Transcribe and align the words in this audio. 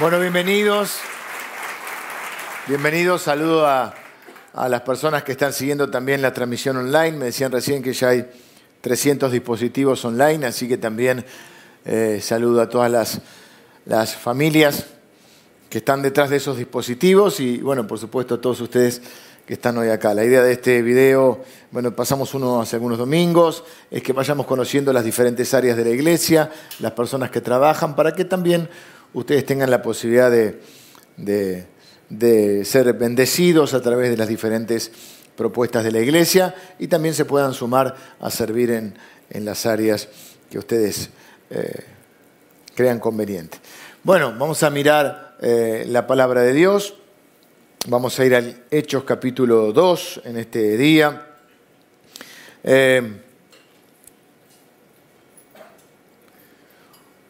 Bueno, 0.00 0.18
bienvenidos. 0.18 0.96
Bienvenidos, 2.66 3.20
saludo 3.20 3.66
a, 3.66 3.94
a, 4.54 4.66
las 4.70 4.80
personas 4.80 5.24
que 5.24 5.32
están 5.32 5.52
siguiendo 5.52 5.90
también 5.90 6.22
la 6.22 6.32
transmisión 6.32 6.78
online. 6.78 7.18
Me 7.18 7.26
decían 7.26 7.52
recién 7.52 7.82
que 7.82 7.92
ya 7.92 8.08
hay 8.08 8.26
300 8.80 9.30
dispositivos 9.30 10.02
online, 10.06 10.46
así 10.46 10.66
que 10.66 10.78
también 10.78 11.22
eh, 11.84 12.18
saludo 12.22 12.62
a 12.62 12.68
todas 12.70 12.90
las, 12.90 13.20
las, 13.84 14.16
familias 14.16 14.86
que 15.68 15.78
están 15.78 16.00
detrás 16.00 16.30
de 16.30 16.36
esos 16.36 16.56
dispositivos 16.56 17.38
y, 17.38 17.58
bueno, 17.58 17.86
por 17.86 17.98
supuesto 17.98 18.36
a 18.36 18.40
todos 18.40 18.58
ustedes 18.62 19.02
que 19.46 19.52
están 19.52 19.76
hoy 19.76 19.90
acá. 19.90 20.14
La 20.14 20.24
idea 20.24 20.42
de 20.42 20.52
este 20.52 20.80
video, 20.80 21.44
bueno, 21.72 21.94
pasamos 21.94 22.32
uno 22.32 22.62
hace 22.62 22.76
algunos 22.76 22.96
domingos, 22.96 23.64
es 23.90 24.02
que 24.02 24.14
vayamos 24.14 24.46
conociendo 24.46 24.94
las 24.94 25.04
diferentes 25.04 25.52
áreas 25.52 25.76
de 25.76 25.84
la 25.84 25.90
iglesia, 25.90 26.50
las 26.78 26.92
personas 26.92 27.30
que 27.30 27.42
trabajan, 27.42 27.94
para 27.94 28.14
que 28.14 28.24
también 28.24 28.66
ustedes 29.14 29.44
tengan 29.44 29.70
la 29.70 29.82
posibilidad 29.82 30.30
de, 30.30 31.64
ser 32.64 32.92
bendecidos 32.94 33.74
a 33.74 33.82
través 33.82 34.10
de 34.10 34.16
las 34.16 34.28
diferentes 34.28 34.90
propuestas 35.36 35.84
de 35.84 35.92
la 35.92 36.00
iglesia 36.00 36.54
y 36.78 36.88
también 36.88 37.14
se 37.14 37.24
puedan 37.24 37.54
sumar 37.54 37.96
a 38.20 38.30
servir 38.30 38.70
en, 38.70 38.94
las 39.44 39.64
áreas 39.64 40.08
que 40.50 40.58
ustedes 40.58 41.10
eh, 41.50 41.84
crean 42.74 42.98
conveniente. 42.98 43.58
Bueno, 44.02 44.34
vamos 44.36 44.62
a 44.64 44.70
mirar 44.70 45.36
eh, 45.40 45.84
la 45.86 46.06
palabra 46.06 46.42
de 46.42 46.52
Dios. 46.52 46.94
Vamos 47.86 48.18
a 48.18 48.24
ir 48.24 48.34
al 48.34 48.64
Hechos 48.70 49.04
capítulo 49.04 49.72
2 49.72 50.22
en 50.24 50.36
este 50.36 50.76
día. 50.76 51.28
Eh, 52.64 53.20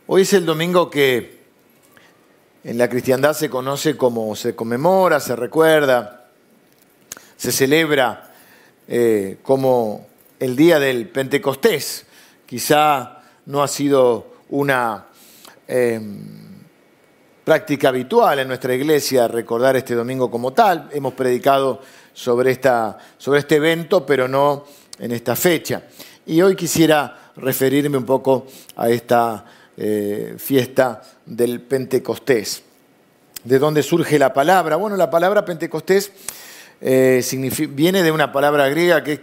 hoy 0.06 0.22
es 0.22 0.32
el 0.32 0.46
domingo 0.46 0.90
que 0.90 1.39
en 2.62 2.76
la 2.76 2.88
cristiandad 2.88 3.34
se 3.34 3.48
conoce 3.48 3.96
como 3.96 4.36
se 4.36 4.54
conmemora, 4.54 5.18
se 5.20 5.34
recuerda, 5.34 6.28
se 7.36 7.52
celebra 7.52 8.30
eh, 8.86 9.38
como 9.42 10.06
el 10.38 10.56
día 10.56 10.78
del 10.78 11.08
Pentecostés. 11.08 12.04
Quizá 12.44 13.22
no 13.46 13.62
ha 13.62 13.68
sido 13.68 14.34
una 14.50 15.06
em, 15.66 16.64
práctica 17.44 17.88
habitual 17.88 18.40
en 18.40 18.48
nuestra 18.48 18.74
iglesia 18.74 19.26
recordar 19.26 19.76
este 19.76 19.94
domingo 19.94 20.30
como 20.30 20.52
tal. 20.52 20.90
Hemos 20.92 21.14
predicado 21.14 21.80
sobre, 22.12 22.50
esta, 22.50 22.98
sobre 23.16 23.40
este 23.40 23.56
evento, 23.56 24.04
pero 24.04 24.28
no 24.28 24.64
en 24.98 25.12
esta 25.12 25.34
fecha. 25.34 25.84
Y 26.26 26.42
hoy 26.42 26.54
quisiera 26.54 27.32
referirme 27.36 27.96
un 27.96 28.04
poco 28.04 28.46
a 28.76 28.90
esta 28.90 29.44
eh, 29.82 30.34
fiesta 30.36 31.00
del 31.24 31.62
Pentecostés. 31.62 32.62
¿De 33.44 33.58
dónde 33.58 33.82
surge 33.82 34.18
la 34.18 34.34
palabra? 34.34 34.76
Bueno, 34.76 34.94
la 34.98 35.08
palabra 35.08 35.46
Pentecostés 35.46 36.12
eh, 36.82 37.24
viene 37.70 38.02
de 38.02 38.12
una 38.12 38.30
palabra 38.30 38.68
griega 38.68 39.02
que 39.02 39.12
es 39.14 39.20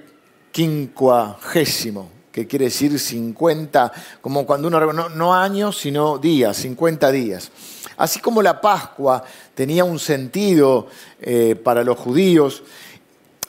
quincuagésimo, 0.51 2.09
que 2.31 2.47
quiere 2.47 2.65
decir 2.65 2.97
50, 2.97 3.91
como 4.19 4.47
cuando 4.47 4.67
uno, 4.69 4.93
no, 4.93 5.09
no 5.09 5.35
años, 5.35 5.77
sino 5.77 6.17
días, 6.17 6.57
50 6.57 7.11
días. 7.11 7.51
Así 7.95 8.19
como 8.19 8.41
la 8.41 8.59
Pascua 8.59 9.23
tenía 9.53 9.83
un 9.83 9.99
sentido 9.99 10.87
eh, 11.21 11.55
para 11.55 11.83
los 11.83 11.99
judíos, 11.99 12.63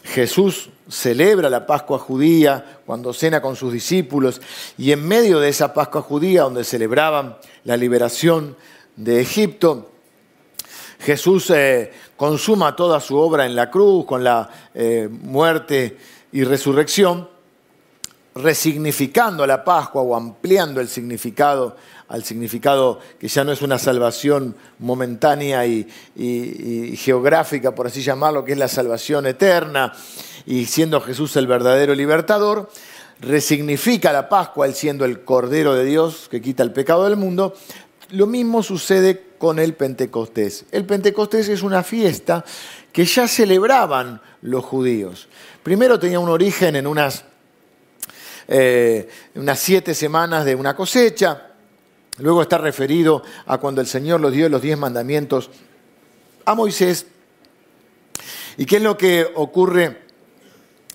Jesús 0.05 0.71
celebra 0.89 1.51
la 1.51 1.67
Pascua 1.67 1.99
judía 1.99 2.81
cuando 2.87 3.13
cena 3.13 3.43
con 3.43 3.57
sus 3.57 3.73
discípulos 3.73 4.41
y 4.79 4.93
en 4.93 5.07
medio 5.07 5.39
de 5.39 5.51
esa 5.51 5.75
Pascua 5.75 6.03
judía 6.03 6.43
donde 6.43 6.65
celebraban 6.65 7.37
la 7.65 7.77
liberación 7.77 8.57
de 8.97 9.21
Egipto, 9.21 9.91
Jesús 11.01 11.51
eh, 11.51 11.93
consuma 12.17 12.75
toda 12.75 13.01
su 13.01 13.17
obra 13.17 13.47
en 13.47 13.55
la 13.55 13.71
cruz 13.71 14.05
con 14.05 14.25
la 14.25 14.49
eh, 14.75 15.09
muerte 15.11 15.97
y 16.33 16.43
resurrección, 16.45 17.29
resignificando 18.35 19.47
la 19.47 19.65
Pascua 19.65 20.03
o 20.03 20.17
ampliando 20.17 20.81
el 20.81 20.89
significado 20.89 21.77
al 22.09 22.25
significado 22.25 23.01
que 23.19 23.29
ya 23.29 23.45
no 23.45 23.53
es 23.53 23.63
una 23.63 23.79
salvación 23.79 24.57
momentánea 24.79 25.67
y, 25.67 25.87
geográfica, 26.97 27.75
por 27.75 27.87
así 27.87 28.03
llamarlo, 28.03 28.45
que 28.45 28.53
es 28.53 28.59
la 28.59 28.69
salvación 28.69 29.27
eterna, 29.27 29.93
y 30.47 30.65
siendo 30.65 31.01
Jesús 31.01 31.37
el 31.37 31.47
verdadero 31.47 31.95
libertador, 31.95 32.71
resignifica 33.21 34.13
la 34.13 34.29
Pascua, 34.29 34.67
él 34.67 34.75
siendo 34.75 35.05
el 35.05 35.23
Cordero 35.23 35.75
de 35.75 35.85
Dios 35.85 36.29
que 36.31 36.41
quita 36.41 36.63
el 36.63 36.73
pecado 36.73 37.05
del 37.05 37.17
mundo. 37.17 37.55
Lo 38.11 38.27
mismo 38.27 38.63
sucede 38.63 39.27
con 39.37 39.59
el 39.59 39.75
Pentecostés. 39.75 40.65
El 40.71 40.87
Pentecostés 40.87 41.49
es 41.49 41.63
una 41.63 41.83
fiesta 41.83 42.45
que 42.93 43.05
ya 43.05 43.29
celebraban 43.29 44.21
los 44.43 44.65
judíos. 44.65 45.29
Primero 45.63 45.99
tenía 45.99 46.21
un 46.21 46.31
origen 46.31 46.77
en 46.77 46.87
unas, 46.87 47.25
eh, 48.47 49.09
unas 49.35 49.59
siete 49.59 49.95
semanas 49.95 50.47
de 50.47 50.55
una 50.55 50.75
cosecha, 50.75 51.48
Luego 52.19 52.43
está 52.43 52.59
referido 52.59 53.23
a 53.47 53.59
cuando 53.59 53.81
el 53.81 53.87
Señor 53.87 54.21
los 54.21 54.33
dio 54.33 54.49
los 54.49 54.63
diez 54.63 54.77
mandamientos 54.77 55.51
a 56.45 56.55
Moisés. 56.55 57.07
¿Y 58.57 58.67
qué 58.67 58.77
es 58.77 58.83
lo 58.83 58.97
que 58.97 59.31
ocurre 59.37 60.03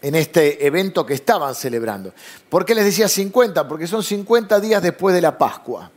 en 0.02 0.16
este 0.16 0.66
evento 0.66 1.06
que 1.06 1.14
estaban 1.14 1.56
celebrando? 1.56 2.14
¿Por 2.50 2.66
qué 2.66 2.76
les 2.76 2.86
decía 2.86 3.08
50? 3.08 3.68
Porque 3.68 3.88
son 3.88 4.04
50 4.04 4.60
días 4.60 4.84
después 4.84 5.16
de 5.16 5.22
la 5.22 5.38
Pascua. 5.38 5.90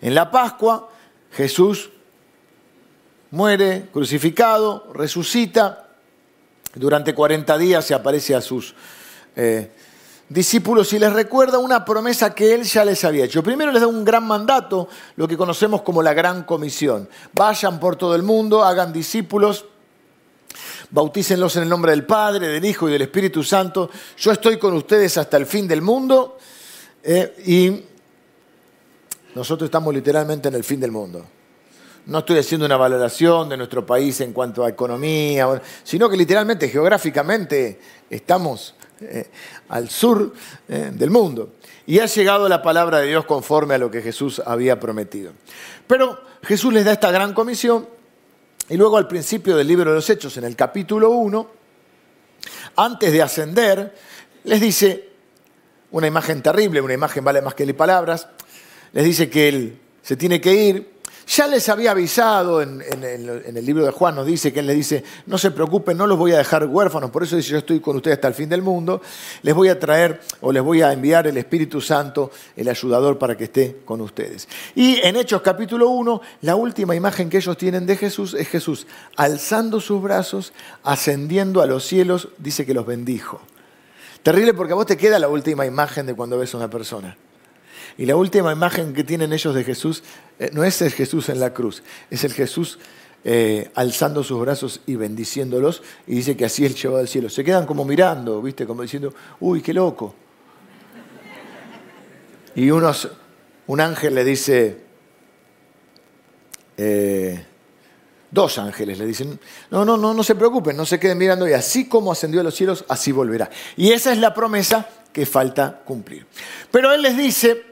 En 0.00 0.14
la 0.14 0.30
Pascua 0.30 0.88
Jesús 1.32 1.90
muere 3.30 3.88
crucificado, 3.92 4.90
resucita, 4.94 5.88
durante 6.74 7.14
40 7.14 7.58
días 7.58 7.84
se 7.84 7.94
aparece 7.94 8.34
a 8.34 8.40
sus 8.40 8.74
eh, 9.36 9.70
discípulos 10.32 10.92
y 10.92 10.98
les 10.98 11.12
recuerda 11.12 11.58
una 11.58 11.84
promesa 11.84 12.34
que 12.34 12.54
él 12.54 12.62
ya 12.64 12.84
les 12.84 13.04
había 13.04 13.24
hecho. 13.24 13.42
Primero 13.42 13.72
les 13.72 13.80
da 13.80 13.86
un 13.86 14.04
gran 14.04 14.26
mandato, 14.26 14.88
lo 15.16 15.28
que 15.28 15.36
conocemos 15.36 15.82
como 15.82 16.02
la 16.02 16.14
gran 16.14 16.44
comisión. 16.44 17.08
Vayan 17.32 17.78
por 17.78 17.96
todo 17.96 18.14
el 18.14 18.22
mundo, 18.22 18.64
hagan 18.64 18.92
discípulos, 18.92 19.66
bautícenlos 20.90 21.56
en 21.56 21.64
el 21.64 21.68
nombre 21.68 21.92
del 21.92 22.04
Padre, 22.04 22.48
del 22.48 22.64
Hijo 22.64 22.88
y 22.88 22.92
del 22.92 23.02
Espíritu 23.02 23.42
Santo. 23.42 23.90
Yo 24.16 24.32
estoy 24.32 24.58
con 24.58 24.74
ustedes 24.74 25.16
hasta 25.18 25.36
el 25.36 25.46
fin 25.46 25.68
del 25.68 25.82
mundo 25.82 26.38
eh, 27.02 27.34
y 27.46 27.84
nosotros 29.34 29.66
estamos 29.66 29.92
literalmente 29.94 30.48
en 30.48 30.54
el 30.54 30.64
fin 30.64 30.80
del 30.80 30.90
mundo. 30.90 31.26
No 32.04 32.18
estoy 32.18 32.38
haciendo 32.38 32.66
una 32.66 32.76
valoración 32.76 33.48
de 33.48 33.56
nuestro 33.56 33.86
país 33.86 34.20
en 34.20 34.32
cuanto 34.32 34.64
a 34.64 34.68
economía, 34.68 35.62
sino 35.84 36.10
que 36.10 36.16
literalmente, 36.16 36.68
geográficamente, 36.68 37.80
estamos 38.10 38.74
eh, 39.10 39.30
al 39.68 39.88
sur 39.90 40.32
eh, 40.68 40.90
del 40.92 41.10
mundo. 41.10 41.54
Y 41.86 41.98
ha 41.98 42.06
llegado 42.06 42.48
la 42.48 42.62
palabra 42.62 42.98
de 42.98 43.08
Dios 43.08 43.24
conforme 43.24 43.74
a 43.74 43.78
lo 43.78 43.90
que 43.90 44.02
Jesús 44.02 44.40
había 44.44 44.78
prometido. 44.78 45.32
Pero 45.86 46.20
Jesús 46.42 46.72
les 46.72 46.84
da 46.84 46.92
esta 46.92 47.10
gran 47.10 47.34
comisión 47.34 47.88
y 48.68 48.76
luego 48.76 48.96
al 48.96 49.08
principio 49.08 49.56
del 49.56 49.66
libro 49.66 49.90
de 49.90 49.96
los 49.96 50.08
Hechos, 50.08 50.36
en 50.36 50.44
el 50.44 50.56
capítulo 50.56 51.10
1, 51.10 51.50
antes 52.76 53.12
de 53.12 53.22
ascender, 53.22 53.94
les 54.44 54.60
dice 54.60 55.08
una 55.90 56.06
imagen 56.06 56.42
terrible, 56.42 56.80
una 56.80 56.94
imagen 56.94 57.24
vale 57.24 57.42
más 57.42 57.54
que 57.54 57.72
palabras, 57.74 58.28
les 58.92 59.04
dice 59.04 59.28
que 59.28 59.48
él 59.48 59.78
se 60.02 60.16
tiene 60.16 60.40
que 60.40 60.54
ir, 60.54 60.91
ya 61.26 61.46
les 61.46 61.68
había 61.68 61.92
avisado, 61.92 62.62
en, 62.62 62.82
el 62.82 63.66
libro 63.66 63.84
de 63.84 63.90
Juan 63.90 64.14
nos 64.14 64.26
dice 64.26 64.52
que 64.52 64.60
él 64.60 64.66
les 64.66 64.76
dice, 64.76 65.04
no 65.26 65.38
se 65.38 65.50
preocupen, 65.50 65.96
no 65.96 66.06
los 66.06 66.18
voy 66.18 66.32
a 66.32 66.38
dejar 66.38 66.66
huérfanos, 66.66 67.10
por 67.10 67.22
eso 67.22 67.36
dice, 67.36 67.50
yo 67.50 67.58
estoy 67.58 67.80
con 67.80 67.96
ustedes 67.96 68.16
hasta 68.16 68.28
el 68.28 68.34
fin 68.34 68.48
del 68.48 68.62
mundo, 68.62 69.00
les 69.42 69.54
voy 69.54 69.68
a 69.68 69.78
traer 69.78 70.20
o 70.40 70.52
les 70.52 70.62
voy 70.62 70.82
a 70.82 70.92
enviar 70.92 71.26
el 71.26 71.36
Espíritu 71.36 71.80
Santo, 71.80 72.30
el 72.56 72.68
ayudador, 72.68 73.18
para 73.18 73.36
que 73.36 73.44
esté 73.44 73.78
con 73.84 74.00
ustedes. 74.00 74.48
Y 74.74 75.00
en 75.02 75.16
Hechos 75.16 75.42
capítulo 75.42 75.88
1, 75.90 76.20
la 76.42 76.56
última 76.56 76.94
imagen 76.94 77.30
que 77.30 77.38
ellos 77.38 77.56
tienen 77.56 77.86
de 77.86 77.96
Jesús 77.96 78.34
es 78.34 78.48
Jesús 78.48 78.86
alzando 79.16 79.80
sus 79.80 80.02
brazos, 80.02 80.52
ascendiendo 80.82 81.62
a 81.62 81.66
los 81.66 81.84
cielos, 81.84 82.28
dice 82.38 82.66
que 82.66 82.74
los 82.74 82.86
bendijo. 82.86 83.40
Terrible 84.22 84.54
porque 84.54 84.72
a 84.72 84.76
vos 84.76 84.86
te 84.86 84.96
queda 84.96 85.18
la 85.18 85.28
última 85.28 85.66
imagen 85.66 86.06
de 86.06 86.14
cuando 86.14 86.38
ves 86.38 86.54
a 86.54 86.58
una 86.58 86.70
persona. 86.70 87.16
Y 87.98 88.06
la 88.06 88.16
última 88.16 88.52
imagen 88.52 88.94
que 88.94 89.04
tienen 89.04 89.32
ellos 89.32 89.54
de 89.54 89.64
Jesús 89.64 90.02
eh, 90.38 90.50
no 90.52 90.64
es 90.64 90.80
el 90.82 90.92
Jesús 90.92 91.28
en 91.28 91.40
la 91.40 91.52
cruz, 91.52 91.82
es 92.10 92.24
el 92.24 92.32
Jesús 92.32 92.78
eh, 93.24 93.70
alzando 93.74 94.24
sus 94.24 94.40
brazos 94.40 94.80
y 94.86 94.96
bendiciéndolos, 94.96 95.82
y 96.08 96.16
dice 96.16 96.36
que 96.36 96.44
así 96.44 96.64
él 96.66 96.74
llevó 96.74 96.96
al 96.96 97.06
cielo. 97.06 97.28
Se 97.28 97.44
quedan 97.44 97.66
como 97.66 97.84
mirando, 97.84 98.42
¿viste? 98.42 98.66
Como 98.66 98.82
diciendo, 98.82 99.14
uy, 99.38 99.62
qué 99.62 99.72
loco. 99.72 100.14
Y 102.56 102.70
unos, 102.70 103.08
un 103.68 103.80
ángel 103.80 104.14
le 104.14 104.24
dice, 104.24 104.80
eh, 106.76 107.46
dos 108.30 108.58
ángeles 108.58 108.98
le 108.98 109.06
dicen, 109.06 109.38
no, 109.70 109.84
no, 109.84 109.96
no, 109.96 110.12
no 110.12 110.24
se 110.24 110.34
preocupen, 110.34 110.76
no 110.76 110.84
se 110.84 110.98
queden 110.98 111.18
mirando, 111.18 111.48
y 111.48 111.52
así 111.52 111.86
como 111.88 112.10
ascendió 112.10 112.40
a 112.40 112.44
los 112.44 112.54
cielos, 112.54 112.84
así 112.88 113.12
volverá. 113.12 113.48
Y 113.76 113.92
esa 113.92 114.10
es 114.10 114.18
la 114.18 114.34
promesa 114.34 114.88
que 115.12 115.26
falta 115.26 115.82
cumplir. 115.84 116.26
Pero 116.70 116.92
él 116.92 117.02
les 117.02 117.16
dice, 117.16 117.71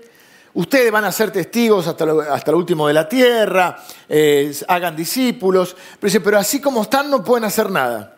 ustedes 0.55 0.91
van 0.91 1.05
a 1.05 1.13
ser 1.13 1.31
testigos 1.31 1.87
hasta 1.87 2.07
lo, 2.07 2.21
hasta 2.21 2.55
último 2.55 2.89
de 2.89 2.95
la 2.95 3.09
tierra, 3.09 3.77
eh, 4.09 4.55
hagan 4.69 4.97
discípulos, 4.97 5.77
pero 5.99 6.09
dice, 6.09 6.21
pero 6.21 6.39
así 6.39 6.61
como 6.61 6.83
están 6.83 7.11
no 7.11 7.23
pueden 7.23 7.45
hacer 7.45 7.71
nada. 7.71 8.17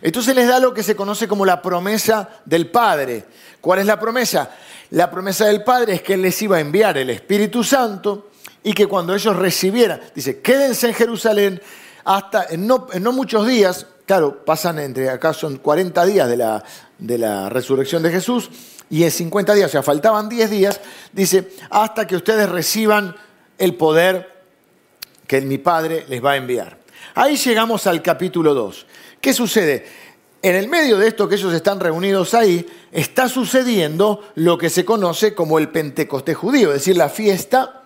Entonces 0.00 0.34
les 0.34 0.48
da 0.48 0.58
lo 0.58 0.74
que 0.74 0.82
se 0.82 0.96
conoce 0.96 1.28
como 1.28 1.46
la 1.46 1.62
promesa 1.62 2.28
del 2.44 2.70
Padre. 2.70 3.24
¿Cuál 3.60 3.80
es 3.80 3.86
la 3.86 3.98
promesa? 3.98 4.50
La 4.90 5.10
promesa 5.10 5.46
del 5.46 5.64
Padre 5.64 5.94
es 5.94 6.02
que 6.02 6.14
Él 6.14 6.22
les 6.22 6.40
iba 6.42 6.56
a 6.56 6.60
enviar 6.60 6.98
el 6.98 7.10
Espíritu 7.10 7.64
Santo 7.64 8.30
y 8.62 8.72
que 8.72 8.86
cuando 8.86 9.14
ellos 9.14 9.36
recibieran, 9.36 10.00
dice, 10.14 10.40
quédense 10.40 10.88
en 10.88 10.94
Jerusalén 10.94 11.62
hasta 12.04 12.46
en 12.50 12.66
no, 12.66 12.86
muchos 13.12 13.46
días, 13.46 13.86
claro, 14.06 14.44
pasan 14.44 14.78
entre 14.78 15.08
acá 15.08 15.32
son 15.32 15.56
40 15.58 16.04
días 16.04 16.28
de 16.28 16.36
la, 16.36 16.62
de 16.98 17.18
la 17.18 17.48
resurrección 17.48 18.02
de 18.02 18.10
Jesús, 18.10 18.50
y 18.90 19.04
en 19.04 19.10
50 19.10 19.54
días, 19.54 19.68
o 19.68 19.72
sea, 19.72 19.82
faltaban 19.82 20.28
10 20.28 20.50
días, 20.50 20.80
dice, 21.12 21.50
hasta 21.70 22.06
que 22.06 22.16
ustedes 22.16 22.48
reciban 22.48 23.16
el 23.58 23.74
poder 23.74 24.32
que 25.26 25.40
mi 25.40 25.58
Padre 25.58 26.04
les 26.08 26.24
va 26.24 26.32
a 26.32 26.36
enviar. 26.36 26.78
Ahí 27.14 27.36
llegamos 27.36 27.86
al 27.86 28.02
capítulo 28.02 28.54
2. 28.54 28.86
¿Qué 29.20 29.32
sucede? 29.32 29.86
En 30.42 30.54
el 30.54 30.68
medio 30.68 30.98
de 30.98 31.08
esto 31.08 31.28
que 31.28 31.36
ellos 31.36 31.54
están 31.54 31.80
reunidos 31.80 32.34
ahí, 32.34 32.66
está 32.92 33.28
sucediendo 33.28 34.22
lo 34.34 34.58
que 34.58 34.68
se 34.68 34.84
conoce 34.84 35.34
como 35.34 35.58
el 35.58 35.70
Pentecostés 35.70 36.36
judío, 36.36 36.68
es 36.68 36.80
decir, 36.80 36.96
la 36.96 37.08
fiesta 37.08 37.84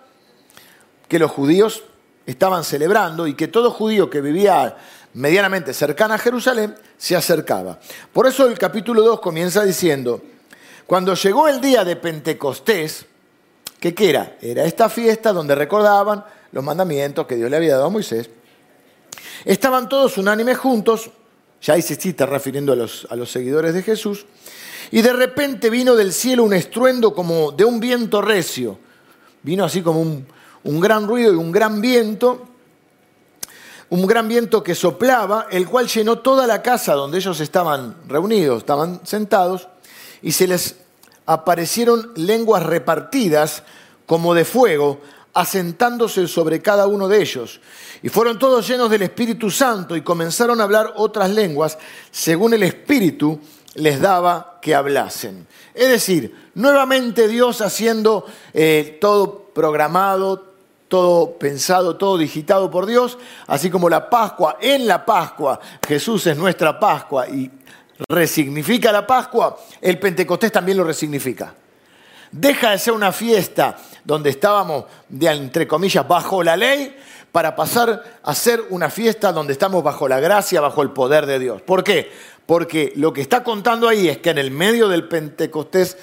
que 1.07 1.19
los 1.19 1.31
judíos 1.31 1.83
estaban 2.25 2.63
celebrando 2.63 3.27
y 3.27 3.33
que 3.33 3.47
todo 3.47 3.71
judío 3.71 4.09
que 4.09 4.21
vivía 4.21 4.75
medianamente 5.13 5.73
cercana 5.73 6.15
a 6.15 6.19
Jerusalén 6.19 6.75
se 6.97 7.15
acercaba. 7.15 7.79
Por 8.11 8.27
eso 8.27 8.45
el 8.45 8.57
capítulo 8.57 9.01
2 9.03 9.21
comienza 9.21 9.63
diciendo, 9.63 10.21
cuando 10.89 11.13
llegó 11.13 11.47
el 11.47 11.61
día 11.61 11.85
de 11.85 11.97
Pentecostés, 11.97 13.05
¿qué 13.79 13.93
era? 13.95 14.37
Era 14.41 14.65
esta 14.65 14.89
fiesta 14.89 15.31
donde 15.31 15.53
recordaban 15.53 16.25
los 16.51 16.63
mandamientos 16.63 17.27
que 17.27 17.35
Dios 17.35 17.47
le 17.47 17.57
había 17.57 17.73
dado 17.73 17.85
a 17.85 17.89
Moisés. 17.91 18.27
Estaban 19.45 19.87
todos 19.87 20.17
unánimes 20.17 20.57
juntos, 20.57 21.11
ya 21.61 21.75
ahí 21.75 21.83
se 21.83 21.93
está 21.93 22.25
refiriendo 22.25 22.73
a 22.73 22.75
los, 22.75 23.05
seguidores 23.31 23.75
de 23.75 23.83
Jesús, 23.83 24.25
y 24.89 25.03
de 25.03 25.13
repente 25.13 25.69
vino 25.69 25.95
del 25.95 26.11
cielo 26.11 26.43
un 26.43 26.53
estruendo 26.53 27.13
como 27.13 27.51
de 27.51 27.65
un 27.65 27.79
viento 27.79 28.19
recio. 28.19 28.79
Vino 29.43 29.65
así 29.65 29.83
como 29.83 30.01
un 30.01 30.79
gran 30.79 31.07
ruido 31.07 31.31
y 31.31 31.35
un 31.35 31.51
gran 31.51 31.81
viento, 31.81 32.47
un 33.91 34.07
gran 34.07 34.27
viento 34.27 34.63
que 34.63 34.73
soplaba, 34.73 35.49
el 35.51 35.67
cual 35.67 35.85
llenó 35.85 36.17
toda 36.17 36.47
la 36.47 36.63
casa 36.63 36.95
donde 36.95 37.19
ellos 37.19 37.39
estaban 37.41 37.95
reunidos, 38.07 38.57
estaban 38.57 39.01
sentados, 39.03 39.67
y 40.21 40.31
se 40.31 40.47
les 40.47 40.75
aparecieron 41.25 42.11
lenguas 42.15 42.63
repartidas 42.63 43.63
como 44.05 44.33
de 44.33 44.45
fuego, 44.45 45.01
asentándose 45.33 46.27
sobre 46.27 46.61
cada 46.61 46.87
uno 46.87 47.07
de 47.07 47.21
ellos. 47.21 47.61
Y 48.01 48.09
fueron 48.09 48.39
todos 48.39 48.67
llenos 48.67 48.89
del 48.89 49.03
Espíritu 49.03 49.51
Santo 49.51 49.95
y 49.95 50.01
comenzaron 50.01 50.59
a 50.59 50.63
hablar 50.63 50.93
otras 50.95 51.29
lenguas 51.29 51.77
según 52.09 52.53
el 52.53 52.63
Espíritu 52.63 53.39
les 53.75 54.01
daba 54.01 54.57
que 54.61 54.73
hablasen. 54.73 55.47
Es 55.73 55.89
decir, 55.89 56.35
nuevamente 56.55 57.27
Dios 57.27 57.61
haciendo 57.61 58.25
eh, 58.53 58.97
todo 58.99 59.51
programado, 59.53 60.49
todo 60.87 61.37
pensado, 61.37 61.95
todo 61.95 62.17
digitado 62.17 62.71
por 62.71 62.85
Dios, 62.85 63.17
así 63.47 63.69
como 63.69 63.89
la 63.89 64.09
Pascua, 64.09 64.57
en 64.59 64.87
la 64.87 65.05
Pascua, 65.05 65.59
Jesús 65.87 66.25
es 66.27 66.35
nuestra 66.35 66.79
Pascua 66.79 67.27
y 67.29 67.51
resignifica 68.07 68.91
la 68.91 69.05
Pascua, 69.05 69.57
el 69.81 69.99
Pentecostés 69.99 70.51
también 70.51 70.77
lo 70.77 70.83
resignifica. 70.83 71.53
Deja 72.31 72.71
de 72.71 72.77
ser 72.77 72.93
una 72.93 73.11
fiesta 73.11 73.77
donde 74.03 74.29
estábamos, 74.29 74.85
de, 75.07 75.27
entre 75.27 75.67
comillas, 75.67 76.07
bajo 76.07 76.43
la 76.43 76.55
ley, 76.55 76.95
para 77.31 77.55
pasar 77.55 78.19
a 78.23 78.35
ser 78.35 78.63
una 78.69 78.89
fiesta 78.89 79.31
donde 79.31 79.53
estamos 79.53 79.83
bajo 79.83 80.07
la 80.07 80.19
gracia, 80.19 80.61
bajo 80.61 80.81
el 80.81 80.91
poder 80.91 81.25
de 81.25 81.39
Dios. 81.39 81.61
¿Por 81.61 81.83
qué? 81.83 82.11
Porque 82.45 82.93
lo 82.95 83.13
que 83.13 83.21
está 83.21 83.43
contando 83.43 83.87
ahí 83.87 84.07
es 84.07 84.19
que 84.19 84.31
en 84.31 84.37
el 84.37 84.51
medio 84.51 84.87
del 84.87 85.07
Pentecostés 85.07 85.97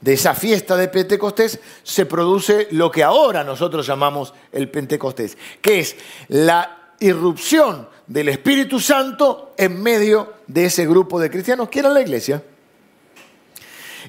de 0.00 0.14
esa 0.14 0.34
fiesta 0.34 0.76
de 0.76 0.88
Pentecostés 0.88 1.60
se 1.84 2.06
produce 2.06 2.68
lo 2.72 2.90
que 2.90 3.04
ahora 3.04 3.44
nosotros 3.44 3.86
llamamos 3.86 4.34
el 4.50 4.68
Pentecostés, 4.68 5.38
que 5.60 5.78
es 5.78 5.96
la 6.28 6.81
irrupción 7.02 7.88
del 8.06 8.28
Espíritu 8.28 8.80
Santo 8.80 9.54
en 9.56 9.82
medio 9.82 10.34
de 10.46 10.66
ese 10.66 10.86
grupo 10.86 11.20
de 11.20 11.30
cristianos 11.30 11.68
que 11.68 11.80
era 11.80 11.90
la 11.90 12.00
iglesia. 12.00 12.42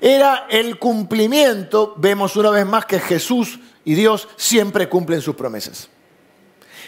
Era 0.02 0.48
el 0.50 0.80
cumplimiento, 0.80 1.94
vemos 1.98 2.36
una 2.36 2.50
vez 2.50 2.66
más 2.66 2.86
que 2.86 3.00
Jesús 3.00 3.60
y 3.86 3.94
Dios 3.94 4.28
siempre 4.36 4.90
cumplen 4.90 5.22
sus 5.22 5.36
promesas. 5.36 5.90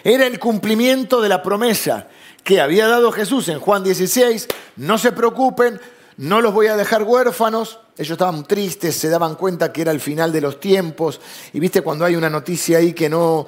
Era 0.03 0.25
el 0.25 0.39
cumplimiento 0.39 1.21
de 1.21 1.29
la 1.29 1.41
promesa 1.41 2.07
que 2.43 2.61
había 2.61 2.87
dado 2.87 3.11
Jesús 3.11 3.47
en 3.49 3.59
Juan 3.59 3.83
16, 3.83 4.47
no 4.75 4.97
se 4.97 5.11
preocupen, 5.11 5.79
no 6.17 6.41
los 6.41 6.53
voy 6.53 6.67
a 6.67 6.77
dejar 6.77 7.03
huérfanos. 7.03 7.79
Ellos 7.97 8.11
estaban 8.11 8.43
tristes, 8.43 8.95
se 8.95 9.09
daban 9.09 9.35
cuenta 9.35 9.73
que 9.73 9.81
era 9.81 9.91
el 9.91 9.99
final 9.99 10.31
de 10.31 10.41
los 10.41 10.59
tiempos. 10.59 11.19
Y 11.53 11.59
viste 11.59 11.81
cuando 11.81 12.05
hay 12.05 12.15
una 12.15 12.29
noticia 12.29 12.77
ahí 12.77 12.93
que 12.93 13.09
no, 13.09 13.47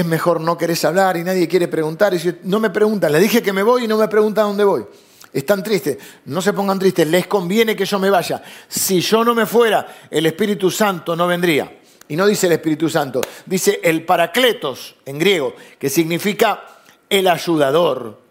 es 0.00 0.06
mejor 0.06 0.40
no 0.40 0.56
querés 0.58 0.84
hablar 0.84 1.16
y 1.16 1.24
nadie 1.24 1.48
quiere 1.48 1.68
preguntar. 1.68 2.14
Y 2.14 2.38
no 2.44 2.60
me 2.60 2.70
preguntan, 2.70 3.12
les 3.12 3.22
dije 3.22 3.42
que 3.42 3.52
me 3.52 3.62
voy 3.62 3.84
y 3.84 3.88
no 3.88 3.96
me 3.96 4.08
preguntan 4.08 4.46
dónde 4.46 4.64
voy. 4.64 4.84
Están 5.32 5.62
tristes, 5.62 5.98
no 6.24 6.40
se 6.40 6.52
pongan 6.52 6.78
tristes, 6.78 7.06
les 7.06 7.26
conviene 7.26 7.76
que 7.76 7.84
yo 7.84 7.98
me 7.98 8.08
vaya. 8.08 8.42
Si 8.66 9.00
yo 9.00 9.24
no 9.24 9.34
me 9.34 9.46
fuera, 9.46 9.86
el 10.10 10.26
Espíritu 10.26 10.70
Santo 10.70 11.14
no 11.14 11.26
vendría. 11.26 11.78
Y 12.08 12.16
no 12.16 12.26
dice 12.26 12.46
el 12.46 12.52
Espíritu 12.52 12.88
Santo, 12.88 13.20
dice 13.44 13.80
el 13.82 14.04
Paracletos 14.04 14.96
en 15.04 15.18
griego, 15.18 15.54
que 15.78 15.90
significa 15.90 16.64
el 17.10 17.28
ayudador 17.28 18.28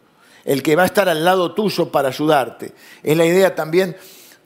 el 0.47 0.63
que 0.63 0.77
va 0.77 0.83
a 0.83 0.85
estar 0.85 1.09
al 1.09 1.25
lado 1.25 1.53
tuyo 1.53 1.91
para 1.91 2.07
ayudarte. 2.07 2.71
Es 3.03 3.17
la 3.17 3.25
idea 3.25 3.53
también 3.53 3.97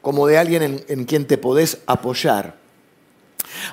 como 0.02 0.26
de 0.26 0.40
alguien 0.40 0.84
en, 0.88 1.06
quien 1.06 1.28
te 1.28 1.38
podés 1.38 1.78
apoyar. 1.86 2.56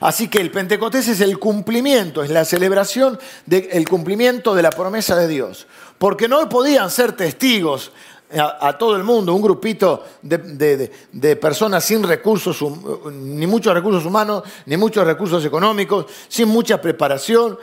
Así 0.00 0.28
que 0.28 0.40
el 0.40 0.50
Pentecostés 0.50 1.08
es 1.08 1.20
el 1.20 1.38
cumplimiento, 1.38 2.22
es 2.22 2.30
la 2.30 2.44
celebración 2.44 3.18
del 3.46 3.88
cumplimiento 3.88 4.54
de 4.54 4.62
la 4.62 4.70
promesa 4.70 5.16
de 5.16 5.28
Dios. 5.28 5.66
Porque 5.98 6.28
no 6.28 6.48
podían 6.48 6.90
ser 6.90 7.12
testigos 7.12 7.92
a, 8.36 8.76
todo 8.76 8.94
el 8.96 9.04
mundo, 9.04 9.34
un 9.34 9.42
grupito 9.42 10.04
de, 10.22 10.90
de, 11.12 11.36
personas 11.36 11.84
sin 11.84 12.02
recursos, 12.02 12.62
ni 13.10 13.46
muchos 13.46 13.72
recursos 13.72 14.04
humanos, 14.04 14.42
ni 14.66 14.76
muchos 14.76 15.06
recursos 15.06 15.44
económicos, 15.44 16.06
sin 16.28 16.48
mucha 16.48 16.80
preparación. 16.80 17.58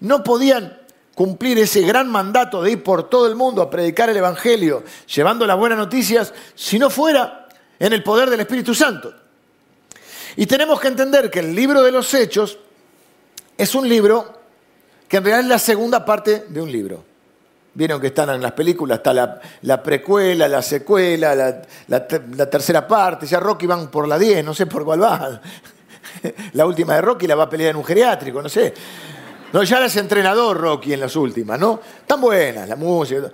No 0.00 0.24
podían 0.24 0.76
cumplir 1.14 1.58
ese 1.58 1.82
gran 1.82 2.10
mandato 2.10 2.62
de 2.62 2.72
ir 2.72 2.82
por 2.82 3.08
todo 3.08 3.28
el 3.28 3.36
mundo 3.36 3.62
a 3.62 3.70
predicar 3.70 4.10
el 4.10 4.16
Evangelio, 4.16 4.82
llevando 5.14 5.46
las 5.46 5.56
buenas 5.56 5.78
noticias, 5.78 6.34
si 6.54 6.78
no 6.78 6.90
fuera 6.90 7.48
en 7.78 7.92
el 7.92 8.02
poder 8.02 8.30
del 8.30 8.40
Espíritu 8.40 8.74
Santo. 8.74 9.14
Y 10.36 10.46
tenemos 10.46 10.80
que 10.80 10.88
entender 10.88 11.30
que 11.30 11.40
el 11.40 11.54
libro 11.54 11.82
de 11.82 11.92
los 11.92 12.12
Hechos 12.14 12.58
es 13.56 13.74
un 13.74 13.88
libro 13.88 14.40
que 15.08 15.18
en 15.18 15.24
realidad 15.24 15.40
es 15.44 15.48
la 15.48 15.58
segunda 15.58 16.04
parte 16.04 16.46
de 16.48 16.60
un 16.60 16.70
libro. 16.70 17.04
Vieron 17.74 18.00
que 18.00 18.08
están 18.08 18.30
en 18.30 18.40
las 18.40 18.52
películas, 18.52 18.98
está 18.98 19.12
la, 19.12 19.82
precuela, 19.82 20.46
la 20.46 20.62
secuela, 20.62 21.34
la, 21.34 21.62
la, 21.88 22.50
tercera 22.50 22.86
parte, 22.86 23.26
ya 23.26 23.40
Rocky 23.40 23.66
van 23.66 23.90
por 23.90 24.06
la 24.06 24.18
10, 24.18 24.44
no 24.44 24.54
sé 24.54 24.66
por 24.66 24.84
cuál 24.84 25.02
va. 25.02 25.40
La 26.52 26.64
última 26.64 26.94
de 26.94 27.00
Rocky 27.00 27.26
la 27.26 27.34
va 27.34 27.44
a 27.44 27.50
pelear 27.50 27.70
en 27.70 27.76
un 27.76 27.84
geriátrico, 27.84 28.40
no 28.40 28.48
sé. 28.48 28.72
No, 29.54 29.62
ya 29.62 29.78
eres 29.78 29.94
entrenador, 29.94 30.56
Rocky, 30.56 30.94
en 30.94 30.98
las 30.98 31.14
últimas, 31.14 31.60
¿no? 31.60 31.78
Tan 32.08 32.20
buenas, 32.20 32.68
la 32.68 32.74
música. 32.74 33.30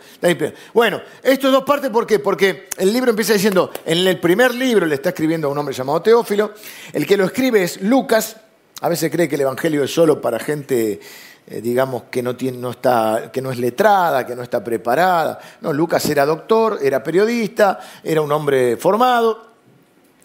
Bueno, 0.74 1.00
esto 1.22 1.46
es 1.46 1.52
dos 1.54 1.64
partes, 1.64 1.88
¿por 1.88 2.06
qué? 2.06 2.18
Porque 2.18 2.68
el 2.76 2.92
libro 2.92 3.08
empieza 3.08 3.32
diciendo, 3.32 3.70
en 3.86 4.06
el 4.06 4.20
primer 4.20 4.54
libro 4.54 4.84
le 4.84 4.96
está 4.96 5.08
escribiendo 5.08 5.48
a 5.48 5.50
un 5.50 5.56
hombre 5.56 5.74
llamado 5.74 6.02
Teófilo, 6.02 6.52
el 6.92 7.06
que 7.06 7.16
lo 7.16 7.24
escribe 7.24 7.62
es 7.62 7.80
Lucas, 7.80 8.36
a 8.82 8.90
veces 8.90 9.10
cree 9.10 9.30
que 9.30 9.36
el 9.36 9.40
Evangelio 9.40 9.82
es 9.82 9.94
solo 9.94 10.20
para 10.20 10.38
gente, 10.38 11.00
eh, 11.46 11.60
digamos, 11.62 12.02
que 12.10 12.22
no, 12.22 12.36
tiene, 12.36 12.58
no 12.58 12.72
está, 12.72 13.30
que 13.32 13.40
no 13.40 13.50
es 13.50 13.56
letrada, 13.56 14.26
que 14.26 14.36
no 14.36 14.42
está 14.42 14.62
preparada. 14.62 15.40
No, 15.62 15.72
Lucas 15.72 16.04
era 16.04 16.26
doctor, 16.26 16.80
era 16.82 17.02
periodista, 17.02 17.80
era 18.04 18.20
un 18.20 18.30
hombre 18.30 18.76
formado, 18.76 19.52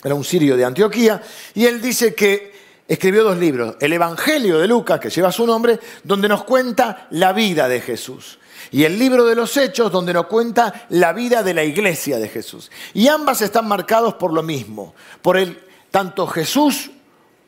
era 0.04 0.14
un 0.14 0.26
sirio 0.26 0.58
de 0.58 0.66
Antioquía, 0.66 1.22
y 1.54 1.66
él 1.66 1.82
dice 1.82 2.14
que 2.14 2.55
escribió 2.88 3.24
dos 3.24 3.38
libros, 3.38 3.76
el 3.80 3.94
Evangelio 3.94 4.60
de 4.60 4.68
Lucas, 4.68 5.00
que 5.00 5.10
lleva 5.10 5.32
su 5.32 5.46
nombre, 5.46 5.80
donde 6.04 6.28
nos 6.28 6.44
cuenta 6.44 7.08
la 7.12 7.34
vida 7.34 7.68
de 7.68 7.82
Jesús. 7.82 8.40
Y 8.72 8.84
el 8.84 8.98
libro 8.98 9.26
de 9.26 9.36
los 9.36 9.56
Hechos, 9.58 9.92
donde 9.92 10.14
nos 10.14 10.28
cuenta 10.28 10.86
la 10.90 11.14
vida 11.14 11.44
de 11.44 11.54
la 11.54 11.64
iglesia 11.64 12.18
de 12.18 12.30
Jesús. 12.30 12.72
Y 12.94 13.08
ambas 13.08 13.42
están 13.42 13.68
marcados 13.68 14.16
por 14.16 14.34
lo 14.34 14.44
mismo, 14.44 14.96
por 15.22 15.38
el, 15.38 15.60
tanto 15.92 16.28
Jesús 16.28 16.92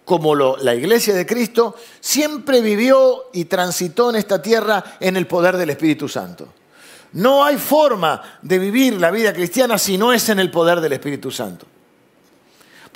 como 0.05 0.35
la 0.35 0.73
iglesia 0.73 1.13
de 1.13 1.25
Cristo, 1.25 1.75
siempre 1.99 2.61
vivió 2.61 3.25
y 3.33 3.45
transitó 3.45 4.09
en 4.09 4.15
esta 4.15 4.41
tierra 4.41 4.81
en 5.01 5.17
el 5.17 5.27
poder 5.27 5.57
del 5.57 5.71
Espíritu 5.71 6.07
Santo. 6.07 6.47
No 7.11 7.43
hay 7.43 7.57
forma 7.57 8.39
de 8.41 8.57
vivir 8.57 8.93
la 8.93 9.11
vida 9.11 9.33
cristiana 9.33 9.77
si 9.77 9.97
no 9.97 10.13
es 10.13 10.29
en 10.29 10.39
el 10.39 10.49
poder 10.49 10.79
del 10.79 10.93
Espíritu 10.93 11.29
Santo. 11.29 11.65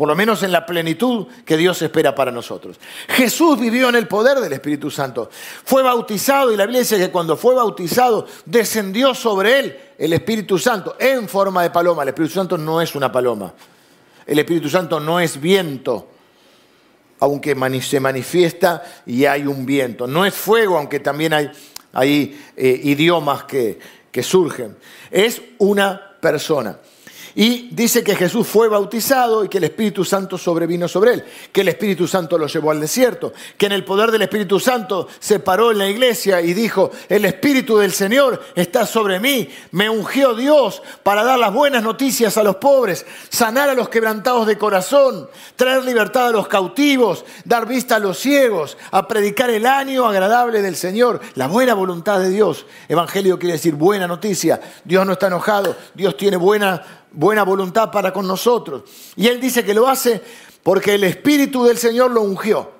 Por 0.01 0.07
lo 0.07 0.15
menos 0.15 0.41
en 0.41 0.51
la 0.51 0.65
plenitud 0.65 1.27
que 1.45 1.55
Dios 1.55 1.79
espera 1.83 2.15
para 2.15 2.31
nosotros. 2.31 2.79
Jesús 3.07 3.59
vivió 3.59 3.87
en 3.89 3.93
el 3.93 4.07
poder 4.07 4.39
del 4.39 4.51
Espíritu 4.51 4.89
Santo. 4.89 5.29
Fue 5.31 5.83
bautizado 5.83 6.51
y 6.51 6.57
la 6.57 6.63
Biblia 6.63 6.79
dice 6.79 6.97
que 6.97 7.11
cuando 7.11 7.37
fue 7.37 7.53
bautizado 7.53 8.25
descendió 8.43 9.13
sobre 9.13 9.59
él 9.59 9.79
el 9.99 10.11
Espíritu 10.13 10.57
Santo 10.57 10.95
en 10.99 11.29
forma 11.29 11.61
de 11.61 11.69
paloma. 11.69 12.01
El 12.01 12.09
Espíritu 12.09 12.33
Santo 12.33 12.57
no 12.57 12.81
es 12.81 12.95
una 12.95 13.11
paloma. 13.11 13.53
El 14.25 14.39
Espíritu 14.39 14.69
Santo 14.69 14.99
no 14.99 15.19
es 15.19 15.39
viento, 15.39 16.07
aunque 17.19 17.55
se 17.83 17.99
manifiesta 17.99 18.81
y 19.05 19.25
hay 19.25 19.45
un 19.45 19.67
viento. 19.67 20.07
No 20.07 20.25
es 20.25 20.33
fuego, 20.33 20.79
aunque 20.79 20.99
también 20.99 21.31
hay, 21.93 22.41
eh, 22.57 22.81
idiomas 22.85 23.43
que, 23.43 23.77
que 24.11 24.23
surgen. 24.23 24.75
Es 25.11 25.43
una 25.59 26.17
persona. 26.19 26.79
Y 27.35 27.69
dice 27.71 28.03
que 28.03 28.15
Jesús 28.15 28.47
fue 28.47 28.67
bautizado 28.67 29.45
y 29.45 29.49
que 29.49 29.59
el 29.59 29.65
Espíritu 29.65 30.03
Santo 30.03 30.37
sobrevino 30.37 30.87
sobre 30.87 31.13
él, 31.13 31.23
que 31.51 31.61
el 31.61 31.69
Espíritu 31.69 32.07
Santo 32.07 32.37
lo 32.37 32.47
llevó 32.47 32.71
al 32.71 32.81
desierto, 32.81 33.33
que 33.57 33.67
en 33.67 33.71
el 33.71 33.85
poder 33.85 34.11
del 34.11 34.23
Espíritu 34.23 34.59
Santo 34.59 35.07
se 35.19 35.39
paró 35.39 35.71
en 35.71 35.77
la 35.77 35.87
iglesia 35.87 36.41
y 36.41 36.53
dijo, 36.53 36.91
el 37.07 37.25
Espíritu 37.25 37.77
del 37.77 37.93
Señor 37.93 38.43
está 38.55 38.85
sobre 38.85 39.19
mí, 39.19 39.47
me 39.71 39.89
ungió 39.89 40.33
Dios 40.33 40.81
para 41.03 41.23
dar 41.23 41.39
las 41.39 41.53
buenas 41.53 41.83
noticias 41.83 42.37
a 42.37 42.43
los 42.43 42.57
pobres, 42.57 43.05
sanar 43.29 43.69
a 43.69 43.73
los 43.75 43.89
quebrantados 43.89 44.45
de 44.47 44.57
corazón, 44.57 45.29
traer 45.55 45.83
libertad 45.83 46.27
a 46.27 46.31
los 46.31 46.47
cautivos, 46.47 47.23
dar 47.45 47.65
vista 47.65 47.95
a 47.95 47.99
los 47.99 48.19
ciegos, 48.19 48.77
a 48.91 49.07
predicar 49.07 49.49
el 49.49 49.65
año 49.65 50.05
agradable 50.05 50.61
del 50.61 50.75
Señor, 50.75 51.21
la 51.35 51.47
buena 51.47 51.73
voluntad 51.73 52.19
de 52.19 52.29
Dios. 52.29 52.65
Evangelio 52.89 53.39
quiere 53.39 53.53
decir 53.53 53.75
buena 53.75 54.07
noticia, 54.07 54.59
Dios 54.83 55.05
no 55.05 55.13
está 55.13 55.27
enojado, 55.27 55.75
Dios 55.93 56.17
tiene 56.17 56.37
buena 56.37 57.00
buena 57.11 57.43
voluntad 57.43 57.91
para 57.91 58.11
con 58.13 58.27
nosotros. 58.27 58.83
Y 59.15 59.27
él 59.27 59.39
dice 59.39 59.63
que 59.63 59.73
lo 59.73 59.87
hace 59.87 60.21
porque 60.63 60.95
el 60.95 61.03
Espíritu 61.03 61.63
del 61.63 61.77
Señor 61.77 62.11
lo 62.11 62.21
ungió. 62.21 62.71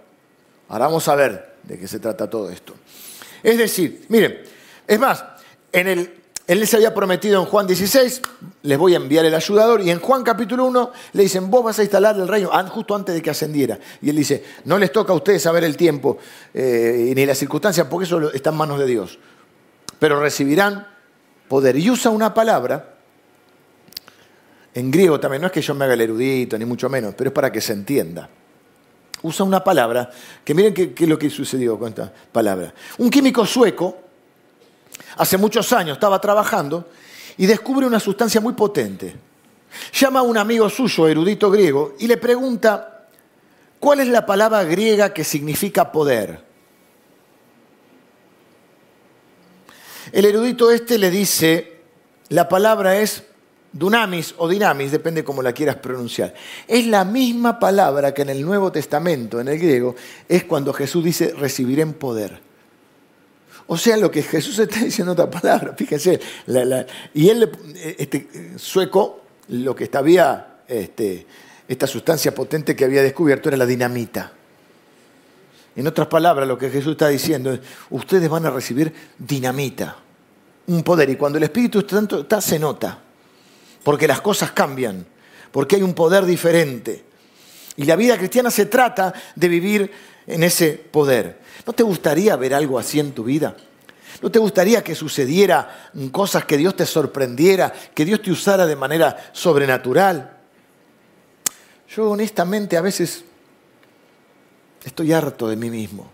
Ahora 0.69 0.85
vamos 0.85 1.07
a 1.07 1.15
ver 1.15 1.55
de 1.63 1.79
qué 1.79 1.88
se 1.88 2.00
trata 2.00 2.29
todo 2.29 2.50
esto. 2.50 2.73
Es 3.43 3.57
decir, 3.57 4.05
miren, 4.09 4.41
es 4.88 5.00
más, 5.00 5.23
en 5.71 5.88
el, 5.88 6.13
él 6.47 6.59
les 6.59 6.73
había 6.73 6.93
prometido 6.93 7.41
en 7.41 7.47
Juan 7.47 7.65
16, 7.67 8.21
les 8.63 8.77
voy 8.77 8.93
a 8.93 8.97
enviar 8.97 9.25
el 9.25 9.33
ayudador, 9.33 9.81
y 9.81 9.89
en 9.89 10.00
Juan 10.00 10.23
capítulo 10.23 10.65
1 10.65 10.91
le 11.13 11.23
dicen, 11.23 11.50
vos 11.50 11.63
vas 11.63 11.79
a 11.79 11.83
instalar 11.83 12.15
el 12.15 12.27
reino 12.27 12.51
justo 12.69 12.95
antes 12.95 13.15
de 13.15 13.21
que 13.21 13.29
ascendiera. 13.29 13.79
Y 14.01 14.09
él 14.09 14.15
dice, 14.15 14.43
no 14.65 14.77
les 14.77 14.91
toca 14.91 15.13
a 15.13 15.15
ustedes 15.15 15.41
saber 15.41 15.63
el 15.63 15.75
tiempo 15.75 16.17
eh, 16.53 17.13
ni 17.15 17.25
las 17.25 17.38
circunstancias, 17.38 17.88
porque 17.89 18.05
eso 18.05 18.31
está 18.31 18.51
en 18.51 18.57
manos 18.57 18.79
de 18.79 18.85
Dios. 18.85 19.19
Pero 20.00 20.19
recibirán 20.19 20.88
poder. 21.47 21.75
Y 21.77 21.89
usa 21.89 22.11
una 22.11 22.33
palabra 22.33 22.90
en 24.73 24.89
griego 24.89 25.19
también, 25.19 25.41
no 25.41 25.47
es 25.47 25.53
que 25.53 25.61
yo 25.61 25.75
me 25.75 25.85
haga 25.85 25.95
el 25.95 26.01
erudito, 26.01 26.57
ni 26.57 26.65
mucho 26.65 26.89
menos, 26.89 27.13
pero 27.17 27.29
es 27.29 27.33
para 27.33 27.51
que 27.51 27.59
se 27.59 27.73
entienda. 27.73 28.29
Usa 29.21 29.45
una 29.45 29.63
palabra, 29.63 30.09
que 30.43 30.53
miren 30.53 30.73
qué, 30.73 30.93
es 30.97 31.07
lo 31.07 31.19
que 31.19 31.29
sucedió 31.29 31.77
con 31.77 31.89
esta 31.89 32.11
palabra. 32.31 32.73
Un 32.97 33.09
químico 33.09 33.45
sueco, 33.45 33.97
hace 35.17 35.37
muchos 35.37 35.71
años, 35.73 35.97
estaba 35.97 36.19
trabajando 36.19 36.89
y 37.37 37.45
descubre 37.45 37.85
una 37.85 37.99
sustancia 37.99 38.39
muy 38.39 38.53
potente. 38.53 39.15
Llama 39.93 40.19
a 40.19 40.23
un 40.23 40.37
amigo 40.37 40.69
suyo, 40.69 41.07
erudito 41.07 41.51
griego, 41.51 41.95
y 41.99 42.07
le 42.07 42.17
pregunta, 42.17 43.07
¿cuál 43.79 43.99
es 43.99 44.07
la 44.07 44.25
palabra 44.25 44.63
griega 44.63 45.13
que 45.13 45.23
significa 45.23 45.91
poder? 45.91 46.41
El 50.11 50.25
erudito 50.25 50.71
este 50.71 50.97
le 50.97 51.11
dice, 51.11 51.79
la 52.29 52.49
palabra 52.49 52.97
es 52.97 53.23
Dunamis 53.73 54.35
o 54.37 54.49
dinamis, 54.49 54.91
depende 54.91 55.23
cómo 55.23 55.41
la 55.41 55.53
quieras 55.53 55.77
pronunciar. 55.77 56.33
Es 56.67 56.85
la 56.87 57.05
misma 57.05 57.57
palabra 57.57 58.13
que 58.13 58.23
en 58.23 58.29
el 58.29 58.41
Nuevo 58.41 58.69
Testamento, 58.69 59.39
en 59.39 59.47
el 59.47 59.57
griego, 59.57 59.95
es 60.27 60.43
cuando 60.43 60.73
Jesús 60.73 61.03
dice 61.03 61.33
recibiré 61.37 61.85
poder. 61.93 62.39
O 63.67 63.77
sea, 63.77 63.95
lo 63.95 64.11
que 64.11 64.23
Jesús 64.23 64.59
está 64.59 64.79
diciendo 64.79 65.13
otra 65.13 65.29
palabra, 65.29 65.73
fíjense. 65.77 66.19
y 67.13 67.29
él, 67.29 67.49
este 67.97 68.27
sueco, 68.57 69.21
lo 69.47 69.73
que 69.73 69.85
este, 70.67 71.25
esta 71.65 71.87
sustancia 71.87 72.35
potente 72.35 72.75
que 72.75 72.83
había 72.83 73.01
descubierto 73.01 73.47
era 73.47 73.57
la 73.57 73.65
dinamita. 73.65 74.33
En 75.77 75.87
otras 75.87 76.07
palabras, 76.07 76.45
lo 76.45 76.57
que 76.57 76.69
Jesús 76.69 76.91
está 76.91 77.07
diciendo 77.07 77.53
es, 77.53 77.61
ustedes 77.89 78.27
van 78.27 78.45
a 78.45 78.49
recibir 78.49 78.93
dinamita, 79.17 79.95
un 80.67 80.83
poder. 80.83 81.09
Y 81.09 81.15
cuando 81.15 81.37
el 81.37 81.45
Espíritu 81.45 81.85
Santo 81.87 82.21
está, 82.21 82.41
se 82.41 82.59
nota 82.59 82.99
porque 83.83 84.07
las 84.07 84.21
cosas 84.21 84.51
cambian, 84.51 85.05
porque 85.51 85.75
hay 85.75 85.83
un 85.83 85.93
poder 85.93 86.25
diferente. 86.25 87.03
Y 87.77 87.85
la 87.85 87.95
vida 87.95 88.17
cristiana 88.17 88.51
se 88.51 88.65
trata 88.65 89.13
de 89.35 89.47
vivir 89.47 89.91
en 90.27 90.43
ese 90.43 90.73
poder. 90.73 91.39
¿No 91.65 91.73
te 91.73 91.83
gustaría 91.83 92.35
ver 92.35 92.53
algo 92.53 92.77
así 92.77 93.00
en 93.00 93.13
tu 93.13 93.23
vida? 93.23 93.55
¿No 94.21 94.29
te 94.29 94.39
gustaría 94.39 94.83
que 94.83 94.93
sucediera 94.93 95.91
cosas 96.11 96.45
que 96.45 96.57
Dios 96.57 96.75
te 96.75 96.85
sorprendiera, 96.85 97.73
que 97.93 98.05
Dios 98.05 98.21
te 98.21 98.31
usara 98.31 98.65
de 98.65 98.75
manera 98.75 99.31
sobrenatural? 99.31 100.38
Yo 101.95 102.09
honestamente 102.09 102.77
a 102.77 102.81
veces 102.81 103.23
estoy 104.83 105.11
harto 105.13 105.47
de 105.47 105.55
mí 105.55 105.69
mismo, 105.69 106.09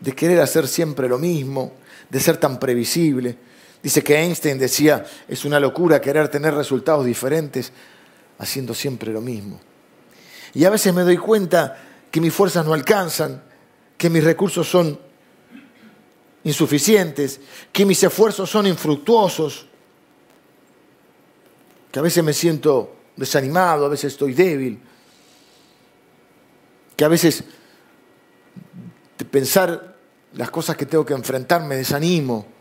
de 0.00 0.12
querer 0.12 0.40
hacer 0.40 0.66
siempre 0.66 1.08
lo 1.08 1.18
mismo, 1.18 1.72
de 2.08 2.20
ser 2.20 2.38
tan 2.38 2.58
previsible. 2.58 3.36
Dice 3.82 4.02
que 4.02 4.16
Einstein 4.16 4.58
decía, 4.58 5.04
es 5.28 5.44
una 5.44 5.60
locura 5.60 6.00
querer 6.00 6.28
tener 6.28 6.54
resultados 6.54 7.04
diferentes 7.04 7.72
haciendo 8.38 8.74
siempre 8.74 9.12
lo 9.12 9.20
mismo. 9.20 9.60
Y 10.54 10.64
a 10.64 10.70
veces 10.70 10.92
me 10.92 11.02
doy 11.02 11.16
cuenta 11.16 11.76
que 12.10 12.20
mis 12.20 12.32
fuerzas 12.32 12.66
no 12.66 12.72
alcanzan, 12.74 13.42
que 13.96 14.10
mis 14.10 14.24
recursos 14.24 14.68
son 14.68 14.98
insuficientes, 16.44 17.40
que 17.72 17.84
mis 17.84 18.02
esfuerzos 18.02 18.50
son 18.50 18.66
infructuosos, 18.66 19.66
que 21.92 21.98
a 21.98 22.02
veces 22.02 22.24
me 22.24 22.32
siento 22.32 22.96
desanimado, 23.16 23.86
a 23.86 23.88
veces 23.88 24.12
estoy 24.12 24.32
débil, 24.32 24.80
que 26.96 27.04
a 27.04 27.08
veces 27.08 27.44
de 29.18 29.24
pensar 29.24 29.96
las 30.34 30.50
cosas 30.50 30.76
que 30.76 30.86
tengo 30.86 31.04
que 31.04 31.14
enfrentar 31.14 31.62
me 31.62 31.76
desanimo 31.76 32.57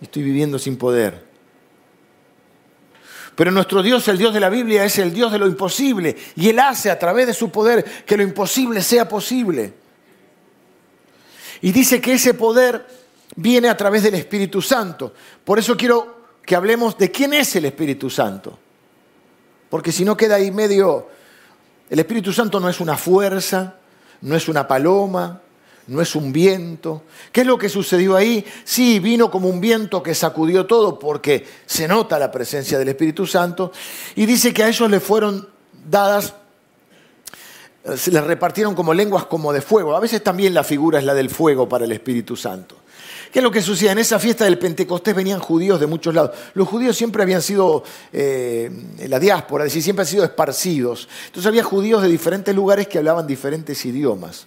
estoy 0.00 0.22
viviendo 0.22 0.58
sin 0.58 0.76
poder. 0.76 1.24
Pero 3.34 3.50
nuestro 3.50 3.82
Dios, 3.82 4.08
el 4.08 4.16
Dios 4.16 4.32
de 4.32 4.40
la 4.40 4.48
Biblia, 4.48 4.84
es 4.84 4.98
el 4.98 5.12
Dios 5.12 5.30
de 5.30 5.38
lo 5.38 5.46
imposible 5.46 6.16
y 6.36 6.48
Él 6.48 6.58
hace 6.58 6.90
a 6.90 6.98
través 6.98 7.26
de 7.26 7.34
su 7.34 7.50
poder 7.50 7.84
que 8.04 8.16
lo 8.16 8.22
imposible 8.22 8.82
sea 8.82 9.08
posible. 9.08 9.74
Y 11.60 11.72
dice 11.72 12.00
que 12.00 12.14
ese 12.14 12.34
poder 12.34 12.86
viene 13.36 13.68
a 13.68 13.76
través 13.76 14.02
del 14.02 14.14
Espíritu 14.14 14.62
Santo. 14.62 15.12
Por 15.44 15.58
eso 15.58 15.76
quiero 15.76 16.16
que 16.44 16.56
hablemos 16.56 16.96
de 16.96 17.10
quién 17.10 17.34
es 17.34 17.54
el 17.56 17.66
Espíritu 17.66 18.08
Santo. 18.08 18.58
Porque 19.68 19.92
si 19.92 20.04
no 20.04 20.16
queda 20.16 20.36
ahí 20.36 20.50
medio... 20.50 21.08
El 21.88 22.00
Espíritu 22.00 22.32
Santo 22.32 22.58
no 22.58 22.68
es 22.68 22.80
una 22.80 22.96
fuerza, 22.96 23.76
no 24.22 24.34
es 24.34 24.48
una 24.48 24.66
paloma, 24.66 25.40
no 25.88 26.00
es 26.00 26.16
un 26.16 26.32
viento. 26.32 27.02
¿Qué 27.30 27.42
es 27.42 27.46
lo 27.46 27.58
que 27.58 27.68
sucedió 27.68 28.16
ahí? 28.16 28.44
Sí, 28.64 28.98
vino 28.98 29.30
como 29.30 29.48
un 29.48 29.60
viento 29.60 30.02
que 30.02 30.14
sacudió 30.14 30.66
todo 30.66 30.98
porque 30.98 31.46
se 31.64 31.86
nota 31.86 32.18
la 32.18 32.30
presencia 32.30 32.78
del 32.78 32.88
Espíritu 32.88 33.26
Santo. 33.26 33.72
Y 34.16 34.26
dice 34.26 34.52
que 34.52 34.64
a 34.64 34.68
ellos 34.68 34.90
le 34.90 35.00
fueron 35.00 35.48
dadas, 35.88 36.34
se 37.96 38.10
les 38.10 38.24
repartieron 38.24 38.74
como 38.74 38.92
lenguas 38.92 39.26
como 39.26 39.52
de 39.52 39.60
fuego. 39.60 39.94
A 39.94 40.00
veces 40.00 40.22
también 40.24 40.54
la 40.54 40.64
figura 40.64 40.98
es 40.98 41.04
la 41.04 41.14
del 41.14 41.30
fuego 41.30 41.68
para 41.68 41.84
el 41.84 41.92
Espíritu 41.92 42.36
Santo. 42.36 42.76
¿Qué 43.32 43.40
es 43.40 43.42
lo 43.42 43.50
que 43.50 43.60
sucedía? 43.60 43.92
En 43.92 43.98
esa 43.98 44.18
fiesta 44.18 44.44
del 44.44 44.58
Pentecostés 44.58 45.14
venían 45.14 45.40
judíos 45.40 45.78
de 45.78 45.86
muchos 45.86 46.14
lados. 46.14 46.30
Los 46.54 46.66
judíos 46.66 46.96
siempre 46.96 47.22
habían 47.22 47.42
sido, 47.42 47.84
eh, 48.12 48.70
la 49.08 49.18
diáspora, 49.18 49.64
es 49.64 49.72
decir, 49.72 49.82
siempre 49.82 50.02
han 50.02 50.08
sido 50.08 50.24
esparcidos. 50.24 51.08
Entonces 51.26 51.46
había 51.46 51.62
judíos 51.62 52.02
de 52.02 52.08
diferentes 52.08 52.54
lugares 52.54 52.88
que 52.88 52.98
hablaban 52.98 53.26
diferentes 53.26 53.84
idiomas. 53.84 54.46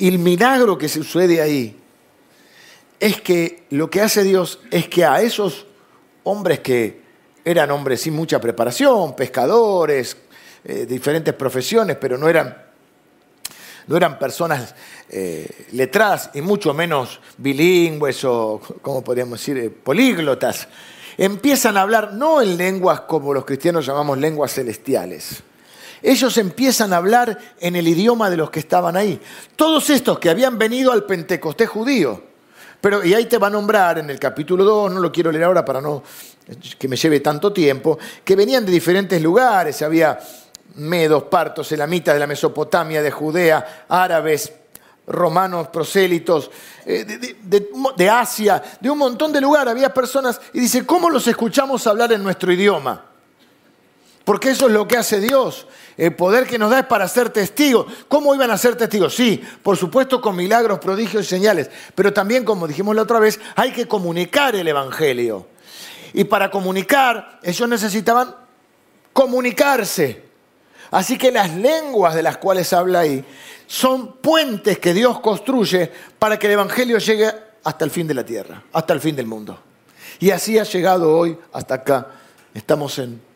Y 0.00 0.08
el 0.08 0.18
milagro 0.18 0.78
que 0.78 0.88
sucede 0.88 1.42
ahí 1.42 1.76
es 2.98 3.20
que 3.20 3.64
lo 3.68 3.90
que 3.90 4.00
hace 4.00 4.24
Dios 4.24 4.58
es 4.70 4.88
que 4.88 5.04
a 5.04 5.20
esos 5.20 5.66
hombres 6.24 6.60
que 6.60 7.02
eran 7.44 7.70
hombres 7.70 8.00
sin 8.00 8.14
mucha 8.14 8.40
preparación, 8.40 9.14
pescadores, 9.14 10.16
eh, 10.64 10.86
diferentes 10.86 11.34
profesiones, 11.34 11.98
pero 12.00 12.16
no 12.16 12.30
eran, 12.30 12.56
no 13.88 13.96
eran 13.98 14.18
personas 14.18 14.74
eh, 15.10 15.66
letradas 15.72 16.30
y 16.32 16.40
mucho 16.40 16.72
menos 16.72 17.20
bilingües 17.36 18.24
o, 18.24 18.58
¿cómo 18.80 19.04
podríamos 19.04 19.38
decir?, 19.38 19.58
eh, 19.58 19.68
políglotas, 19.68 20.66
empiezan 21.18 21.76
a 21.76 21.82
hablar 21.82 22.14
no 22.14 22.40
en 22.40 22.56
lenguas 22.56 23.02
como 23.02 23.34
los 23.34 23.44
cristianos 23.44 23.84
llamamos 23.84 24.16
lenguas 24.16 24.54
celestiales, 24.54 25.42
ellos 26.02 26.36
empiezan 26.38 26.92
a 26.92 26.96
hablar 26.96 27.38
en 27.60 27.76
el 27.76 27.86
idioma 27.88 28.30
de 28.30 28.36
los 28.36 28.50
que 28.50 28.60
estaban 28.60 28.96
ahí. 28.96 29.20
Todos 29.56 29.90
estos 29.90 30.18
que 30.18 30.30
habían 30.30 30.58
venido 30.58 30.92
al 30.92 31.04
Pentecostés 31.04 31.68
judío, 31.68 32.22
Pero, 32.80 33.04
y 33.04 33.12
ahí 33.12 33.26
te 33.26 33.36
va 33.36 33.48
a 33.48 33.50
nombrar 33.50 33.98
en 33.98 34.08
el 34.08 34.18
capítulo 34.18 34.64
2, 34.64 34.92
no 34.92 35.00
lo 35.00 35.12
quiero 35.12 35.30
leer 35.30 35.44
ahora 35.44 35.64
para 35.64 35.80
no 35.80 36.02
que 36.78 36.88
me 36.88 36.96
lleve 36.96 37.20
tanto 37.20 37.52
tiempo, 37.52 37.98
que 38.24 38.34
venían 38.34 38.64
de 38.64 38.72
diferentes 38.72 39.20
lugares, 39.22 39.82
había 39.82 40.18
medos, 40.76 41.24
partos, 41.24 41.70
elamitas 41.72 42.14
de 42.14 42.20
la 42.20 42.26
Mesopotamia, 42.26 43.02
de 43.02 43.10
Judea, 43.10 43.84
árabes, 43.88 44.52
romanos, 45.06 45.68
prosélitos, 45.68 46.50
eh, 46.84 47.04
de, 47.04 48.10
Asia, 48.10 48.62
de 48.80 48.90
un 48.90 48.98
montón 48.98 49.32
de 49.32 49.40
lugares, 49.40 49.72
había 49.72 49.92
personas, 49.92 50.40
y 50.52 50.60
dice, 50.60 50.86
¿cómo 50.86 51.10
los 51.10 51.26
escuchamos 51.26 51.86
hablar 51.86 52.12
en 52.12 52.22
nuestro 52.22 52.52
idioma? 52.52 53.09
Porque 54.30 54.50
eso 54.50 54.68
es 54.68 54.72
lo 54.72 54.86
que 54.86 54.96
hace 54.96 55.18
Dios. 55.18 55.66
El 55.96 56.14
poder 56.14 56.46
que 56.46 56.56
nos 56.56 56.70
da 56.70 56.78
es 56.78 56.86
para 56.86 57.08
ser 57.08 57.30
testigos. 57.30 57.92
¿Cómo 58.06 58.32
iban 58.32 58.52
a 58.52 58.56
ser 58.56 58.76
testigos? 58.76 59.12
Sí, 59.12 59.42
por 59.60 59.76
supuesto 59.76 60.20
con 60.20 60.36
milagros, 60.36 60.78
prodigios 60.78 61.26
y 61.26 61.28
señales, 61.28 61.68
pero 61.96 62.12
también, 62.12 62.44
como 62.44 62.68
dijimos 62.68 62.94
la 62.94 63.02
otra 63.02 63.18
vez, 63.18 63.40
hay 63.56 63.72
que 63.72 63.88
comunicar 63.88 64.54
el 64.54 64.68
Evangelio. 64.68 65.48
Y 66.12 66.22
para 66.22 66.48
comunicar, 66.48 67.40
ellos 67.42 67.68
necesitaban 67.68 68.36
comunicarse. 69.12 70.22
Así 70.92 71.18
que 71.18 71.32
las 71.32 71.52
lenguas 71.56 72.14
de 72.14 72.22
las 72.22 72.36
cuales 72.36 72.72
habla 72.72 73.00
ahí 73.00 73.24
son 73.66 74.12
puentes 74.18 74.78
que 74.78 74.94
Dios 74.94 75.18
construye 75.18 75.90
para 76.20 76.38
que 76.38 76.46
el 76.46 76.52
Evangelio 76.52 76.98
llegue 76.98 77.32
hasta 77.64 77.84
el 77.84 77.90
fin 77.90 78.06
de 78.06 78.14
la 78.14 78.24
tierra, 78.24 78.62
hasta 78.72 78.92
el 78.94 79.00
fin 79.00 79.16
del 79.16 79.26
mundo. 79.26 79.58
Y 80.20 80.30
así 80.30 80.56
ha 80.56 80.62
llegado 80.62 81.18
hoy 81.18 81.36
hasta 81.52 81.74
acá. 81.74 82.12
Estamos 82.54 82.96
en 83.00 83.28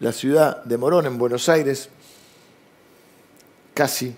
la 0.00 0.12
ciudad 0.12 0.64
de 0.64 0.76
Morón, 0.76 1.06
en 1.06 1.18
Buenos 1.18 1.48
Aires, 1.48 1.88
casi 3.72 4.14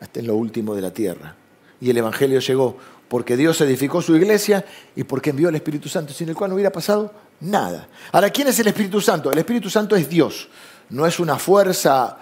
hasta 0.00 0.20
en 0.20 0.26
lo 0.26 0.36
último 0.36 0.74
de 0.74 0.82
la 0.82 0.92
tierra. 0.92 1.36
Y 1.80 1.90
el 1.90 1.96
Evangelio 1.96 2.40
llegó 2.40 2.76
porque 3.08 3.36
Dios 3.36 3.60
edificó 3.60 4.00
su 4.02 4.14
iglesia 4.14 4.64
y 4.94 5.04
porque 5.04 5.30
envió 5.30 5.48
al 5.48 5.54
Espíritu 5.56 5.88
Santo, 5.88 6.12
sin 6.12 6.28
el 6.28 6.34
cual 6.34 6.50
no 6.50 6.54
hubiera 6.54 6.70
pasado 6.70 7.12
nada. 7.40 7.88
Ahora, 8.12 8.30
¿quién 8.30 8.48
es 8.48 8.58
el 8.60 8.68
Espíritu 8.68 9.00
Santo? 9.00 9.32
El 9.32 9.38
Espíritu 9.38 9.68
Santo 9.68 9.96
es 9.96 10.08
Dios, 10.08 10.48
no 10.90 11.06
es 11.06 11.18
una 11.18 11.36
fuerza, 11.36 12.18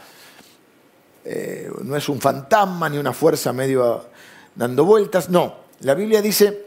eh, 1.24 1.70
no 1.82 1.94
es 1.94 2.08
un 2.08 2.20
fantasma 2.20 2.88
ni 2.88 2.96
una 2.96 3.12
fuerza 3.12 3.52
medio 3.52 4.06
dando 4.54 4.84
vueltas, 4.84 5.28
no. 5.28 5.68
La 5.80 5.94
Biblia 5.94 6.22
dice 6.22 6.66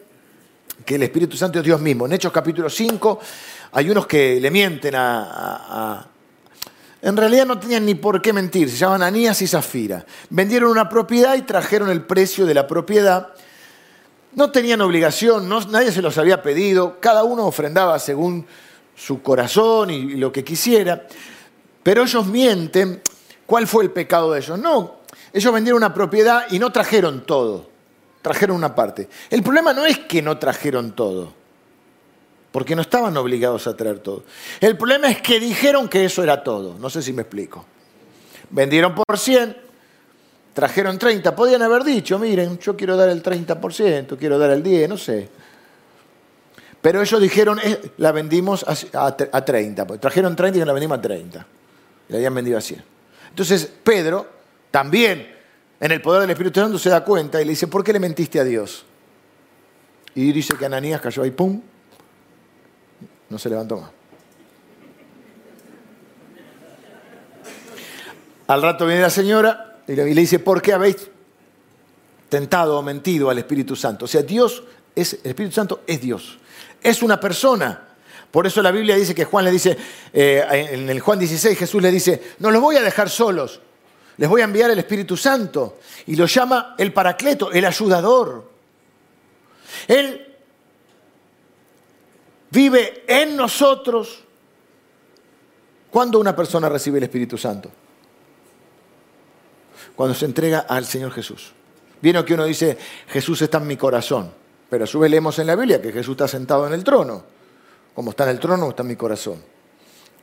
que 0.86 0.96
el 0.96 1.04
Espíritu 1.04 1.36
Santo 1.36 1.60
es 1.60 1.66
Dios 1.66 1.82
mismo. 1.82 2.06
En 2.06 2.14
Hechos 2.14 2.32
capítulo 2.32 2.70
5 2.70 3.20
hay 3.72 3.90
unos 3.90 4.08
que 4.08 4.40
le 4.40 4.52
mienten 4.52 4.94
a, 4.96 6.08
en 7.02 7.18
realidad 7.18 7.46
no 7.46 7.60
tenían 7.60 7.86
ni 7.86 7.96
por 7.96 8.22
qué 8.22 8.34
mentir, 8.34 8.70
se 8.70 8.78
llaman 8.78 9.02
Anías 9.02 9.42
y 9.42 9.48
Zafira. 9.48 10.06
Vendieron 10.30 10.70
una 10.70 10.88
propiedad 10.90 11.36
y 11.36 11.42
trajeron 11.42 11.90
el 11.90 12.04
precio 12.04 12.46
de 12.46 12.54
la 12.54 12.68
propiedad 12.68 13.34
no 14.34 14.52
tenían 14.52 14.82
obligación, 14.82 15.50
nadie 15.70 15.92
se 15.92 16.02
los 16.02 16.18
había 16.18 16.42
pedido, 16.42 17.00
cada 17.00 17.24
uno 17.24 17.46
ofrendaba 17.46 18.00
según 18.00 18.46
su 18.96 19.22
corazón 19.22 19.90
y, 19.90 20.16
lo 20.16 20.32
que 20.32 20.44
quisiera, 20.44 21.08
pero 21.84 22.04
ellos 22.04 22.26
mienten. 22.28 23.02
¿Cuál 23.46 23.68
fue 23.68 23.84
el 23.84 23.92
pecado 23.92 24.32
de 24.32 24.40
ellos? 24.40 24.58
No, 24.58 25.02
ellos 25.34 25.54
vendieron 25.54 25.84
una 25.84 25.94
propiedad 25.94 26.46
y 26.50 26.60
no 26.60 26.72
trajeron 26.72 27.26
todo, 27.26 27.70
trajeron 28.22 28.56
una 28.56 28.74
parte. 28.74 29.10
El 29.30 29.44
problema 29.44 29.74
no 29.74 29.86
es 29.86 30.00
que 30.00 30.22
no 30.22 30.38
trajeron 30.38 30.94
todo, 30.94 31.34
porque 32.52 32.76
no 32.76 32.82
estaban 32.82 33.16
obligados 33.18 33.68
a 33.68 33.76
traer 33.76 34.00
todo. 34.00 34.24
El 34.60 34.78
problema 34.78 35.10
es 35.10 35.22
que 35.22 35.40
dijeron 35.40 35.88
que 35.88 36.06
eso 36.06 36.22
era 36.22 36.44
todo, 36.44 36.78
no 36.78 36.90
sé 36.90 37.02
si 37.02 37.14
me 37.14 37.22
explico. 37.22 37.66
Vendieron 38.50 38.94
por 38.94 39.18
100, 39.18 39.56
trajeron 40.54 41.00
30, 41.00 41.36
podían 41.36 41.62
haber 41.62 41.84
dicho, 41.84 42.20
miren, 42.20 42.60
yo 42.60 42.76
quiero 42.76 42.98
dar 42.98 43.10
el 43.10 43.24
30%, 43.24 44.18
quiero 44.18 44.38
dar 44.38 44.52
el 44.52 44.64
10%, 44.64 44.90
no 44.90 44.98
sé. 44.98 45.30
Pero 46.82 47.02
ellos 47.02 47.22
dijeron, 47.22 47.60
eh, 47.64 47.80
la 47.98 48.12
vendimos 48.12 48.66
a, 48.68 49.16
30, 49.16 49.88
pues 49.88 50.00
trajeron 50.00 50.36
30 50.36 50.60
y 50.60 50.66
la 50.66 50.74
vendimos 50.74 50.98
a 50.98 51.02
30. 51.02 51.48
Y 52.10 52.12
la 52.12 52.18
habían 52.18 52.34
vendido 52.34 52.58
a 52.58 52.62
100. 52.62 52.84
Entonces 53.30 53.72
Pedro 53.84 54.28
también, 54.72 55.36
en 55.80 55.92
el 55.92 56.02
poder 56.02 56.22
del 56.22 56.32
Espíritu 56.32 56.60
Santo, 56.60 56.80
se 56.80 56.90
da 56.90 57.04
cuenta 57.04 57.40
y 57.40 57.46
le 57.46 57.52
dice, 57.52 57.68
¿por 57.68 57.84
qué 57.84 57.94
le 57.94 58.00
mentiste 58.00 58.40
a 58.40 58.44
Dios? 58.44 58.84
Y 60.16 60.32
dice 60.32 60.56
que 60.58 60.66
Ananías 60.66 61.00
cayó 61.00 61.24
ahí, 61.24 61.32
¡pum! 61.32 61.62
No 63.32 63.40
se 63.40 63.50
levantó 63.50 63.78
más. 63.78 63.90
Al 68.48 68.62
rato 68.62 68.86
viene 68.86 69.02
la 69.02 69.10
señora, 69.10 69.78
y 69.88 69.96
le 69.96 70.04
dice, 70.04 70.40
¿por 70.40 70.62
qué 70.62 70.74
habéis 70.74 71.10
tentado 72.28 72.78
o 72.78 72.82
mentido 72.82 73.30
al 73.30 73.38
Espíritu 73.38 73.78
Santo? 73.78 74.04
O 74.04 74.08
sea, 74.10 74.22
Dios 74.22 74.64
es, 74.94 75.14
el 75.24 75.30
Espíritu 75.30 75.56
Santo 75.56 75.82
es 75.88 76.02
Dios. 76.02 76.40
Es 76.84 77.02
una 77.02 77.22
persona. 77.22 77.88
Por 78.30 78.46
eso 78.46 78.62
la 78.62 78.72
Biblia 78.72 78.98
dice 78.98 79.16
que 79.16 79.24
Juan 79.24 79.46
le 79.46 79.52
dice, 79.52 79.78
eh, 80.12 80.68
en 80.74 80.90
el 80.90 81.00
Juan 81.00 81.18
16 81.18 81.58
Jesús 81.58 81.82
le 81.82 81.90
dice, 81.90 82.22
no 82.40 82.52
los 82.52 82.62
voy 82.62 82.76
a 82.76 82.82
dejar 82.82 83.10
solos, 83.10 83.62
les 84.18 84.28
voy 84.28 84.42
a 84.42 84.44
enviar 84.44 84.70
el 84.72 84.80
Espíritu 84.80 85.16
Santo. 85.16 85.80
Y 86.08 86.18
lo 86.18 86.26
llama 86.26 86.76
el 86.78 86.92
Paracleto, 86.92 87.50
el 87.54 87.64
ayudador. 87.64 88.52
Él 89.88 90.31
vive 92.52 93.04
en 93.08 93.36
nosotros 93.36 94.24
cuando 95.90 96.20
una 96.20 96.36
persona 96.36 96.70
recibe 96.70 97.00
el 97.00 97.06
Espíritu 97.06 97.38
Santo 97.38 97.72
cuando 99.96 100.16
se 100.16 100.26
entrega 100.26 100.66
al 100.68 100.86
Señor 100.86 101.12
Jesús. 101.12 101.52
Viene 102.02 102.24
que 102.26 102.34
uno 102.34 102.46
dice, 102.46 102.78
Jesús 103.08 103.42
está 103.42 103.60
en 103.60 103.68
mi 103.68 103.78
corazón, 103.78 104.32
pero 104.70 104.86
a 104.86 104.88
su 104.88 105.00
vez 105.00 105.12
leemos 105.12 105.38
en 105.40 105.48
la 105.48 105.56
Biblia 105.56 105.82
que 105.82 105.92
Jesús 105.92 106.14
está 106.14 106.28
sentado 106.28 106.66
en 106.66 106.74
el 106.74 106.84
trono. 106.84 107.24
Como 107.94 108.12
está 108.12 108.24
en 108.24 108.32
el 108.32 108.40
trono, 108.40 108.70
está 108.70 108.82
en 108.82 108.88
mi 108.88 108.96
corazón. 108.96 109.44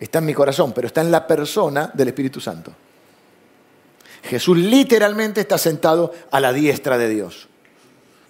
Está 0.00 0.18
en 0.18 0.26
mi 0.26 0.34
corazón, 0.34 0.72
pero 0.72 0.86
está 0.86 1.00
en 1.00 1.10
la 1.10 1.26
persona 1.26 1.90
del 1.92 2.08
Espíritu 2.08 2.40
Santo. 2.40 2.72
Jesús 4.24 4.56
literalmente 4.56 5.42
está 5.42 5.58
sentado 5.58 6.12
a 6.30 6.40
la 6.40 6.52
diestra 6.52 6.98
de 6.98 7.08
Dios. 7.08 7.48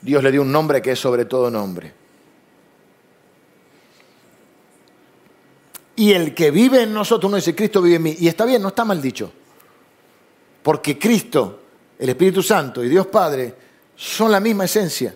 Dios 0.02 0.22
le 0.22 0.30
dio 0.30 0.42
un 0.42 0.52
nombre 0.52 0.82
que 0.82 0.92
es 0.92 0.98
sobre 0.98 1.24
todo 1.24 1.50
nombre. 1.50 1.94
Y 5.98 6.12
el 6.12 6.32
que 6.32 6.52
vive 6.52 6.82
en 6.84 6.94
nosotros, 6.94 7.28
uno 7.28 7.38
dice, 7.38 7.56
Cristo 7.56 7.82
vive 7.82 7.96
en 7.96 8.02
mí. 8.04 8.16
Y 8.20 8.28
está 8.28 8.44
bien, 8.44 8.62
no 8.62 8.68
está 8.68 8.84
mal 8.84 9.02
dicho. 9.02 9.32
Porque 10.62 10.96
Cristo, 10.96 11.60
el 11.98 12.08
Espíritu 12.08 12.40
Santo 12.40 12.84
y 12.84 12.88
Dios 12.88 13.08
Padre 13.08 13.52
son 13.96 14.30
la 14.30 14.38
misma 14.38 14.66
esencia 14.66 15.12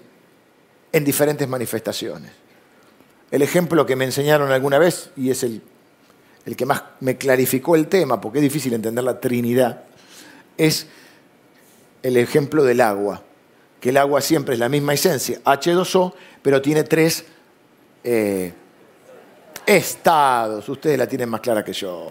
en 0.90 1.05
diferentes 1.05 1.49
manifestaciones. 1.49 2.33
El 3.31 3.42
ejemplo 3.42 3.87
que 3.87 3.95
me 3.95 4.07
enseñaron 4.07 4.51
alguna 4.51 4.81
vez, 4.81 5.11
y 5.16 5.31
es 5.31 5.45
el, 5.45 5.62
el 6.47 6.57
que 6.57 6.66
más 6.66 6.83
me 6.99 7.16
clarificó 7.16 7.77
el 7.77 7.87
tema, 7.87 8.21
porque 8.21 8.40
es 8.40 8.42
difícil 8.42 8.73
entender 8.73 9.05
la 9.05 9.21
Trinidad, 9.21 9.85
es 10.59 10.88
el 12.03 12.16
ejemplo 12.16 12.64
del 12.64 12.81
agua, 12.81 13.23
que 13.81 13.90
el 13.90 13.99
agua 13.99 14.21
siempre 14.21 14.55
es 14.55 14.59
la 14.59 14.68
misma 14.68 14.95
esencia, 14.95 15.40
H2O, 15.45 16.12
pero 16.42 16.61
tiene 16.61 16.83
tres 16.83 17.25
eh, 18.03 18.53
estados. 19.66 20.68
Ustedes 20.68 20.98
la 20.98 21.07
tienen 21.07 21.29
más 21.29 21.40
clara 21.40 21.64
que 21.64 21.72
yo. 21.72 22.11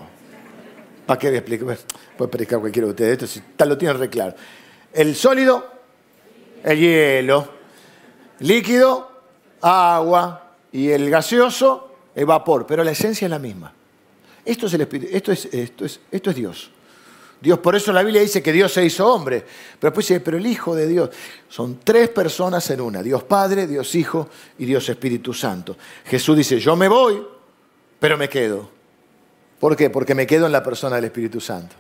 ¿Para 1.06 1.20
qué 1.20 1.28
voy 1.28 1.36
a 1.36 1.40
explicar? 1.40 1.78
Puede 2.18 2.32
predicar 2.32 2.60
cualquiera 2.60 2.86
de 2.88 2.92
ustedes, 2.92 3.14
esto 3.14 3.28
si 3.28 3.42
lo 3.66 3.78
tienen 3.78 4.00
re 4.00 4.10
claro. 4.10 4.36
El 4.94 5.16
sólido, 5.16 5.66
el 6.64 6.80
hielo. 6.80 7.48
Líquido, 8.40 9.12
agua. 9.62 10.48
Y 10.74 10.90
el 10.90 11.10
gaseoso, 11.10 11.92
el 12.16 12.26
vapor. 12.26 12.66
Pero 12.66 12.84
la 12.84 12.92
esencia 12.92 13.26
es 13.26 13.30
la 13.32 13.40
misma. 13.40 13.74
Esto 14.46 14.68
es, 14.68 14.74
el 14.74 14.82
esto 15.12 15.32
es, 15.32 15.46
esto 15.52 15.86
es, 15.86 16.00
esto 16.12 16.30
es 16.30 16.36
Dios. 16.36 16.72
Dios, 17.42 17.58
por 17.60 17.76
eso 17.76 17.92
la 17.92 18.04
Biblia 18.04 18.22
dice 18.22 18.42
que 18.42 18.54
Dios 18.54 18.72
se 18.72 18.86
hizo 18.86 19.12
hombre. 19.12 19.44
Pero 19.80 19.92
después 19.92 20.08
dice, 20.08 20.20
pero 20.20 20.38
el 20.38 20.46
Hijo 20.46 20.76
de 20.76 20.88
Dios. 20.88 21.10
Son 21.50 21.80
tres 21.84 22.10
personas 22.10 22.70
en 22.70 22.82
una. 22.82 23.02
Dios 23.02 23.24
Padre, 23.24 23.68
Dios 23.68 23.94
Hijo 23.96 24.30
y 24.60 24.66
Dios 24.66 24.88
Espíritu 24.88 25.34
Santo. 25.34 25.76
Jesús 26.06 26.38
dice, 26.38 26.60
yo 26.60 26.76
me 26.76 26.88
voy, 26.88 27.22
pero 28.02 28.18
me 28.18 28.30
quedo. 28.30 28.68
¿Por 29.60 29.78
qué? 29.78 29.92
Porque 29.92 30.16
me 30.16 30.26
quedo 30.26 30.48
en 30.48 30.52
la 30.52 30.64
persona 30.64 30.96
del 30.96 31.06
Espíritu 31.06 31.40
Santo. 31.40 31.76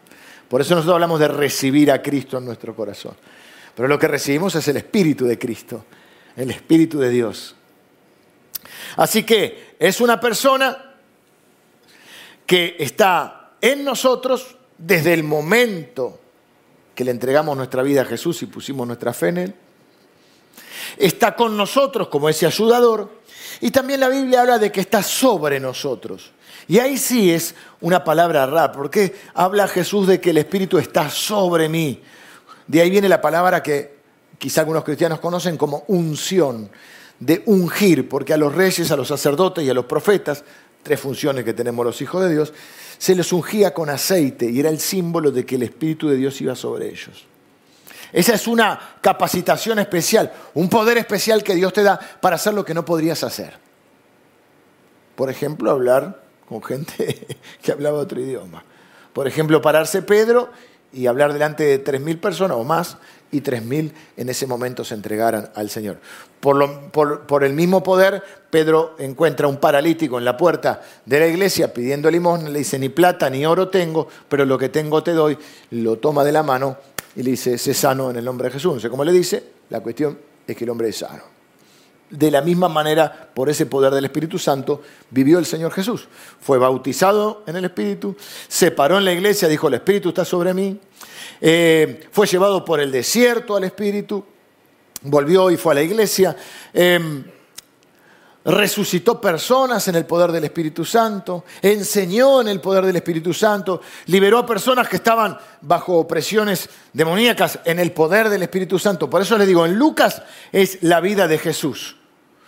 Por 0.47 0.61
eso 0.61 0.75
nosotros 0.75 0.93
hablamos 0.93 1.19
de 1.19 1.27
recibir 1.27 1.91
a 1.91 1.99
Cristo 1.99 2.37
en 2.37 2.45
nuestro 2.45 2.75
corazón. 2.75 3.15
Pero 3.73 3.87
lo 3.87 3.97
que 3.97 4.07
recibimos 4.07 4.53
es 4.53 4.67
el 4.67 4.77
Espíritu 4.77 5.25
de 5.25 5.39
Cristo, 5.39 5.83
el 6.35 6.51
Espíritu 6.51 6.99
de 6.99 7.09
Dios. 7.09 7.55
Así 8.97 9.23
que 9.23 9.75
es 9.79 9.99
una 9.99 10.19
persona 10.19 10.93
que 12.45 12.75
está 12.77 13.53
en 13.59 13.83
nosotros 13.83 14.57
desde 14.77 15.15
el 15.15 15.23
momento 15.23 16.19
que 16.93 17.03
le 17.03 17.09
entregamos 17.09 17.57
nuestra 17.57 17.81
vida 17.81 18.03
a 18.03 18.05
Jesús 18.05 18.43
y 18.43 18.45
pusimos 18.45 18.85
nuestra 18.85 19.11
fe 19.11 19.29
en 19.29 19.37
Él. 19.39 19.55
Está 20.97 21.35
con 21.35 21.57
nosotros 21.57 22.09
como 22.09 22.29
ese 22.29 22.45
ayudador. 22.45 23.20
Y 23.59 23.71
también 23.71 23.99
la 23.99 24.09
Biblia 24.09 24.41
habla 24.41 24.57
de 24.59 24.71
que 24.71 24.81
está 24.81 25.03
sobre 25.03 25.59
nosotros. 25.59 26.31
Y 26.67 26.79
ahí 26.79 26.97
sí 26.97 27.31
es 27.31 27.55
una 27.81 28.03
palabra 28.03 28.45
rara, 28.45 28.71
porque 28.71 29.15
habla 29.33 29.67
Jesús 29.67 30.07
de 30.07 30.21
que 30.21 30.29
el 30.29 30.37
Espíritu 30.37 30.77
está 30.77 31.09
sobre 31.09 31.67
mí. 31.67 32.01
De 32.67 32.81
ahí 32.81 32.89
viene 32.89 33.09
la 33.09 33.19
palabra 33.19 33.61
que 33.61 33.95
quizá 34.37 34.61
algunos 34.61 34.83
cristianos 34.83 35.19
conocen 35.19 35.57
como 35.57 35.83
unción. 35.87 36.69
de 37.19 37.43
ungir, 37.45 38.09
porque 38.09 38.33
a 38.33 38.37
los 38.37 38.55
reyes, 38.55 38.89
a 38.89 38.97
los 38.97 39.07
sacerdotes 39.07 39.63
y 39.63 39.69
a 39.69 39.75
los 39.75 39.85
profetas, 39.85 40.43
tres 40.81 40.99
funciones 40.99 41.45
que 41.45 41.53
tenemos 41.53 41.85
los 41.85 42.01
hijos 42.01 42.23
de 42.23 42.31
Dios, 42.31 42.51
se 42.97 43.13
les 43.13 43.31
ungía 43.31 43.75
con 43.75 43.89
aceite 43.91 44.49
y 44.49 44.59
era 44.59 44.69
el 44.69 44.79
símbolo 44.79 45.31
de 45.31 45.45
que 45.45 45.55
el 45.55 45.63
Espíritu 45.63 46.09
de 46.09 46.15
Dios 46.15 46.41
iba 46.41 46.55
sobre 46.55 46.89
ellos. 46.89 47.27
Esa 48.13 48.33
es 48.33 48.47
una 48.47 48.97
capacitación 49.01 49.79
especial, 49.79 50.31
un 50.53 50.69
poder 50.69 50.97
especial 50.97 51.43
que 51.43 51.55
Dios 51.55 51.71
te 51.73 51.83
da 51.83 51.99
para 51.99 52.35
hacer 52.35 52.53
lo 52.53 52.65
que 52.65 52.73
no 52.73 52.83
podrías 52.83 53.23
hacer. 53.23 53.53
Por 55.15 55.29
ejemplo, 55.29 55.71
hablar 55.71 56.21
con 56.47 56.61
gente 56.61 57.25
que 57.61 57.71
hablaba 57.71 57.99
otro 57.99 58.19
idioma. 58.19 58.63
Por 59.13 59.27
ejemplo, 59.27 59.61
pararse 59.61 60.01
Pedro 60.01 60.49
y 60.93 61.07
hablar 61.07 61.31
delante 61.31 61.63
de 61.63 61.83
3.000 61.83 62.19
personas 62.19 62.57
o 62.57 62.63
más 62.63 62.97
y 63.31 63.41
3.000 63.41 63.91
en 64.17 64.29
ese 64.29 64.45
momento 64.45 64.83
se 64.83 64.93
entregaran 64.93 65.49
al 65.55 65.69
Señor. 65.69 65.99
Por, 66.41 66.91
por, 66.91 67.43
el 67.43 67.53
mismo 67.53 67.83
poder, 67.83 68.23
Pedro 68.49 68.95
encuentra 68.97 69.47
un 69.47 69.57
paralítico 69.57 70.17
en 70.17 70.25
la 70.25 70.35
puerta 70.35 70.81
de 71.05 71.19
la 71.19 71.27
iglesia 71.27 71.73
pidiendo 71.73 72.09
limosna, 72.09 72.49
le 72.49 72.59
dice, 72.59 72.79
ni 72.79 72.89
plata 72.89 73.29
ni 73.29 73.45
oro 73.45 73.69
tengo, 73.69 74.07
pero 74.27 74.43
lo 74.43 74.57
que 74.57 74.69
tengo 74.69 75.03
te 75.03 75.11
doy, 75.11 75.37
lo 75.69 75.97
toma 75.97 76.23
de 76.23 76.31
la 76.31 76.43
mano 76.43 76.77
y 77.15 77.23
le 77.23 77.31
dice, 77.31 77.57
sé 77.57 77.73
sano 77.73 78.09
en 78.09 78.17
el 78.17 78.25
nombre 78.25 78.47
de 78.47 78.53
Jesús. 78.53 78.75
No 78.75 78.79
sé 78.79 78.89
cómo 78.89 79.03
le 79.03 79.11
dice, 79.11 79.43
la 79.69 79.79
cuestión 79.81 80.17
es 80.47 80.55
que 80.55 80.63
el 80.63 80.69
hombre 80.69 80.89
es 80.89 80.97
sano. 80.97 81.23
De 82.09 82.29
la 82.29 82.41
misma 82.41 82.67
manera, 82.67 83.29
por 83.33 83.49
ese 83.49 83.65
poder 83.65 83.93
del 83.93 84.05
Espíritu 84.05 84.37
Santo, 84.37 84.81
vivió 85.09 85.39
el 85.39 85.45
Señor 85.45 85.71
Jesús. 85.71 86.07
Fue 86.41 86.57
bautizado 86.57 87.43
en 87.47 87.55
el 87.55 87.65
Espíritu, 87.65 88.15
se 88.47 88.71
paró 88.71 88.97
en 88.97 89.05
la 89.05 89.13
iglesia, 89.13 89.47
dijo, 89.47 89.69
el 89.69 89.75
Espíritu 89.75 90.09
está 90.09 90.25
sobre 90.25 90.53
mí. 90.53 90.77
Eh, 91.39 92.07
fue 92.11 92.27
llevado 92.27 92.65
por 92.65 92.81
el 92.81 92.91
desierto 92.91 93.55
al 93.55 93.63
Espíritu, 93.63 94.25
volvió 95.03 95.49
y 95.51 95.57
fue 95.57 95.71
a 95.71 95.75
la 95.75 95.83
iglesia. 95.83 96.35
Em, 96.73 97.23
resucitó 98.45 99.21
personas 99.21 99.87
en 99.87 99.95
el 99.95 100.05
poder 100.05 100.31
del 100.31 100.43
Espíritu 100.45 100.83
Santo, 100.83 101.45
enseñó 101.61 102.41
en 102.41 102.47
el 102.47 102.59
poder 102.59 102.85
del 102.85 102.95
Espíritu 102.95 103.33
Santo, 103.33 103.81
liberó 104.07 104.39
a 104.39 104.45
personas 104.45 104.87
que 104.87 104.95
estaban 104.97 105.37
bajo 105.61 105.97
opresiones 105.97 106.69
demoníacas 106.93 107.59
en 107.65 107.79
el 107.79 107.91
poder 107.91 108.29
del 108.29 108.43
Espíritu 108.43 108.79
Santo. 108.79 109.09
Por 109.09 109.21
eso 109.21 109.37
le 109.37 109.45
digo, 109.45 109.65
en 109.65 109.75
Lucas 109.75 110.21
es 110.51 110.79
la 110.81 110.99
vida 110.99 111.27
de 111.27 111.37
Jesús. 111.37 111.97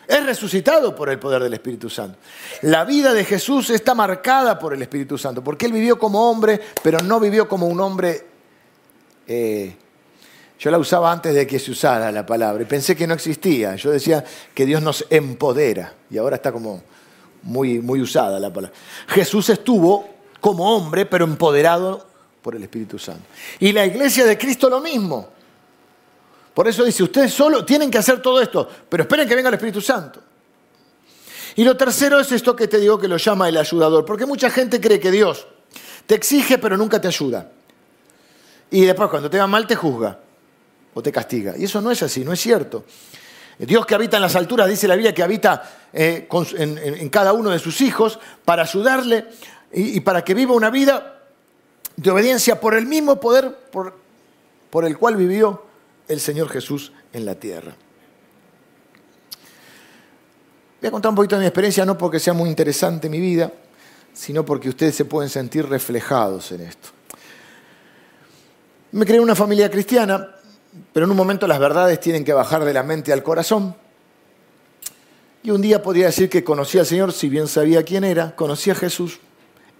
Es 0.08 0.26
resucitado 0.26 0.94
por 0.96 1.10
el 1.10 1.18
poder 1.18 1.42
del 1.44 1.54
Espíritu 1.54 1.90
Santo. 1.90 2.18
La 2.64 2.84
vida 2.84 3.14
de 3.14 3.24
Jesús 3.24 3.70
está 3.70 3.96
marcada 3.96 4.60
por 4.60 4.74
el 4.74 4.82
Espíritu 4.82 5.18
Santo, 5.18 5.44
porque 5.44 5.66
él 5.66 5.72
vivió 5.72 5.98
como 5.98 6.30
hombre, 6.30 6.60
pero 6.82 7.00
no 7.00 7.20
vivió 7.20 7.48
como 7.48 7.68
un 7.68 7.80
hombre 7.80 8.28
eh, 9.28 9.78
yo 10.60 10.72
la 10.72 10.78
usaba 10.78 11.12
antes 11.12 11.34
de 11.34 11.46
que 11.46 11.60
se 11.60 11.72
usara 11.72 12.12
la 12.12 12.26
palabra 12.26 12.64
y 12.64 12.66
pensé 12.66 12.96
que 12.96 13.08
no 13.08 13.14
existía. 13.14 13.76
Yo 13.76 13.92
decía 13.92 14.24
que 14.54 14.66
Dios 14.66 14.82
nos 14.82 15.06
empodera 15.10 15.94
y 16.10 16.18
ahora 16.18 16.38
está 16.38 16.52
como 16.52 16.82
muy, 17.42 17.80
muy 17.80 18.02
usada 18.02 18.40
la 18.40 18.52
palabra. 18.52 18.76
Jesús 19.08 19.50
estuvo 19.50 20.08
como 20.40 20.76
hombre, 20.76 21.06
pero 21.06 21.26
empoderado 21.26 22.08
por 22.42 22.56
el 22.56 22.64
Espíritu 22.64 22.98
Santo. 23.00 23.24
Y 23.60 23.72
la 23.72 23.86
iglesia 23.86 24.26
de 24.26 24.38
Cristo 24.38 24.70
lo 24.70 24.80
mismo. 24.80 25.30
Por 26.54 26.68
eso 26.68 26.84
dice, 26.84 27.04
ustedes 27.04 27.34
solo 27.34 27.66
tienen 27.66 27.90
que 27.90 27.98
hacer 27.98 28.22
todo 28.22 28.40
esto, 28.40 28.70
pero 28.88 29.04
esperen 29.04 29.28
que 29.28 29.36
venga 29.36 29.50
el 29.50 29.56
Espíritu 29.56 29.82
Santo. 29.82 30.22
Y 31.56 31.64
lo 31.64 31.76
tercero 31.76 32.20
es 32.20 32.32
esto 32.32 32.56
que 32.56 32.68
te 32.68 32.78
digo 32.78 32.98
que 33.00 33.08
lo 33.08 33.18
llama 33.18 33.50
el 33.50 33.58
ayudador, 33.58 34.06
porque 34.06 34.26
mucha 34.26 34.50
gente 34.50 34.80
cree 34.80 35.00
que 35.00 35.12
Dios 35.12 35.48
te 36.06 36.16
exige 36.16 36.58
pero 36.58 36.78
nunca 36.78 37.02
te 37.02 37.08
ayuda. 37.08 37.52
Y 38.72 38.82
después 38.86 39.10
cuando 39.10 39.30
te 39.30 39.38
va 39.38 39.48
mal 39.48 39.68
te 39.68 39.76
juzga 39.76 40.20
o 40.94 41.02
te 41.02 41.12
castiga. 41.12 41.56
Y 41.58 41.66
eso 41.66 41.82
no 41.82 41.92
es 41.92 42.04
así, 42.04 42.24
no 42.24 42.34
es 42.34 42.40
cierto. 42.40 42.86
Dios 43.58 43.86
que 43.86 43.96
habita 43.96 44.18
en 44.18 44.24
las 44.24 44.36
alturas, 44.36 44.68
dice 44.68 44.88
la 44.88 44.96
Biblia, 44.96 45.14
que 45.14 45.24
habita 45.24 45.64
eh, 45.94 46.28
en, 46.58 47.10
cada 47.10 47.34
uno 47.34 47.50
de 47.50 47.60
sus 47.60 47.82
hijos 47.82 48.20
para 48.44 48.64
ayudarle 48.64 49.26
y, 49.72 50.00
para 50.02 50.24
que 50.24 50.34
viva 50.34 50.54
una 50.54 50.70
vida 50.70 51.22
de 51.96 52.12
obediencia 52.12 52.60
por 52.60 52.74
el 52.74 52.88
mismo 52.88 53.20
poder 53.20 53.56
por, 53.72 53.96
por 54.70 54.86
el 54.86 54.98
cual 54.98 55.16
vivió 55.16 55.64
el 56.08 56.20
Señor 56.20 56.50
Jesús 56.50 56.92
en 57.14 57.26
la 57.26 57.36
tierra. 57.36 57.76
Voy 60.82 60.88
a 60.88 60.92
contar 60.92 61.12
un 61.12 61.16
poquito 61.16 61.36
de 61.36 61.42
mi 61.42 61.48
experiencia, 61.48 61.86
no 61.86 61.98
porque 61.98 62.20
sea 62.20 62.34
muy 62.34 62.50
interesante 62.50 63.08
mi 63.08 63.22
vida, 63.22 63.52
sino 64.14 64.44
porque 64.44 64.70
ustedes 64.70 64.96
se 64.96 65.06
pueden 65.06 65.30
sentir 65.30 65.68
reflejados 65.68 66.52
en 66.52 66.62
esto. 66.62 66.90
Me 68.92 69.06
creé 69.06 69.20
una 69.20 69.36
familia 69.36 69.72
cristiana, 69.72 70.36
pero 70.92 71.06
en 71.06 71.12
un 71.12 71.18
momento 71.18 71.48
las 71.48 71.60
verdades 71.60 72.00
tienen 72.00 72.24
que 72.24 72.34
bajar 72.34 72.64
de 72.66 72.74
la 72.74 72.84
mente 72.84 73.14
al 73.14 73.24
corazón. 73.24 73.76
Y 75.44 75.52
un 75.52 75.62
día 75.62 75.84
podría 75.84 76.08
decir 76.08 76.30
que 76.30 76.44
conocí 76.44 76.80
al 76.80 76.86
Señor, 76.86 77.12
si 77.12 77.30
bien 77.30 77.48
sabía 77.48 77.84
quién 77.84 78.04
era, 78.04 78.36
conocí 78.36 78.70
a 78.70 78.76
Jesús 78.76 79.20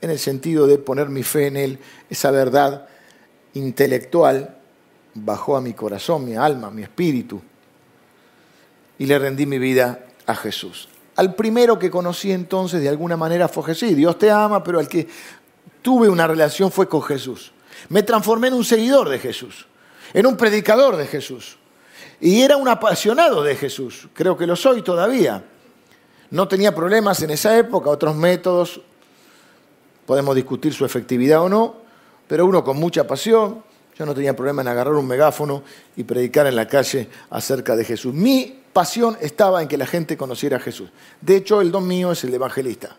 en 0.02 0.10
el 0.10 0.20
sentido 0.20 0.68
de 0.68 0.78
poner 0.78 1.10
mi 1.10 1.24
fe 1.24 1.48
en 1.48 1.56
Él, 1.56 1.80
esa 2.10 2.30
verdad 2.32 2.88
intelectual 3.54 4.58
bajó 5.14 5.56
a 5.56 5.62
mi 5.62 5.74
corazón, 5.74 6.26
mi 6.26 6.36
alma, 6.36 6.70
mi 6.70 6.84
espíritu, 6.84 7.42
y 9.00 9.06
le 9.06 9.18
rendí 9.18 9.46
mi 9.46 9.60
vida 9.60 10.06
a 10.26 10.36
Jesús. 10.36 10.90
Al 11.16 11.36
primero 11.36 11.80
que 11.80 11.90
conocí 11.90 12.32
entonces 12.32 12.82
de 12.82 12.90
alguna 12.90 13.16
manera 13.16 13.48
fue 13.48 13.64
Jesús. 13.64 13.96
Dios 13.96 14.18
te 14.18 14.30
ama, 14.30 14.64
pero 14.64 14.80
al 14.80 14.88
que 14.88 15.08
tuve 15.82 16.10
una 16.10 16.28
relación 16.28 16.72
fue 16.72 16.90
con 16.90 17.02
Jesús. 17.04 17.54
Me 17.90 18.04
transformé 18.04 18.48
en 18.48 18.56
un 18.56 18.66
seguidor 18.66 19.10
de 19.10 19.20
Jesús 19.20 19.68
en 20.14 20.26
un 20.26 20.38
predicador 20.38 20.96
de 20.96 21.08
Jesús. 21.08 21.58
Y 22.20 22.42
era 22.42 22.58
un 22.58 22.68
apasionado 22.68 23.44
de 23.44 23.56
Jesús, 23.56 24.08
creo 24.14 24.38
que 24.38 24.48
lo 24.48 24.56
soy 24.56 24.82
todavía. 24.82 25.44
No 26.30 26.48
tenía 26.48 26.74
problemas 26.74 27.22
en 27.22 27.32
esa 27.32 27.58
época, 27.58 27.90
otros 27.90 28.16
métodos, 28.16 28.82
podemos 30.06 30.36
discutir 30.36 30.74
su 30.74 30.86
efectividad 30.86 31.42
o 31.42 31.50
no, 31.50 31.76
pero 32.28 32.46
uno 32.46 32.64
con 32.64 32.78
mucha 32.78 33.06
pasión, 33.06 33.64
yo 33.96 34.06
no 34.06 34.16
tenía 34.16 34.36
problema 34.36 34.62
en 34.62 34.68
agarrar 34.70 34.96
un 34.96 35.08
megáfono 35.08 35.64
y 35.96 36.04
predicar 36.04 36.48
en 36.48 36.56
la 36.56 36.68
calle 36.68 37.10
acerca 37.30 37.76
de 37.76 37.86
Jesús. 37.86 38.14
Mi 38.14 38.62
pasión 38.74 39.18
estaba 39.22 39.62
en 39.62 39.68
que 39.68 39.78
la 39.78 39.86
gente 39.86 40.18
conociera 40.18 40.58
a 40.58 40.60
Jesús. 40.60 40.90
De 41.22 41.36
hecho, 41.36 41.62
el 41.62 41.72
don 41.72 41.88
mío 41.88 42.12
es 42.12 42.24
el 42.24 42.32
de 42.32 42.38
evangelista, 42.38 42.96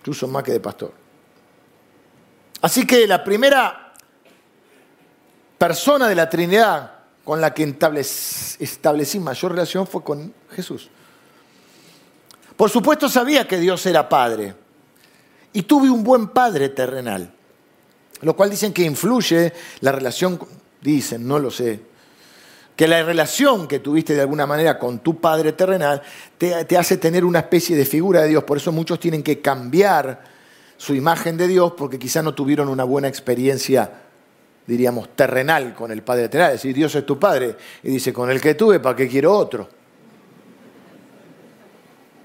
incluso 0.00 0.28
más 0.28 0.42
que 0.42 0.52
de 0.52 0.60
pastor. 0.60 0.92
Así 2.60 2.86
que 2.86 3.06
la 3.06 3.24
primera 3.24 3.85
persona 5.58 6.08
de 6.08 6.14
la 6.14 6.28
Trinidad 6.28 6.92
con 7.24 7.40
la 7.40 7.52
que 7.52 7.74
establecí 8.60 9.18
mayor 9.18 9.52
relación 9.52 9.86
fue 9.86 10.04
con 10.04 10.32
Jesús. 10.52 10.90
Por 12.56 12.70
supuesto 12.70 13.08
sabía 13.08 13.46
que 13.46 13.58
Dios 13.58 13.84
era 13.86 14.08
Padre 14.08 14.54
y 15.52 15.62
tuve 15.62 15.90
un 15.90 16.04
buen 16.04 16.28
Padre 16.28 16.68
terrenal, 16.68 17.32
lo 18.20 18.36
cual 18.36 18.50
dicen 18.50 18.72
que 18.72 18.82
influye 18.82 19.52
la 19.80 19.92
relación, 19.92 20.38
dicen, 20.80 21.26
no 21.26 21.38
lo 21.38 21.50
sé, 21.50 21.80
que 22.76 22.86
la 22.86 23.02
relación 23.02 23.66
que 23.66 23.80
tuviste 23.80 24.14
de 24.14 24.20
alguna 24.20 24.46
manera 24.46 24.78
con 24.78 25.00
tu 25.00 25.20
Padre 25.20 25.52
terrenal 25.52 26.02
te, 26.38 26.64
te 26.64 26.76
hace 26.76 26.96
tener 26.96 27.24
una 27.24 27.40
especie 27.40 27.76
de 27.76 27.84
figura 27.84 28.22
de 28.22 28.28
Dios, 28.28 28.44
por 28.44 28.58
eso 28.58 28.70
muchos 28.70 29.00
tienen 29.00 29.22
que 29.22 29.40
cambiar 29.40 30.22
su 30.76 30.94
imagen 30.94 31.36
de 31.36 31.48
Dios 31.48 31.72
porque 31.76 31.98
quizá 31.98 32.22
no 32.22 32.34
tuvieron 32.34 32.68
una 32.68 32.84
buena 32.84 33.08
experiencia 33.08 34.05
diríamos, 34.66 35.14
terrenal 35.14 35.74
con 35.74 35.90
el 35.90 36.02
Padre 36.02 36.28
terrenal. 36.28 36.54
Es 36.54 36.62
decir, 36.62 36.74
Dios 36.74 36.94
es 36.94 37.06
tu 37.06 37.18
Padre. 37.18 37.56
Y 37.82 37.90
dice, 37.90 38.12
con 38.12 38.30
el 38.30 38.40
que 38.40 38.54
tuve, 38.54 38.80
¿para 38.80 38.96
qué 38.96 39.08
quiero 39.08 39.32
otro? 39.32 39.68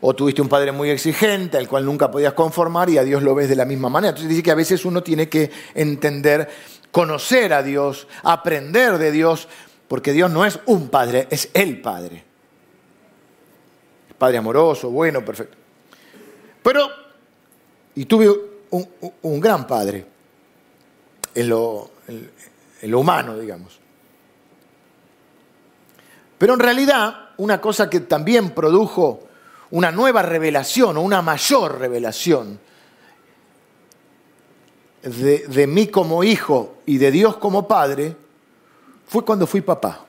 O 0.04 0.16
tuviste 0.16 0.42
un 0.42 0.50
padre 0.50 0.72
muy 0.72 0.90
exigente, 0.90 1.58
al 1.58 1.68
cual 1.68 1.86
nunca 1.86 2.10
podías 2.10 2.34
conformar 2.34 2.90
y 2.90 2.98
a 2.98 3.04
Dios 3.04 3.22
lo 3.22 3.36
ves 3.36 3.50
de 3.50 3.56
la 3.56 3.66
misma 3.66 3.88
manera. 3.88 4.10
Entonces 4.10 4.30
dice 4.30 4.42
que 4.42 4.50
a 4.50 4.56
veces 4.56 4.84
uno 4.84 5.04
tiene 5.04 5.30
que 5.30 5.52
entender, 5.76 6.50
conocer 6.92 7.54
a 7.54 7.62
Dios, 7.62 8.08
aprender 8.24 8.98
de 8.98 9.12
Dios, 9.12 9.48
porque 9.88 10.12
Dios 10.12 10.32
no 10.32 10.44
es 10.44 10.60
un 10.66 10.90
padre, 10.90 11.28
es 11.30 11.50
el 11.54 11.82
Padre. 11.82 12.24
Padre 14.18 14.38
amoroso, 14.38 14.90
bueno, 14.90 15.24
perfecto. 15.24 15.58
Pero, 16.64 16.88
y 17.96 18.06
tuve 18.06 18.30
un, 18.72 18.88
un 19.22 19.40
gran 19.40 19.68
padre 19.68 20.06
en 21.36 21.50
lo, 21.50 21.92
en 22.08 22.92
lo 22.92 23.00
humano, 23.00 23.38
digamos. 23.38 23.80
Pero 26.38 26.56
en 26.56 26.60
realidad, 26.60 27.30
una 27.38 27.62
cosa 27.62 27.90
que 27.90 28.00
también 28.00 28.50
produjo 28.52 29.28
una 29.72 29.92
nueva 29.92 30.22
revelación 30.22 30.98
o 30.98 31.02
una 31.02 31.22
mayor 31.22 31.80
revelación 31.80 32.60
de, 35.04 35.46
de, 35.48 35.68
mí 35.68 35.88
como 35.88 36.24
hijo 36.24 36.78
y 36.86 36.98
de 36.98 37.12
Dios 37.12 37.38
como 37.38 37.68
padre 37.68 38.16
fue 39.08 39.24
cuando 39.24 39.48
fui 39.48 39.62
papá. 39.62 40.06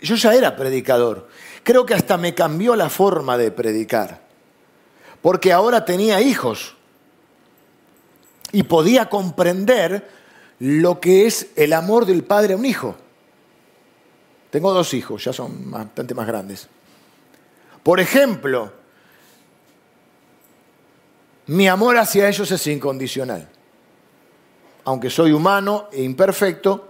Yo 0.00 0.14
ya 0.14 0.34
era 0.34 0.54
predicador. 0.56 1.28
Creo 1.62 1.84
que 1.84 1.94
hasta 1.94 2.16
me 2.16 2.34
cambió 2.34 2.76
la 2.76 2.88
forma 2.88 3.36
de 3.36 3.50
predicar. 3.50 4.20
Porque 5.20 5.52
ahora 5.52 5.84
tenía 5.84 6.20
hijos 6.20 6.76
y 8.52 8.62
podía 8.62 9.08
comprender 9.08 10.17
lo 10.60 11.00
que 11.00 11.26
es 11.26 11.48
el 11.56 11.72
amor 11.72 12.06
del 12.06 12.24
padre 12.24 12.54
a 12.54 12.56
un 12.56 12.66
hijo. 12.66 12.96
Tengo 14.50 14.72
dos 14.72 14.94
hijos, 14.94 15.24
ya 15.24 15.32
son 15.32 15.70
bastante 15.70 16.14
más 16.14 16.26
grandes. 16.26 16.68
Por 17.82 18.00
ejemplo, 18.00 18.72
mi 21.46 21.68
amor 21.68 21.96
hacia 21.96 22.28
ellos 22.28 22.50
es 22.50 22.66
incondicional. 22.66 23.48
Aunque 24.84 25.10
soy 25.10 25.32
humano 25.32 25.88
e 25.92 26.02
imperfecto, 26.02 26.88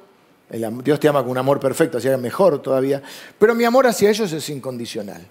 Dios 0.83 0.99
te 0.99 1.09
ama 1.09 1.23
con 1.23 1.33
un 1.33 1.39
amor 1.39 1.61
perfecto, 1.61 1.99
así 1.99 2.09
que 2.09 2.17
mejor 2.17 2.63
todavía, 2.63 3.03
pero 3.39 3.55
mi 3.55 3.65
amor 3.65 3.87
hacia 3.87 4.09
ellos 4.09 4.33
es 4.33 4.49
incondicional. 4.49 5.27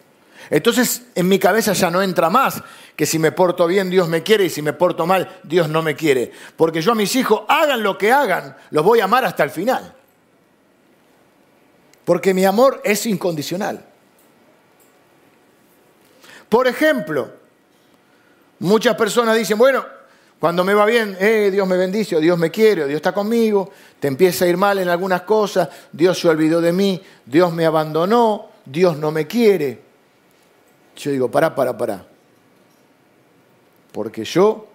Entonces 0.50 1.04
en 1.16 1.28
mi 1.28 1.40
cabeza 1.40 1.74
ya 1.74 1.90
no 1.90 2.02
entra 2.02 2.30
más 2.30 2.62
que 2.96 3.06
si 3.06 3.20
me 3.20 3.32
porto 3.32 3.68
bien 3.68 3.90
Dios 3.90 4.08
me 4.08 4.24
quiere 4.24 4.46
y 4.46 4.50
si 4.50 4.62
me 4.62 4.74
porto 4.74 5.06
mal 5.06 5.40
Dios 5.44 5.70
no 5.70 5.82
me 5.82 5.96
quiere. 5.96 6.32
Porque 6.56 6.82
yo 6.82 6.94
a 6.94 6.96
mis 6.96 7.16
hijos, 7.16 7.42
hagan 7.48 7.84
lo 7.84 7.98
que 7.98 8.12
hagan, 8.12 8.56
los 8.72 8.84
voy 8.84 9.00
a 9.00 9.06
amar 9.06 9.26
hasta 9.26 9.44
el 9.44 9.50
final. 9.50 9.94
Porque 12.06 12.34
mi 12.34 12.46
amor 12.46 12.82
es 12.86 13.06
incondicional. 13.06 13.84
Por 16.48 16.68
ejemplo, 16.68 17.30
muchas 18.60 18.96
personas 18.96 19.36
dicen, 19.36 19.58
bueno, 19.58 19.86
cuando 20.40 20.64
me 20.64 20.74
va 20.74 20.86
bien, 20.86 21.18
eh, 21.20 21.50
Dios 21.52 21.68
me 21.68 21.78
bendice, 21.78 22.16
o 22.16 22.20
Dios 22.20 22.38
me 22.38 22.52
quiere, 22.52 22.84
o 22.84 22.88
Dios 22.88 22.98
está 22.98 23.12
conmigo, 23.12 23.72
te 24.00 24.08
empieza 24.08 24.46
a 24.46 24.48
ir 24.48 24.56
mal 24.56 24.78
en 24.78 24.88
algunas 24.88 25.24
cosas, 25.24 25.68
Dios 25.92 26.20
se 26.20 26.30
olvidó 26.30 26.62
de 26.62 26.72
mí, 26.72 27.02
Dios 27.26 27.52
me 27.54 27.66
abandonó, 27.66 28.52
Dios 28.64 28.98
no 28.98 29.12
me 29.12 29.26
quiere. 29.26 29.87
Yo 30.98 31.12
digo, 31.12 31.30
pará, 31.30 31.54
pará, 31.54 31.78
pará. 31.78 32.06
Porque 33.92 34.24
yo 34.26 34.68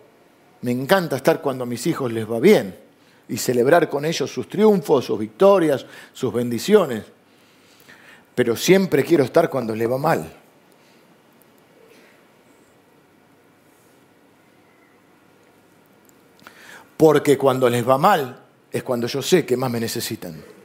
me 0.63 0.71
encanta 0.71 1.17
estar 1.17 1.41
cuando 1.41 1.65
a 1.65 1.67
mis 1.67 1.87
hijos 1.87 2.13
les 2.13 2.31
va 2.31 2.39
bien 2.39 2.79
y 3.29 3.37
celebrar 3.37 3.89
con 3.89 4.05
ellos 4.05 4.31
sus 4.31 4.49
triunfos, 4.49 5.05
sus 5.05 5.19
victorias, 5.19 5.85
sus 6.13 6.33
bendiciones. 6.33 7.05
Pero 8.35 8.57
siempre 8.57 9.05
quiero 9.05 9.25
estar 9.25 9.51
cuando 9.51 9.75
les 9.75 9.91
va 9.91 9.99
mal. 9.99 10.33
Porque 16.97 17.37
cuando 17.37 17.69
les 17.69 17.87
va 17.87 17.99
mal 17.99 18.41
es 18.71 18.83
cuando 18.85 19.09
yo 19.09 19.21
sé 19.23 19.45
que 19.45 19.57
más 19.57 19.71
me 19.71 19.81
necesitan. 19.81 20.62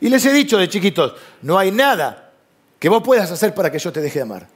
Y 0.00 0.08
les 0.08 0.24
he 0.24 0.32
dicho 0.32 0.56
de 0.58 0.68
chiquitos, 0.68 1.14
no 1.42 1.58
hay 1.58 1.70
nada 1.70 2.32
que 2.78 2.88
vos 2.88 3.02
puedas 3.02 3.30
hacer 3.30 3.54
para 3.54 3.70
que 3.70 3.78
yo 3.78 3.92
te 3.92 4.00
deje 4.00 4.20
de 4.20 4.22
amar. 4.22 4.48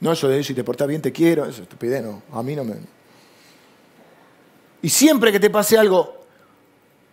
No, 0.00 0.12
eso 0.12 0.28
de 0.28 0.44
si 0.44 0.54
te 0.54 0.62
portas 0.62 0.86
bien 0.86 1.02
te 1.02 1.10
quiero, 1.10 1.44
eso 1.44 1.52
es 1.52 1.60
estupidez, 1.60 2.02
no, 2.02 2.22
a 2.32 2.42
mí 2.42 2.54
no 2.54 2.64
me... 2.64 2.74
Y 4.82 4.88
siempre 4.88 5.32
que 5.32 5.40
te 5.40 5.50
pase 5.50 5.76
algo, 5.78 6.24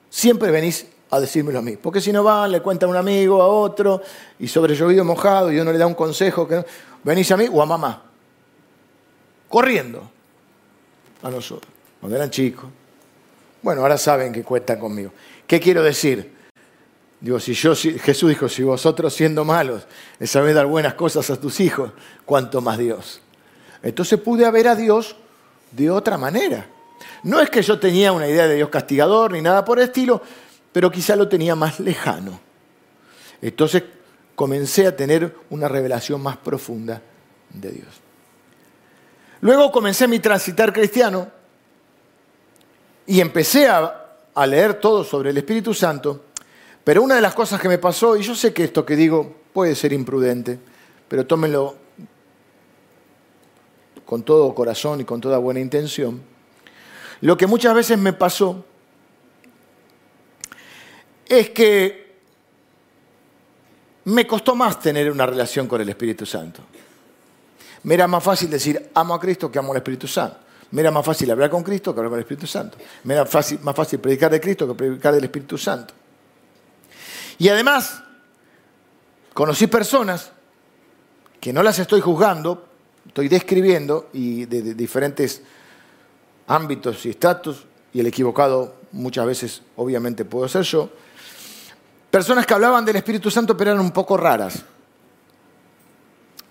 siempre 0.09 0.51
venís 0.51 0.85
a 1.09 1.19
decírmelo 1.19 1.59
a 1.59 1.61
mí. 1.61 1.77
Porque 1.77 2.01
si 2.01 2.11
no 2.11 2.23
van, 2.23 2.51
le 2.51 2.61
cuentan 2.61 2.89
a 2.89 2.91
un 2.91 2.97
amigo, 2.97 3.41
a 3.41 3.47
otro, 3.47 4.01
y 4.37 4.47
sobre 4.47 4.75
llovido 4.75 5.03
mojado, 5.03 5.51
y 5.51 5.59
uno 5.59 5.71
le 5.71 5.77
da 5.77 5.87
un 5.87 5.95
consejo, 5.95 6.47
que 6.47 6.63
venís 7.03 7.31
a 7.31 7.37
mí 7.37 7.47
o 7.51 7.61
a 7.61 7.65
mamá. 7.65 8.03
Corriendo 9.47 10.09
a 11.21 11.29
nosotros, 11.29 11.71
cuando 11.99 12.17
eran 12.17 12.29
chicos. 12.29 12.65
Bueno, 13.61 13.81
ahora 13.81 13.97
saben 13.97 14.33
que 14.33 14.43
cuentan 14.43 14.79
conmigo. 14.79 15.11
¿Qué 15.47 15.59
quiero 15.59 15.81
decir? 15.81 16.32
Si 17.39 17.55
Jesús 17.55 18.29
dijo, 18.29 18.49
si 18.49 18.63
vosotros 18.63 19.13
siendo 19.13 19.45
malos 19.45 19.87
sabéis 20.25 20.55
dar 20.55 20.65
buenas 20.65 20.95
cosas 20.95 21.29
a 21.29 21.39
tus 21.39 21.61
hijos, 21.61 21.91
¿cuánto 22.25 22.59
más 22.59 22.77
Dios? 22.77 23.21
Entonces 23.81 24.19
pude 24.19 24.49
ver 24.51 24.67
a 24.67 24.75
Dios 24.75 25.15
de 25.71 25.89
otra 25.89 26.17
manera. 26.17 26.67
No 27.23 27.39
es 27.39 27.49
que 27.49 27.61
yo 27.61 27.79
tenía 27.79 28.11
una 28.11 28.27
idea 28.27 28.45
de 28.47 28.55
Dios 28.55 28.67
castigador 28.67 29.31
ni 29.31 29.41
nada 29.41 29.63
por 29.63 29.79
el 29.79 29.85
estilo, 29.85 30.21
pero 30.73 30.91
quizá 30.91 31.15
lo 31.15 31.29
tenía 31.29 31.55
más 31.55 31.79
lejano. 31.79 32.41
Entonces 33.41 33.83
comencé 34.35 34.87
a 34.87 34.95
tener 34.95 35.33
una 35.49 35.69
revelación 35.69 36.21
más 36.21 36.35
profunda 36.35 37.01
de 37.49 37.71
Dios. 37.71 38.01
Luego 39.39 39.71
comencé 39.71 40.09
mi 40.09 40.19
transitar 40.19 40.73
cristiano 40.73 41.29
y 43.05 43.21
empecé 43.21 43.67
a 43.67 44.45
leer 44.45 44.73
todo 44.75 45.05
sobre 45.05 45.29
el 45.29 45.37
Espíritu 45.37 45.73
Santo 45.73 46.25
pero 46.83 47.01
una 47.01 47.15
de 47.15 47.21
las 47.21 47.33
cosas 47.33 47.61
que 47.61 47.69
me 47.69 47.77
pasó, 47.77 48.17
y 48.17 48.23
yo 48.23 48.35
sé 48.35 48.53
que 48.53 48.63
esto 48.63 48.85
que 48.85 48.95
digo 48.95 49.35
puede 49.53 49.75
ser 49.75 49.93
imprudente, 49.93 50.59
pero 51.07 51.25
tómenlo 51.25 51.75
con 54.05 54.23
todo 54.23 54.53
corazón 54.53 55.01
y 55.01 55.05
con 55.05 55.21
toda 55.21 55.37
buena 55.37 55.59
intención, 55.59 56.21
lo 57.21 57.37
que 57.37 57.47
muchas 57.47 57.73
veces 57.73 57.97
me 57.97 58.11
pasó 58.11 58.65
es 61.25 61.49
que 61.51 62.03
me 64.05 64.27
costó 64.27 64.55
más 64.55 64.79
tener 64.79 65.09
una 65.09 65.25
relación 65.25 65.67
con 65.67 65.79
el 65.79 65.87
Espíritu 65.87 66.25
Santo. 66.25 66.61
Me 67.83 67.93
era 67.93 68.07
más 68.07 68.23
fácil 68.23 68.49
decir 68.49 68.91
amo 68.93 69.13
a 69.13 69.19
Cristo 69.19 69.49
que 69.49 69.59
amo 69.59 69.71
al 69.71 69.77
Espíritu 69.77 70.07
Santo. 70.07 70.37
Me 70.71 70.81
era 70.81 70.91
más 70.91 71.05
fácil 71.05 71.31
hablar 71.31 71.49
con 71.49 71.63
Cristo 71.63 71.93
que 71.93 71.99
hablar 71.99 72.09
con 72.09 72.19
el 72.19 72.23
Espíritu 72.23 72.47
Santo. 72.47 72.77
Me 73.03 73.13
era 73.13 73.23
más 73.23 73.75
fácil 73.75 73.99
predicar 73.99 74.31
de 74.31 74.41
Cristo 74.41 74.67
que 74.67 74.73
predicar 74.73 75.13
del 75.13 75.23
Espíritu 75.23 75.57
Santo. 75.57 75.93
Y 77.37 77.49
además, 77.49 78.03
conocí 79.33 79.67
personas 79.67 80.31
que 81.39 81.53
no 81.53 81.63
las 81.63 81.79
estoy 81.79 82.01
juzgando, 82.01 82.67
estoy 83.07 83.27
describiendo 83.27 84.09
y 84.13 84.45
de, 84.45 84.73
diferentes 84.73 85.41
ámbitos 86.47 87.05
y 87.05 87.09
estatus, 87.09 87.65
y 87.93 87.99
el 87.99 88.07
equivocado 88.07 88.75
muchas 88.91 89.25
veces 89.25 89.61
obviamente 89.75 90.25
puedo 90.25 90.47
ser 90.47 90.63
yo, 90.63 90.89
personas 92.09 92.45
que 92.45 92.53
hablaban 92.53 92.85
del 92.85 92.95
Espíritu 92.95 93.29
Santo 93.29 93.57
pero 93.57 93.71
eran 93.71 93.83
un 93.83 93.91
poco 93.91 94.17
raras. 94.17 94.63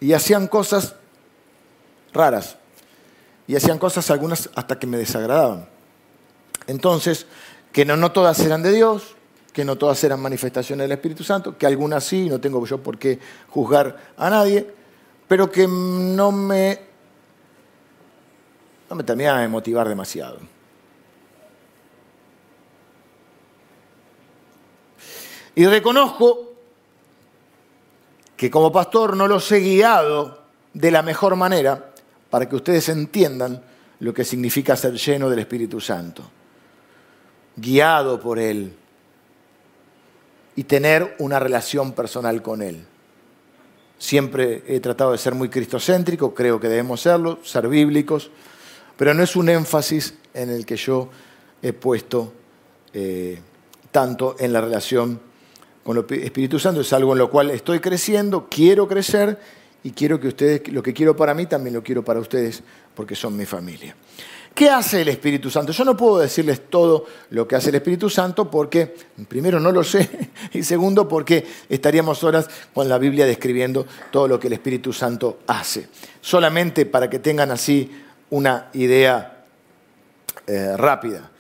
Y 0.01 0.12
hacían 0.12 0.49
cosas 0.49 0.97
raras. 2.12 2.57
Y 3.47 3.57
hacían 3.57 3.79
cosas 3.79 4.11
algunas 4.11 4.51
hasta 4.55 4.79
que 4.79 4.87
me 4.87 4.97
desagradaban. 4.97 5.68
Entonces, 6.66 7.27
que 7.73 7.85
no, 7.85 7.97
no 7.97 8.12
todas 8.12 8.40
eran 8.40 8.62
de 8.62 8.73
Dios, 8.73 9.14
que 9.53 9.65
no 9.65 9.77
todas 9.77 10.03
eran 10.05 10.21
manifestaciones 10.21 10.85
del 10.85 10.93
Espíritu 10.93 11.23
Santo, 11.23 11.57
que 11.59 11.67
algunas 11.67 12.05
sí, 12.05 12.29
no 12.29 12.41
tengo 12.41 12.65
yo 12.65 12.79
por 12.79 12.99
qué 12.99 13.19
juzgar 13.49 14.12
a 14.17 14.31
nadie, 14.31 14.67
pero 15.29 15.51
que 15.51 15.67
no 15.69 16.33
me, 16.33 16.79
no 18.88 18.97
me 18.97 19.05
terminaba 19.05 19.41
de 19.41 19.49
motivar 19.49 19.88
demasiado. 19.88 20.38
Y 25.55 25.67
reconozco 25.67 26.53
que 28.37 28.51
como 28.51 28.73
pastor 28.73 29.17
no 29.17 29.29
los 29.29 29.53
he 29.53 29.61
guiado 29.61 30.43
de 30.73 30.91
la 30.91 31.03
mejor 31.03 31.37
manera 31.37 31.93
para 32.31 32.49
que 32.49 32.57
ustedes 32.57 32.88
entiendan 32.88 33.62
lo 34.01 34.15
que 34.15 34.25
significa 34.25 34.75
ser 34.77 34.95
lleno 34.95 35.29
del 35.29 35.41
Espíritu 35.41 35.79
Santo, 35.79 36.25
guiado 37.55 38.19
por 38.19 38.38
Él 38.38 38.75
y 40.57 40.65
tener 40.65 41.15
una 41.19 41.38
relación 41.38 41.93
personal 41.93 42.43
con 42.43 42.62
Él. 42.62 42.85
Siempre 43.99 44.62
he 44.67 44.81
tratado 44.81 45.12
de 45.12 45.19
ser 45.19 45.35
muy 45.35 45.49
cristocéntrico, 45.49 46.35
creo 46.35 46.59
que 46.59 46.69
debemos 46.69 47.01
serlo, 47.01 47.38
ser 47.45 47.69
bíblicos, 47.69 48.31
pero 48.97 49.15
no 49.15 49.23
es 49.23 49.37
un 49.37 49.49
énfasis 49.49 50.15
en 50.35 50.51
el 50.51 50.67
que 50.67 50.77
yo 50.77 51.09
he 51.62 51.73
puesto 51.73 52.33
eh, 52.93 53.38
tanto 53.91 54.37
en 54.38 54.53
la 54.53 54.61
relación 54.61 55.21
con 55.85 55.97
el 55.97 56.23
Espíritu 56.23 56.59
Santo, 56.59 56.81
es 56.81 56.93
algo 56.93 57.12
en 57.12 57.19
lo 57.19 57.31
cual 57.31 57.51
estoy 57.51 57.81
creciendo, 57.81 58.49
quiero 58.51 58.87
crecer 58.87 59.38
y 59.83 59.91
quiero 59.91 60.21
que 60.21 60.29
ustedes, 60.29 60.69
lo 60.73 60.83
que 60.83 60.93
quiero 60.93 61.17
para 61.17 61.35
mí 61.35 61.47
también 61.47 61.75
lo 61.75 61.83
quiero 61.83 62.05
para 62.05 62.21
ustedes 62.21 62.62
porque 62.95 63.15
son 63.15 63.37
mi 63.37 63.47
familia. 63.47 63.97
¿Qué 64.55 64.69
hace 64.69 65.03
el 65.03 65.09
Espíritu 65.09 65.51
Santo? 65.51 65.73
Yo 65.73 65.85
no 65.85 65.97
puedo 65.97 66.19
decirles 66.19 66.69
todo 66.69 67.07
lo 67.31 67.49
que 67.49 67.57
hace 67.57 67.71
el 67.71 67.77
Espíritu 67.77 68.11
Santo 68.11 68.51
porque, 68.51 68.95
primero, 69.27 69.59
no 69.59 69.73
lo 69.73 69.83
sé, 69.83 70.31
y 70.53 70.62
segundo, 70.62 71.09
porque 71.09 71.47
estaríamos 71.69 72.23
horas 72.23 72.49
con 72.75 72.88
la 72.88 72.99
Biblia 72.99 73.25
describiendo 73.25 73.87
todo 74.11 74.29
lo 74.29 74.38
que 74.38 74.49
el 74.49 74.53
Espíritu 74.53 74.93
Santo 74.93 75.41
hace. 75.47 75.88
Solamente 76.21 76.85
para 76.85 77.09
que 77.09 77.19
tengan 77.19 77.51
así 77.51 77.91
una 78.31 78.69
idea 78.75 79.45
eh, 80.47 80.77
rápida. 80.77 81.32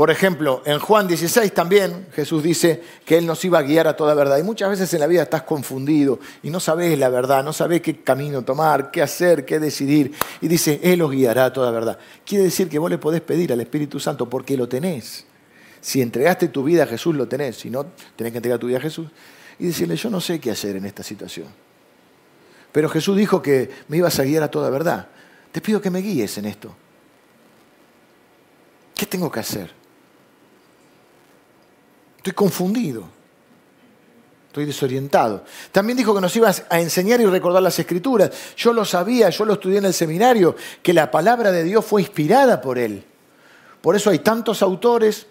Por 0.00 0.10
ejemplo, 0.10 0.62
en 0.64 0.78
Juan 0.78 1.06
16 1.06 1.52
también 1.52 2.06
Jesús 2.14 2.42
dice 2.42 2.82
que 3.04 3.18
Él 3.18 3.26
nos 3.26 3.44
iba 3.44 3.58
a 3.58 3.62
guiar 3.62 3.86
a 3.86 3.96
toda 3.96 4.14
verdad. 4.14 4.38
Y 4.38 4.42
muchas 4.42 4.70
veces 4.70 4.94
en 4.94 5.00
la 5.00 5.06
vida 5.06 5.24
estás 5.24 5.42
confundido 5.42 6.18
y 6.42 6.48
no 6.48 6.58
sabes 6.58 6.98
la 6.98 7.10
verdad, 7.10 7.44
no 7.44 7.52
sabes 7.52 7.82
qué 7.82 8.00
camino 8.00 8.40
tomar, 8.40 8.90
qué 8.90 9.02
hacer, 9.02 9.44
qué 9.44 9.58
decidir. 9.58 10.14
Y 10.40 10.48
dice, 10.48 10.80
Él 10.82 11.02
os 11.02 11.10
guiará 11.10 11.44
a 11.44 11.52
toda 11.52 11.70
verdad. 11.70 11.98
Quiere 12.24 12.44
decir 12.44 12.70
que 12.70 12.78
vos 12.78 12.88
le 12.88 12.96
podés 12.96 13.20
pedir 13.20 13.52
al 13.52 13.60
Espíritu 13.60 14.00
Santo 14.00 14.26
porque 14.26 14.56
lo 14.56 14.66
tenés. 14.66 15.26
Si 15.82 16.00
entregaste 16.00 16.48
tu 16.48 16.64
vida 16.64 16.84
a 16.84 16.86
Jesús, 16.86 17.14
lo 17.14 17.28
tenés. 17.28 17.58
Si 17.58 17.68
no, 17.68 17.84
tenés 18.16 18.32
que 18.32 18.38
entregar 18.38 18.58
tu 18.58 18.68
vida 18.68 18.78
a 18.78 18.80
Jesús. 18.80 19.06
Y 19.58 19.66
decirle, 19.66 19.96
yo 19.96 20.08
no 20.08 20.22
sé 20.22 20.40
qué 20.40 20.50
hacer 20.50 20.76
en 20.76 20.86
esta 20.86 21.02
situación. 21.02 21.48
Pero 22.72 22.88
Jesús 22.88 23.18
dijo 23.18 23.42
que 23.42 23.68
me 23.88 23.98
ibas 23.98 24.18
a 24.18 24.24
guiar 24.24 24.44
a 24.44 24.50
toda 24.50 24.70
verdad. 24.70 25.08
Te 25.52 25.60
pido 25.60 25.78
que 25.78 25.90
me 25.90 25.98
guíes 25.98 26.38
en 26.38 26.46
esto. 26.46 26.74
¿Qué 28.94 29.04
tengo 29.04 29.30
que 29.30 29.40
hacer? 29.40 29.79
Estoy 32.30 32.32
confundido. 32.32 33.04
Estoy 34.48 34.64
desorientado. 34.64 35.44
También 35.70 35.96
dijo 35.96 36.14
que 36.14 36.20
nos 36.20 36.34
iba 36.34 36.52
a 36.68 36.80
enseñar 36.80 37.20
y 37.20 37.26
recordar 37.26 37.62
las 37.62 37.78
escrituras. 37.78 38.30
Yo 38.56 38.72
lo 38.72 38.84
sabía, 38.84 39.30
yo 39.30 39.44
lo 39.44 39.54
estudié 39.54 39.78
en 39.78 39.84
el 39.84 39.94
seminario, 39.94 40.56
que 40.82 40.92
la 40.92 41.10
palabra 41.10 41.52
de 41.52 41.62
Dios 41.62 41.84
fue 41.84 42.02
inspirada 42.02 42.60
por 42.60 42.78
él. 42.78 43.04
Por 43.80 43.94
eso 43.94 44.10
hay 44.10 44.18
tantos 44.18 44.62
autores 44.62 45.26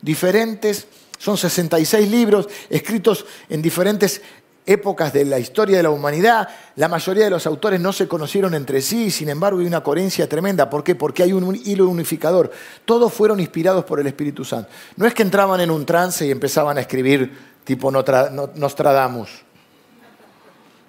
diferentes, 0.00 0.86
son 1.18 1.36
66 1.36 2.08
libros 2.08 2.48
escritos 2.70 3.26
en 3.48 3.60
diferentes 3.60 4.22
épocas 4.70 5.12
de 5.12 5.24
la 5.24 5.38
historia 5.38 5.76
de 5.76 5.82
la 5.82 5.90
humanidad, 5.90 6.48
la 6.76 6.88
mayoría 6.88 7.24
de 7.24 7.30
los 7.30 7.46
autores 7.46 7.80
no 7.80 7.92
se 7.92 8.06
conocieron 8.06 8.54
entre 8.54 8.80
sí, 8.80 9.10
sin 9.10 9.28
embargo 9.28 9.60
hay 9.60 9.66
una 9.66 9.82
coherencia 9.82 10.28
tremenda. 10.28 10.70
¿Por 10.70 10.84
qué? 10.84 10.94
Porque 10.94 11.22
hay 11.22 11.32
un 11.32 11.60
hilo 11.64 11.88
unificador. 11.88 12.50
Todos 12.84 13.12
fueron 13.12 13.40
inspirados 13.40 13.84
por 13.84 14.00
el 14.00 14.06
Espíritu 14.06 14.44
Santo. 14.44 14.70
No 14.96 15.06
es 15.06 15.14
que 15.14 15.22
entraban 15.22 15.60
en 15.60 15.70
un 15.70 15.84
trance 15.84 16.26
y 16.26 16.30
empezaban 16.30 16.78
a 16.78 16.82
escribir 16.82 17.36
tipo 17.64 17.90
Nostradamus. 17.90 19.30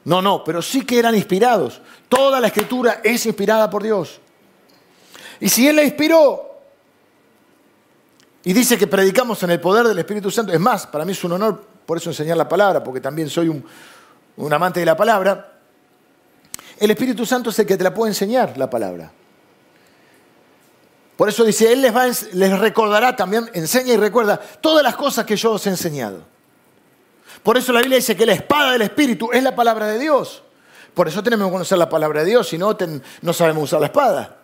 No, 0.05 0.21
no, 0.21 0.43
pero 0.43 0.61
sí 0.61 0.85
que 0.85 0.99
eran 0.99 1.15
inspirados. 1.15 1.81
Toda 2.09 2.39
la 2.39 2.47
escritura 2.47 3.01
es 3.03 3.25
inspirada 3.25 3.69
por 3.69 3.83
Dios. 3.83 4.19
Y 5.39 5.49
si 5.49 5.67
Él 5.67 5.75
la 5.75 5.83
inspiró, 5.83 6.49
y 8.43 8.53
dice 8.53 8.77
que 8.77 8.87
predicamos 8.87 9.41
en 9.43 9.51
el 9.51 9.59
poder 9.59 9.87
del 9.87 9.99
Espíritu 9.99 10.31
Santo, 10.31 10.51
es 10.51 10.59
más, 10.59 10.87
para 10.87 11.05
mí 11.05 11.11
es 11.11 11.23
un 11.23 11.33
honor 11.33 11.63
por 11.91 11.97
eso 11.97 12.09
enseñar 12.09 12.37
la 12.37 12.47
palabra, 12.47 12.81
porque 12.81 13.01
también 13.01 13.29
soy 13.29 13.49
un, 13.49 14.53
amante 14.53 14.79
de 14.79 14.85
la 14.85 14.95
palabra. 14.95 15.55
El 16.79 16.89
Espíritu 16.89 17.25
Santo 17.25 17.49
es 17.49 17.59
el 17.59 17.65
que 17.65 17.75
te 17.75 17.83
la 17.83 17.93
puede 17.93 18.11
enseñar 18.11 18.57
la 18.57 18.69
palabra. 18.69 19.11
Por 21.17 21.27
eso 21.27 21.43
dice, 21.43 21.73
Él 21.73 21.81
les, 21.81 21.93
va, 21.93 22.05
les 22.05 22.59
recordará 22.59 23.13
también, 23.13 23.49
enseña 23.51 23.91
y 23.91 23.97
recuerda 23.97 24.39
todas 24.61 24.81
las 24.81 24.95
cosas 24.95 25.25
que 25.25 25.35
yo 25.35 25.51
os 25.51 25.67
he 25.67 25.69
enseñado. 25.69 26.23
Por 27.43 27.57
eso 27.57 27.73
la 27.73 27.81
Biblia 27.81 27.97
dice 27.97 28.15
que 28.15 28.25
la 28.25 28.35
espada 28.35 28.71
del 28.71 28.83
Espíritu 28.83 29.29
es 29.33 29.43
la 29.43 29.53
palabra 29.53 29.87
de 29.87 29.99
Dios. 29.99 30.43
Por 30.93 31.09
eso 31.09 31.21
tenemos 31.21 31.47
que 31.47 31.51
conocer 31.51 31.77
la 31.77 31.89
palabra 31.89 32.21
de 32.21 32.29
Dios, 32.29 32.47
si 32.47 32.57
no, 32.57 32.77
no 33.21 33.33
sabemos 33.33 33.63
usar 33.63 33.81
la 33.81 33.87
espada. 33.87 34.40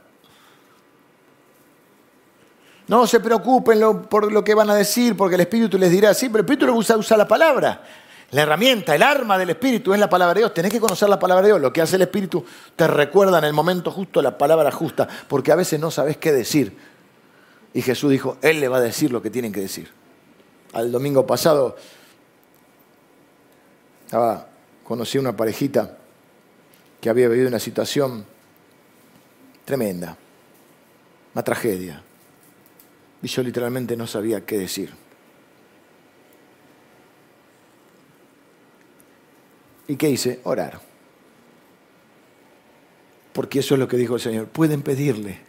No 2.88 3.06
se 3.06 3.20
preocupen 3.20 4.06
por 4.10 4.32
lo 4.32 4.44
que 4.44 4.54
van 4.54 4.70
a 4.70 4.76
decir, 4.76 5.16
porque 5.18 5.36
el 5.36 5.42
Espíritu 5.42 5.78
les 5.78 5.92
dirá, 5.92 6.14
sí, 6.14 6.28
pero 6.30 6.40
el 6.40 6.46
Espíritu 6.46 6.66
le 6.66 6.72
usa, 6.72 6.96
usa 6.96 7.18
la 7.18 7.28
palabra. 7.28 7.84
La 8.32 8.44
herramienta, 8.44 8.96
el 8.96 9.04
arma 9.04 9.38
del 9.38 9.50
Espíritu 9.50 9.94
es 9.94 10.00
la 10.00 10.10
palabra 10.10 10.34
de 10.34 10.42
Dios. 10.42 10.54
Tenés 10.54 10.72
que 10.72 10.80
conocer 10.80 11.10
la 11.10 11.20
palabra 11.20 11.44
de 11.44 11.50
Dios. 11.50 11.62
Lo 11.62 11.74
que 11.74 11.82
hace 11.82 11.98
el 11.98 12.04
Espíritu 12.04 12.46
te 12.76 12.88
recuerda 12.88 13.40
en 13.40 13.44
el 13.44 13.54
momento 13.54 13.92
justo 13.92 14.22
la 14.22 14.38
palabra 14.38 14.72
justa, 14.72 15.08
porque 15.28 15.52
a 15.52 15.56
veces 15.56 15.80
no 15.80 15.92
sabes 15.92 16.18
qué 16.18 16.32
decir. 16.32 16.78
Y 17.74 17.82
Jesús 17.82 18.10
dijo, 18.10 18.38
Él 18.42 18.62
le 18.62 18.70
va 18.70 18.78
a 18.78 18.82
decir 18.82 19.12
lo 19.12 19.22
que 19.22 19.30
tienen 19.30 19.52
que 19.52 19.62
decir. 19.62 19.90
Al 20.74 20.92
domingo 20.92 21.26
pasado 21.28 21.76
conocí 24.86 25.18
a 25.18 25.22
una 25.22 25.36
parejita 25.36 25.98
que 27.02 27.10
había 27.10 27.28
vivido 27.28 27.50
una 27.50 27.60
situación 27.60 28.26
tremenda, 29.66 30.18
una 31.34 31.44
tragedia 31.44 32.02
y 33.22 33.28
yo 33.28 33.44
literalmente 33.44 33.98
no 33.98 34.08
sabía 34.08 34.46
qué 34.46 34.58
decir. 34.58 34.94
¿Y 39.88 39.96
qué 39.96 40.10
hice? 40.10 40.40
Orar. 40.44 40.80
Porque 43.34 43.60
eso 43.60 43.76
es 43.76 43.80
lo 43.80 43.88
que 43.88 43.98
dijo 43.98 44.16
el 44.16 44.22
Señor. 44.22 44.48
Pueden 44.48 44.82
pedirle. 44.82 45.40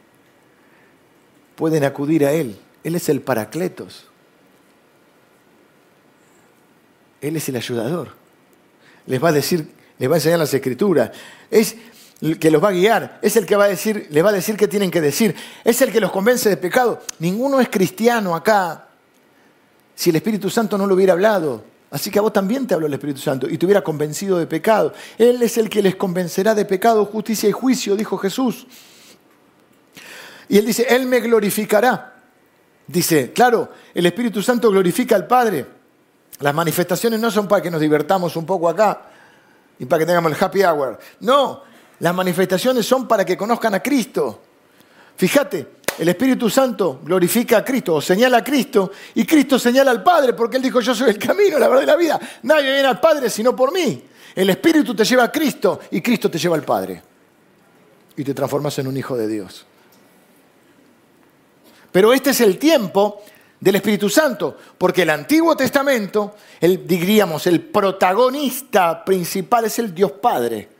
Pueden 1.56 1.84
acudir 1.84 2.24
a 2.24 2.32
Él. 2.32 2.58
Él 2.84 2.94
es 2.94 3.08
el 3.08 3.20
paracletos. 3.20 4.06
Él 7.20 7.36
es 7.36 7.48
el 7.48 7.56
ayudador. 7.56 8.10
Les 9.06 9.22
va 9.22 9.30
a 9.30 9.32
decir, 9.32 9.68
les 9.98 10.08
va 10.08 10.14
a 10.14 10.18
enseñar 10.18 10.38
las 10.38 10.54
escrituras. 10.54 11.10
Es, 11.50 11.76
que 12.40 12.50
los 12.50 12.62
va 12.62 12.68
a 12.68 12.72
guiar, 12.72 13.18
es 13.22 13.36
el 13.36 13.46
que 13.46 13.56
va 13.56 13.64
a 13.64 13.68
decir, 13.68 14.08
les 14.10 14.24
va 14.24 14.30
a 14.30 14.32
decir 14.32 14.56
qué 14.56 14.66
tienen 14.66 14.90
que 14.90 15.00
decir, 15.00 15.34
es 15.64 15.80
el 15.82 15.92
que 15.92 16.00
los 16.00 16.10
convence 16.10 16.48
de 16.48 16.56
pecado. 16.56 17.00
Ninguno 17.20 17.60
es 17.60 17.68
cristiano 17.68 18.34
acá 18.34 18.88
si 19.94 20.10
el 20.10 20.16
Espíritu 20.16 20.50
Santo 20.50 20.76
no 20.78 20.86
lo 20.86 20.94
hubiera 20.94 21.12
hablado. 21.12 21.64
Así 21.90 22.10
que 22.10 22.18
a 22.18 22.22
vos 22.22 22.32
también 22.32 22.66
te 22.66 22.74
habló 22.74 22.86
el 22.86 22.92
Espíritu 22.92 23.20
Santo 23.20 23.48
y 23.48 23.56
te 23.56 23.64
hubiera 23.64 23.82
convencido 23.82 24.38
de 24.38 24.46
pecado. 24.46 24.92
Él 25.16 25.42
es 25.42 25.56
el 25.58 25.70
que 25.70 25.82
les 25.82 25.96
convencerá 25.96 26.54
de 26.54 26.64
pecado, 26.64 27.04
justicia 27.06 27.48
y 27.48 27.52
juicio, 27.52 27.96
dijo 27.96 28.18
Jesús. 28.18 28.66
Y 30.48 30.58
él 30.58 30.66
dice, 30.66 30.86
Él 30.88 31.06
me 31.06 31.20
glorificará. 31.20 32.14
Dice, 32.86 33.32
claro, 33.32 33.70
el 33.94 34.06
Espíritu 34.06 34.42
Santo 34.42 34.70
glorifica 34.70 35.14
al 35.14 35.26
Padre. 35.26 35.66
Las 36.40 36.54
manifestaciones 36.54 37.20
no 37.20 37.30
son 37.30 37.48
para 37.48 37.62
que 37.62 37.70
nos 37.70 37.80
divertamos 37.80 38.36
un 38.36 38.46
poco 38.46 38.68
acá 38.68 39.02
y 39.78 39.84
para 39.84 40.00
que 40.00 40.06
tengamos 40.06 40.32
el 40.32 40.42
happy 40.42 40.62
hour. 40.62 40.98
No, 41.20 41.62
las 42.00 42.14
manifestaciones 42.14 42.86
son 42.86 43.08
para 43.08 43.24
que 43.24 43.36
conozcan 43.36 43.74
a 43.74 43.82
Cristo. 43.82 44.42
Fíjate, 45.16 45.78
el 45.98 46.08
Espíritu 46.08 46.48
Santo 46.48 47.00
glorifica 47.02 47.58
a 47.58 47.64
Cristo 47.64 47.94
o 47.94 48.00
señala 48.00 48.38
a 48.38 48.44
Cristo 48.44 48.92
y 49.14 49.24
Cristo 49.24 49.58
señala 49.58 49.90
al 49.90 50.02
Padre 50.02 50.32
porque 50.32 50.56
Él 50.56 50.62
dijo 50.62 50.80
yo 50.80 50.94
soy 50.94 51.10
el 51.10 51.18
camino, 51.18 51.58
la 51.58 51.68
verdad 51.68 51.82
y 51.82 51.86
la 51.86 51.96
vida. 51.96 52.20
Nadie 52.42 52.72
viene 52.72 52.86
al 52.86 53.00
Padre 53.00 53.28
sino 53.28 53.54
por 53.56 53.72
mí. 53.72 54.04
El 54.34 54.50
Espíritu 54.50 54.94
te 54.94 55.04
lleva 55.04 55.24
a 55.24 55.32
Cristo 55.32 55.80
y 55.90 56.00
Cristo 56.00 56.30
te 56.30 56.38
lleva 56.38 56.54
al 56.54 56.62
Padre. 56.62 57.02
Y 58.16 58.22
te 58.22 58.34
transformas 58.34 58.78
en 58.78 58.86
un 58.86 58.96
hijo 58.96 59.16
de 59.16 59.26
Dios. 59.26 59.66
Pero 61.90 62.12
este 62.12 62.30
es 62.30 62.40
el 62.40 62.58
tiempo 62.58 63.22
del 63.58 63.76
Espíritu 63.76 64.08
Santo, 64.08 64.56
porque 64.76 65.02
el 65.02 65.10
Antiguo 65.10 65.56
Testamento, 65.56 66.36
el, 66.60 66.86
diríamos, 66.86 67.46
el 67.48 67.60
protagonista 67.60 69.04
principal 69.04 69.64
es 69.64 69.78
el 69.80 69.94
Dios 69.94 70.12
Padre. 70.12 70.77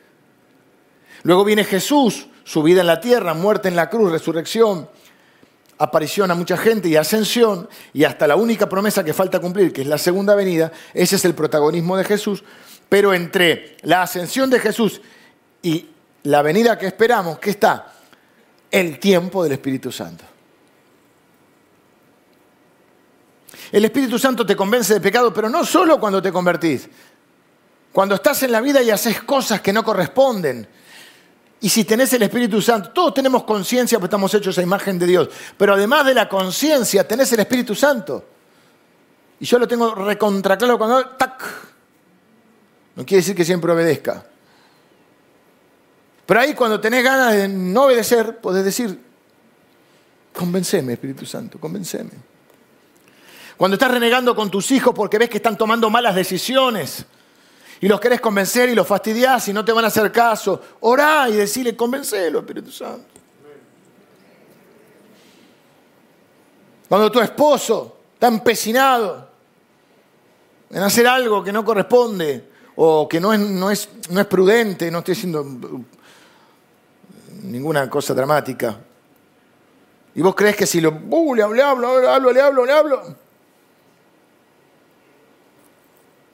Luego 1.22 1.44
viene 1.44 1.64
Jesús, 1.64 2.26
su 2.44 2.62
vida 2.62 2.80
en 2.80 2.86
la 2.86 3.00
tierra, 3.00 3.34
muerte 3.34 3.68
en 3.68 3.76
la 3.76 3.90
cruz, 3.90 4.10
resurrección, 4.10 4.88
aparición 5.78 6.30
a 6.30 6.34
mucha 6.34 6.56
gente 6.56 6.88
y 6.88 6.96
ascensión, 6.96 7.68
y 7.92 8.04
hasta 8.04 8.26
la 8.26 8.36
única 8.36 8.68
promesa 8.68 9.04
que 9.04 9.14
falta 9.14 9.40
cumplir, 9.40 9.72
que 9.72 9.82
es 9.82 9.86
la 9.86 9.98
segunda 9.98 10.34
venida, 10.34 10.72
ese 10.94 11.16
es 11.16 11.24
el 11.24 11.34
protagonismo 11.34 11.96
de 11.96 12.04
Jesús, 12.04 12.42
pero 12.88 13.14
entre 13.14 13.76
la 13.82 14.02
ascensión 14.02 14.50
de 14.50 14.60
Jesús 14.60 15.00
y 15.62 15.88
la 16.24 16.42
venida 16.42 16.78
que 16.78 16.86
esperamos, 16.86 17.38
¿qué 17.38 17.50
está? 17.50 17.92
El 18.70 18.98
tiempo 18.98 19.42
del 19.42 19.52
Espíritu 19.52 19.92
Santo. 19.92 20.24
El 23.70 23.84
Espíritu 23.84 24.18
Santo 24.18 24.46
te 24.46 24.56
convence 24.56 24.94
de 24.94 25.00
pecado, 25.00 25.32
pero 25.32 25.48
no 25.48 25.64
solo 25.64 26.00
cuando 26.00 26.22
te 26.22 26.32
convertís, 26.32 26.88
cuando 27.92 28.14
estás 28.14 28.42
en 28.42 28.52
la 28.52 28.60
vida 28.60 28.82
y 28.82 28.90
haces 28.90 29.22
cosas 29.22 29.60
que 29.60 29.72
no 29.72 29.84
corresponden, 29.84 30.66
y 31.60 31.68
si 31.68 31.84
tenés 31.84 32.12
el 32.12 32.22
Espíritu 32.22 32.62
Santo, 32.62 32.90
todos 32.90 33.14
tenemos 33.14 33.42
conciencia 33.44 33.98
porque 33.98 34.06
estamos 34.06 34.32
hechos 34.34 34.56
a 34.58 34.62
imagen 34.62 34.98
de 34.98 35.06
Dios, 35.06 35.28
pero 35.56 35.74
además 35.74 36.06
de 36.06 36.14
la 36.14 36.28
conciencia 36.28 37.06
tenés 37.06 37.32
el 37.32 37.40
Espíritu 37.40 37.74
Santo. 37.74 38.24
Y 39.40 39.44
yo 39.44 39.58
lo 39.58 39.66
tengo 39.66 39.94
recontraclaro 39.94 40.78
cuando 40.78 41.06
¡tac! 41.10 41.42
No 42.94 43.04
quiere 43.04 43.20
decir 43.20 43.34
que 43.34 43.44
siempre 43.44 43.72
obedezca. 43.72 44.24
Pero 46.26 46.40
ahí 46.40 46.54
cuando 46.54 46.80
tenés 46.80 47.02
ganas 47.02 47.32
de 47.34 47.48
no 47.48 47.84
obedecer, 47.84 48.38
podés 48.38 48.64
decir, 48.64 49.00
convenceme, 50.32 50.92
Espíritu 50.92 51.24
Santo, 51.24 51.58
convenceme. 51.58 52.10
Cuando 53.56 53.74
estás 53.74 53.90
renegando 53.90 54.36
con 54.36 54.50
tus 54.50 54.70
hijos 54.70 54.94
porque 54.94 55.18
ves 55.18 55.30
que 55.30 55.38
están 55.38 55.56
tomando 55.56 55.90
malas 55.90 56.14
decisiones, 56.14 57.04
y 57.80 57.88
los 57.88 58.00
querés 58.00 58.20
convencer 58.20 58.68
y 58.68 58.74
los 58.74 58.86
fastidiás 58.86 59.48
y 59.48 59.52
no 59.52 59.64
te 59.64 59.72
van 59.72 59.84
a 59.84 59.88
hacer 59.88 60.10
caso. 60.10 60.60
Orá 60.80 61.28
y 61.28 61.34
decirle, 61.34 61.76
convencelo, 61.76 62.40
Espíritu 62.40 62.70
Santo. 62.70 63.18
Cuando 66.88 67.12
tu 67.12 67.20
esposo 67.20 67.98
está 68.14 68.28
empecinado 68.28 69.28
en 70.70 70.82
hacer 70.82 71.06
algo 71.06 71.44
que 71.44 71.52
no 71.52 71.64
corresponde 71.64 72.48
o 72.76 73.08
que 73.08 73.20
no 73.20 73.32
es, 73.32 73.40
no 73.40 73.70
es, 73.70 73.88
no 74.10 74.20
es 74.20 74.26
prudente, 74.26 74.90
no 74.90 74.98
estoy 74.98 75.12
haciendo 75.12 75.44
ninguna 77.42 77.88
cosa 77.88 78.14
dramática, 78.14 78.78
y 80.14 80.20
vos 80.20 80.34
crees 80.34 80.56
que 80.56 80.66
si 80.66 80.80
lo, 80.80 80.90
uh, 80.90 81.34
le 81.34 81.42
hablo, 81.42 81.64
hablo, 81.64 82.00
le 82.00 82.08
hablo, 82.08 82.32
le 82.32 82.40
hablo, 82.40 82.64
le 82.66 82.72
hablo, 82.72 83.16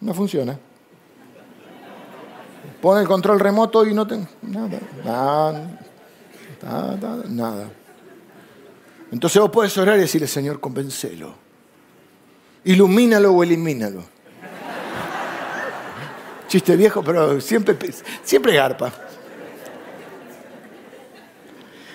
no 0.01 0.15
funciona. 0.15 0.59
Pone 2.85 3.01
el 3.01 3.09
control 3.09 3.41
remoto 3.41 3.87
y 3.87 3.95
no 3.95 4.07
tengo 4.07 4.29
nada, 4.43 4.79
nada, 5.03 5.71
nada, 7.31 7.71
Entonces 9.11 9.41
vos 9.41 9.51
puedes 9.51 9.75
orar 9.79 9.97
y 9.97 10.03
decirle, 10.03 10.27
Señor, 10.27 10.61
convencelo. 10.61 11.35
Ilumínalo 12.65 13.33
o 13.33 13.43
elimínalo. 13.43 14.05
Chiste 16.47 16.77
viejo, 16.77 17.03
pero 17.03 17.41
siempre, 17.41 17.75
siempre 18.23 18.55
garpa. 18.55 18.93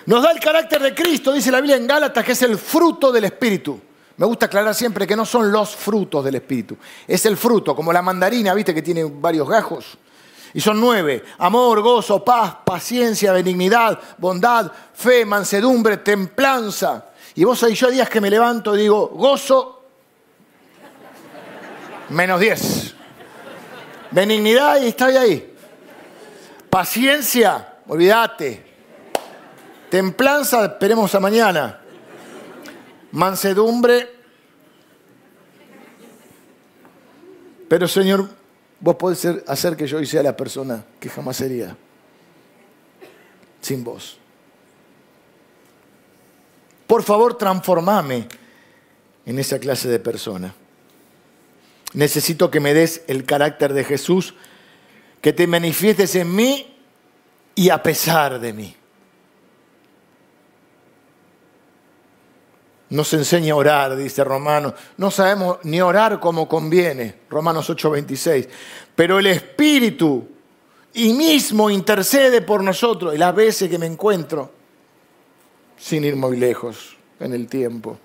Nos 0.06 0.24
da 0.24 0.32
el 0.32 0.40
carácter 0.40 0.82
de 0.82 0.92
Cristo, 0.92 1.32
dice 1.32 1.52
la 1.52 1.60
Biblia 1.60 1.76
en 1.76 1.86
Gálatas, 1.86 2.24
que 2.24 2.32
es 2.32 2.42
el 2.42 2.58
fruto 2.58 3.12
del 3.12 3.26
Espíritu. 3.26 3.80
Me 4.16 4.26
gusta 4.26 4.46
aclarar 4.46 4.74
siempre 4.74 5.06
que 5.06 5.14
no 5.14 5.24
son 5.24 5.52
los 5.52 5.76
frutos 5.76 6.24
del 6.24 6.34
Espíritu. 6.34 6.76
Es 7.06 7.24
el 7.26 7.36
fruto, 7.36 7.76
como 7.76 7.92
la 7.92 8.02
mandarina, 8.02 8.52
viste 8.54 8.74
que 8.74 8.82
tiene 8.82 9.04
varios 9.04 9.48
gajos. 9.48 9.96
Y 10.54 10.60
son 10.60 10.80
nueve. 10.80 11.24
Amor, 11.38 11.80
gozo, 11.80 12.24
paz, 12.24 12.56
paciencia, 12.64 13.32
benignidad, 13.32 13.98
bondad, 14.18 14.70
fe, 14.94 15.24
mansedumbre, 15.24 15.98
templanza. 15.98 17.06
Y 17.34 17.44
vos 17.44 17.62
ahí 17.62 17.74
yo 17.74 17.90
días 17.90 18.08
que 18.08 18.20
me 18.20 18.30
levanto 18.30 18.74
y 18.76 18.80
digo, 18.80 19.08
gozo, 19.08 19.84
menos 22.10 22.40
diez. 22.40 22.94
Benignidad 24.10 24.80
y 24.82 24.88
está 24.88 25.06
ahí. 25.06 25.54
Paciencia, 26.68 27.78
olvídate. 27.86 28.66
Templanza, 29.88 30.64
esperemos 30.64 31.14
a 31.14 31.20
mañana. 31.20 31.80
Mansedumbre. 33.12 34.18
Pero 37.68 37.86
Señor, 37.86 38.28
vos 38.80 38.96
podés 38.96 39.26
hacer 39.46 39.76
que 39.76 39.86
yo 39.86 40.04
sea 40.04 40.22
la 40.22 40.36
persona 40.36 40.84
que 40.98 41.08
jamás 41.08 41.36
sería 41.36 41.76
sin 43.60 43.84
vos. 43.84 44.18
Por 46.86 47.02
favor, 47.02 47.36
transformame 47.36 48.26
en 49.26 49.38
esa 49.38 49.58
clase 49.58 49.88
de 49.88 50.00
persona. 50.00 50.54
Necesito 51.92 52.50
que 52.50 52.60
me 52.60 52.74
des 52.74 53.02
el 53.06 53.24
carácter 53.24 53.74
de 53.74 53.84
Jesús, 53.84 54.34
que 55.20 55.32
te 55.32 55.46
manifiestes 55.46 56.14
en 56.16 56.34
mí 56.34 56.76
y 57.54 57.70
a 57.70 57.82
pesar 57.82 58.40
de 58.40 58.52
mí. 58.52 58.76
Nos 62.90 63.12
enseña 63.14 63.54
a 63.54 63.56
orar, 63.56 63.96
dice 63.96 64.24
Romanos. 64.24 64.74
No 64.96 65.10
sabemos 65.10 65.58
ni 65.62 65.80
orar 65.80 66.20
como 66.20 66.48
conviene, 66.48 67.20
Romanos 67.28 67.70
8:26. 67.70 68.48
Pero 68.94 69.18
el 69.18 69.26
Espíritu 69.26 70.28
y 70.92 71.12
mismo 71.12 71.70
intercede 71.70 72.42
por 72.42 72.62
nosotros. 72.62 73.14
Y 73.14 73.18
las 73.18 73.34
veces 73.34 73.70
que 73.70 73.78
me 73.78 73.86
encuentro, 73.86 74.50
sin 75.78 76.04
ir 76.04 76.16
muy 76.16 76.36
lejos 76.36 76.96
en 77.20 77.32
el 77.32 77.46
tiempo, 77.46 77.98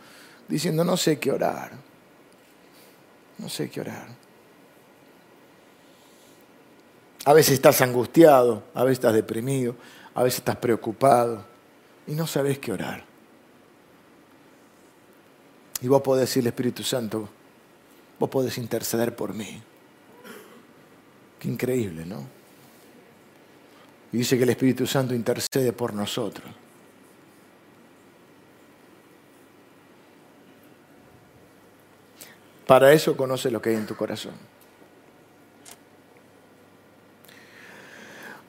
diciendo, 0.48 0.84
no 0.84 0.96
sé 0.96 1.18
qué 1.20 1.32
orar 1.32 1.86
no 3.38 3.50
sé 3.50 3.70
qué 3.70 3.82
orar. 3.82 4.08
A 7.26 7.34
veces 7.34 7.56
estás 7.56 7.82
angustiado, 7.82 8.64
a 8.74 8.84
veces 8.84 9.00
estás 9.00 9.14
deprimido, 9.14 9.76
a 10.14 10.24
veces 10.24 10.40
estás 10.40 10.58
preocupado 10.58 11.44
y 12.08 12.14
no 12.14 12.28
sabes 12.28 12.60
qué 12.60 12.72
orar. 12.72 13.04
Y 15.82 15.88
vos 15.88 16.02
podés 16.02 16.30
decirle, 16.30 16.50
Espíritu 16.50 16.84
Santo, 16.84 17.28
vos 18.20 18.30
podés 18.30 18.58
interceder 18.58 19.16
por 19.16 19.34
mí. 19.34 19.62
Qué 21.40 21.48
increíble, 21.48 22.06
¿no? 22.06 22.26
Y 24.12 24.18
dice 24.18 24.38
que 24.38 24.44
el 24.44 24.50
Espíritu 24.50 24.88
Santo 24.88 25.14
intercede 25.14 25.74
por 25.74 25.94
nosotros. 25.94 26.48
Para 32.66 32.94
eso 32.94 33.16
conoce 33.16 33.52
lo 33.52 33.62
que 33.62 33.70
hay 33.70 33.76
en 33.76 33.86
tu 33.86 33.96
corazón. 33.96 34.34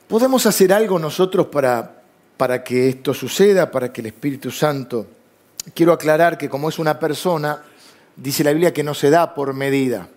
¿Podemos 0.08 0.46
hacer 0.46 0.72
algo 0.72 0.98
nosotros 0.98 1.48
para, 1.48 2.02
para 2.36 2.62
que 2.62 2.88
esto 2.88 3.12
suceda, 3.12 3.70
para 3.70 3.92
que 3.92 4.00
el 4.00 4.06
Espíritu 4.06 4.50
Santo... 4.50 5.15
Quiero 5.74 5.92
aclarar 5.92 6.38
que 6.38 6.48
como 6.48 6.68
es 6.68 6.78
una 6.78 6.98
persona, 6.98 7.62
dice 8.16 8.44
la 8.44 8.52
Biblia 8.52 8.72
que 8.72 8.82
no 8.82 8.94
se 8.94 9.10
da 9.10 9.34
por 9.34 9.52
medida. 9.54 10.08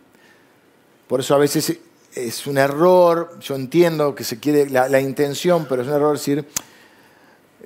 Por 1.07 1.21
eso 1.21 1.35
a 1.35 1.39
veces 1.39 1.79
es 2.13 2.47
un 2.47 2.57
error, 2.57 3.39
yo 3.39 3.55
entiendo 3.55 4.13
que 4.15 4.23
se 4.23 4.39
quiere 4.39 4.69
la, 4.69 4.99
intención, 4.99 5.65
pero 5.67 5.81
es 5.81 5.87
un 5.87 5.93
error 5.93 6.17
decir, 6.17 6.47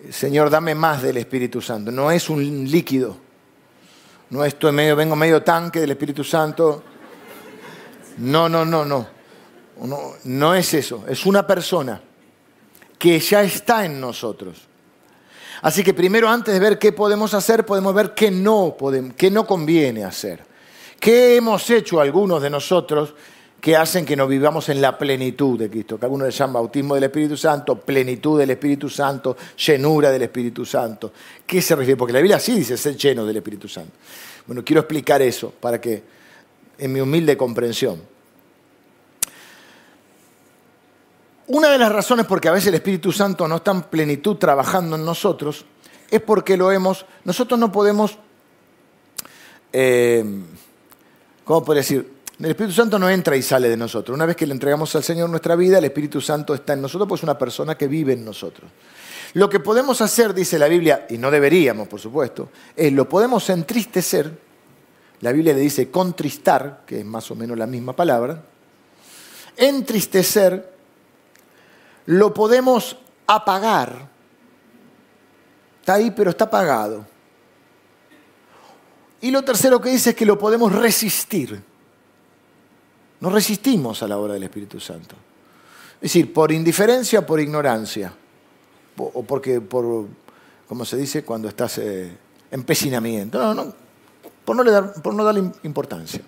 Señor, 0.10 0.50
dame 0.50 0.76
más 0.76 1.02
del 1.02 1.18
Espíritu 1.18 1.62
Santo. 1.62 1.92
No 1.92 2.12
es 2.12 2.30
un 2.30 2.70
líquido, 2.70 3.18
no 4.30 4.44
estoy 4.44 4.72
medio, 4.72 4.96
vengo 4.96 5.16
medio 5.16 5.44
tanque 5.44 5.80
del 5.80 5.92
Espíritu 5.92 6.24
Santo. 6.24 6.84
No, 8.18 8.48
no, 8.48 8.66
no. 8.66 8.86
No, 8.86 10.14
no 10.24 10.56
es 10.56 10.74
eso. 10.74 11.04
Es 11.08 11.26
una 11.26 11.46
persona 11.46 12.02
que 12.98 13.20
ya 13.20 13.44
está 13.44 13.86
en 13.86 14.00
nosotros. 14.00 14.68
Así 15.64 15.82
que 15.82 15.94
primero, 15.94 16.28
antes 16.28 16.54
de 16.54 16.60
ver 16.60 16.78
qué 16.78 16.92
podemos 16.92 17.34
hacer, 17.34 17.66
podemos 17.66 17.96
ver 17.96 18.14
qué 18.14 18.30
no, 18.30 18.76
podemos, 18.78 19.14
qué 19.16 19.32
no 19.32 19.48
conviene 19.48 20.04
hacer. 20.04 20.44
¿Qué 21.00 21.38
hemos 21.38 21.70
hecho 21.70 22.02
algunos 22.02 22.42
de 22.42 22.50
nosotros 22.50 23.14
que 23.62 23.78
hacen 23.78 24.06
que 24.06 24.18
nos 24.18 24.28
vivamos 24.28 24.68
en 24.68 24.82
la 24.82 24.98
plenitud 24.98 25.58
de 25.58 25.70
Cristo? 25.70 25.98
Que 25.98 26.06
algunos 26.06 26.28
le 26.28 26.34
llaman 26.34 26.56
bautismo 26.56 26.96
del 26.96 27.06
Espíritu 27.06 27.38
Santo, 27.38 27.80
plenitud 27.80 28.38
del 28.38 28.50
Espíritu 28.50 28.90
Santo, 28.90 29.38
llenura 29.66 30.12
del 30.12 30.24
Espíritu 30.24 30.66
Santo. 30.66 31.14
¿Qué 31.48 31.62
se 31.62 31.78
refiere? 31.78 31.96
Porque 31.96 32.12
la 32.12 32.20
Biblia 32.20 32.40
sí 32.40 32.58
dice 32.58 32.76
ser 32.76 32.98
lleno 32.98 33.26
del 33.26 33.38
Espíritu 33.38 33.70
Santo. 33.70 33.94
Bueno, 34.46 34.66
quiero 34.66 34.82
explicar 34.82 35.22
eso 35.22 35.54
para 35.62 35.80
que, 35.80 36.04
en 36.78 36.92
mi 36.92 37.00
humilde 37.00 37.38
comprensión. 37.38 38.02
Una 41.48 41.70
de 41.70 41.78
las 41.78 41.92
razones 41.92 42.26
por 42.26 42.40
que 42.40 42.48
a 42.48 42.54
veces 42.54 42.68
el 42.68 42.76
Espíritu 42.76 43.12
Santo 43.12 43.48
no 43.48 43.58
está 43.58 43.72
en 43.72 43.82
plenitud 43.84 44.38
trabajando 44.38 44.96
en 44.96 45.04
nosotros 45.04 45.66
es 46.10 46.22
porque 46.22 46.56
lo 46.56 46.72
hemos, 46.72 47.06
nosotros 47.26 47.60
no 47.60 47.72
podemos, 47.72 48.18
eh, 49.74 50.24
¿cómo 51.44 51.64
puedo 51.64 51.78
decir? 51.78 52.14
El 52.40 52.46
Espíritu 52.52 52.74
Santo 52.74 52.98
no 52.98 53.10
entra 53.10 53.36
y 53.36 53.42
sale 53.42 53.68
de 53.68 53.76
nosotros. 53.76 54.16
Una 54.16 54.26
vez 54.26 54.36
que 54.36 54.46
le 54.46 54.54
entregamos 54.54 54.96
al 54.96 55.04
Señor 55.04 55.30
nuestra 55.30 55.56
vida, 55.56 55.80
el 55.80 55.86
Espíritu 55.86 56.22
Santo 56.22 56.54
está 56.54 56.74
en 56.74 56.82
nosotros, 56.82 57.10
pues 57.10 57.20
es 57.20 57.24
una 57.24 57.38
persona 57.38 57.76
que 57.76 57.88
vive 57.88 58.14
en 58.14 58.24
nosotros. 58.24 58.70
Lo 59.34 59.50
que 59.50 59.60
podemos 59.60 60.02
hacer, 60.02 60.34
dice 60.34 60.60
la 60.60 60.68
Biblia, 60.68 61.08
y 61.10 61.18
no 61.18 61.32
deberíamos, 61.32 61.88
por 61.88 62.00
supuesto, 62.00 62.50
es 62.76 62.94
lo 62.94 63.10
podemos 63.10 63.50
entristecer. 63.50 64.32
La 65.22 65.32
Biblia 65.32 65.54
le 65.54 65.62
dice 65.62 65.90
contristar, 65.90 66.84
que 66.86 67.00
es 67.00 67.06
más 67.06 67.30
o 67.32 67.36
menos 67.36 67.58
la 67.58 67.66
misma 67.66 67.96
palabra. 67.96 68.44
Entristecer 69.58 70.73
lo 72.06 72.34
podemos 72.34 72.98
apagar. 73.28 74.10
Está 75.80 75.96
ahí, 75.96 76.12
pero 76.12 76.30
está 76.30 76.46
apagado. 76.46 77.06
Y 79.22 79.32
lo 79.32 79.42
tercero 79.44 79.80
que 79.80 79.90
dice 79.90 80.12
es 80.12 80.16
que 80.16 80.26
lo 80.26 80.38
podemos 80.38 80.72
resistir. 80.72 81.62
Nos 83.20 83.32
resistimos 83.32 84.04
a 84.04 84.08
la 84.08 84.18
obra 84.18 84.34
del 84.34 84.44
Espíritu 84.44 84.80
Santo. 84.80 85.16
Es 85.96 86.12
decir, 86.12 86.34
por 86.34 86.52
indiferencia 86.52 87.26
por 87.26 87.40
ignorancia 87.40 88.14
o 88.98 89.24
porque, 89.24 89.62
por, 89.62 90.08
como 90.68 90.86
se 90.86 90.98
dice, 90.98 91.24
cuando 91.24 91.48
estás 91.48 91.78
eh, 91.78 92.12
empecinamiento. 92.52 93.40
No, 93.40 93.54
no, 93.54 93.74
por 94.46 94.56
no, 94.56 94.64
dar, 94.64 94.94
por 95.02 95.14
no 95.14 95.24
darle 95.24 95.52
importancia. 95.64 96.22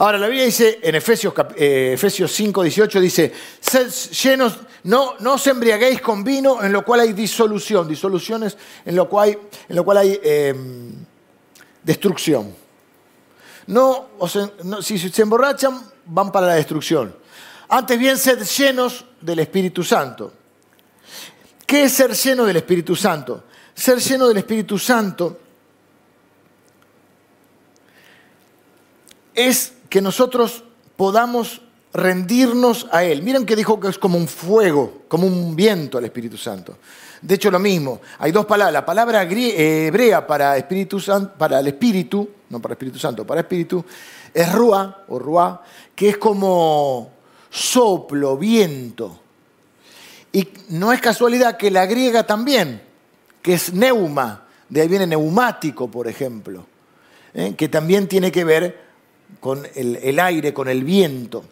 Ahora, 0.00 0.16
la 0.16 0.28
Biblia 0.28 0.46
dice 0.46 0.80
en 0.82 0.94
Efesios, 0.94 1.34
eh, 1.56 1.90
Efesios 1.92 2.32
5, 2.32 2.62
18, 2.62 3.00
dice, 3.02 3.32
llenos, 4.22 4.58
no, 4.84 5.16
no 5.20 5.34
os 5.34 5.46
embriaguéis 5.46 6.00
con 6.00 6.24
vino 6.24 6.64
en 6.64 6.72
lo 6.72 6.82
cual 6.86 7.00
hay 7.00 7.12
disolución, 7.12 7.86
disoluciones 7.86 8.56
en 8.86 8.96
lo 8.96 9.06
cual, 9.10 9.38
en 9.68 9.76
lo 9.76 9.84
cual 9.84 9.98
hay 9.98 10.18
em, 10.22 11.04
destrucción. 11.82 12.54
No, 13.66 14.08
no, 14.64 14.80
si 14.80 14.98
se 14.98 15.20
emborrachan, 15.20 15.78
van 16.06 16.32
para 16.32 16.46
la 16.46 16.54
destrucción. 16.54 17.14
Antes 17.68 17.98
bien, 17.98 18.16
sed 18.16 18.42
llenos 18.42 19.04
del 19.20 19.40
Espíritu 19.40 19.84
Santo. 19.84 20.32
¿Qué 21.66 21.84
es 21.84 21.92
ser 21.92 22.14
lleno 22.14 22.46
del 22.46 22.56
Espíritu 22.56 22.96
Santo? 22.96 23.44
Ser 23.74 23.98
lleno 23.98 24.28
del 24.28 24.38
Espíritu 24.38 24.78
Santo 24.78 25.38
es 29.34 29.74
que 29.90 30.00
nosotros 30.00 30.64
podamos 30.96 31.60
rendirnos 31.92 32.86
a 32.92 33.04
Él. 33.04 33.22
Miren 33.22 33.44
que 33.44 33.56
dijo 33.56 33.78
que 33.80 33.88
es 33.88 33.98
como 33.98 34.16
un 34.16 34.28
fuego, 34.28 35.02
como 35.08 35.26
un 35.26 35.54
viento 35.54 35.98
al 35.98 36.04
Espíritu 36.04 36.38
Santo. 36.38 36.78
De 37.20 37.34
hecho, 37.34 37.50
lo 37.50 37.58
mismo. 37.58 38.00
Hay 38.18 38.32
dos 38.32 38.46
palabras. 38.46 38.72
La 38.72 38.86
palabra 38.86 39.22
hebrea 39.22 40.26
para, 40.26 40.56
Espíritu 40.56 41.00
Santo, 41.00 41.34
para 41.36 41.60
el 41.60 41.66
Espíritu, 41.66 42.28
no 42.48 42.60
para 42.60 42.74
Espíritu 42.74 42.98
Santo, 42.98 43.26
para 43.26 43.42
Espíritu, 43.42 43.84
es 44.32 44.52
ruá 44.52 45.04
o 45.08 45.18
ruá, 45.18 45.62
que 45.94 46.10
es 46.10 46.16
como 46.16 47.10
soplo, 47.50 48.36
viento. 48.36 49.20
Y 50.32 50.48
no 50.68 50.92
es 50.92 51.00
casualidad 51.00 51.56
que 51.56 51.70
la 51.70 51.86
griega 51.86 52.24
también, 52.24 52.80
que 53.42 53.54
es 53.54 53.74
neuma, 53.74 54.44
de 54.68 54.82
ahí 54.82 54.88
viene 54.88 55.08
neumático, 55.08 55.90
por 55.90 56.06
ejemplo, 56.06 56.64
¿eh? 57.34 57.54
que 57.56 57.68
también 57.68 58.06
tiene 58.06 58.30
que 58.30 58.44
ver 58.44 58.89
con 59.38 59.66
el, 59.74 59.96
el, 59.96 60.18
aire, 60.18 60.52
con 60.52 60.68
el 60.68 60.84
viento. 60.84 61.44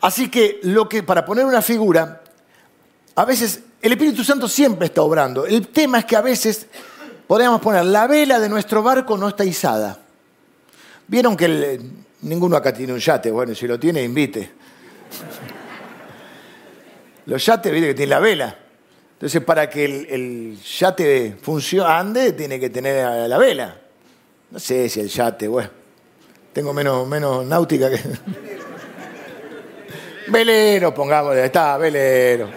Así 0.00 0.30
que 0.30 0.60
lo 0.62 0.88
que, 0.88 1.02
para 1.02 1.24
poner 1.24 1.44
una 1.44 1.62
figura, 1.62 2.22
a 3.14 3.24
veces 3.24 3.62
el 3.80 3.92
Espíritu 3.92 4.24
Santo 4.24 4.48
siempre 4.48 4.86
está 4.86 5.02
obrando. 5.02 5.46
El 5.46 5.68
tema 5.68 6.00
es 6.00 6.04
que 6.04 6.16
a 6.16 6.20
veces 6.20 6.66
podríamos 7.26 7.60
poner, 7.60 7.84
la 7.84 8.06
vela 8.06 8.38
de 8.40 8.48
nuestro 8.48 8.82
barco 8.82 9.16
no 9.16 9.28
está 9.28 9.44
izada. 9.44 9.98
Vieron 11.06 11.36
que 11.36 11.80
ninguno 12.22 12.56
acá 12.56 12.72
tiene 12.72 12.92
un 12.92 12.98
yate, 12.98 13.30
bueno, 13.30 13.54
si 13.54 13.66
lo 13.66 13.78
tiene, 13.78 14.02
invite. 14.02 14.50
Los 17.26 17.44
yates, 17.44 17.72
viste 17.72 17.88
que 17.88 17.94
tienen 17.94 18.10
la 18.10 18.20
vela. 18.20 18.58
Entonces, 19.12 19.42
para 19.42 19.70
que 19.70 19.84
el, 19.84 20.58
yate 20.60 21.36
funcione, 21.40 21.90
ande, 21.90 22.32
tiene 22.32 22.58
que 22.58 22.70
tener 22.70 23.28
la 23.28 23.38
vela. 23.38 23.76
No 24.50 24.58
sé 24.58 24.88
si 24.88 25.00
el 25.00 25.08
yate, 25.08 25.48
bueno, 25.48 25.70
tengo 26.54 26.72
menos, 26.72 27.06
menos 27.08 27.44
náutica 27.44 27.90
que... 27.90 28.00
velero, 30.28 30.94
pongamos, 30.94 31.34
está, 31.36 31.76
velero. 31.76 32.48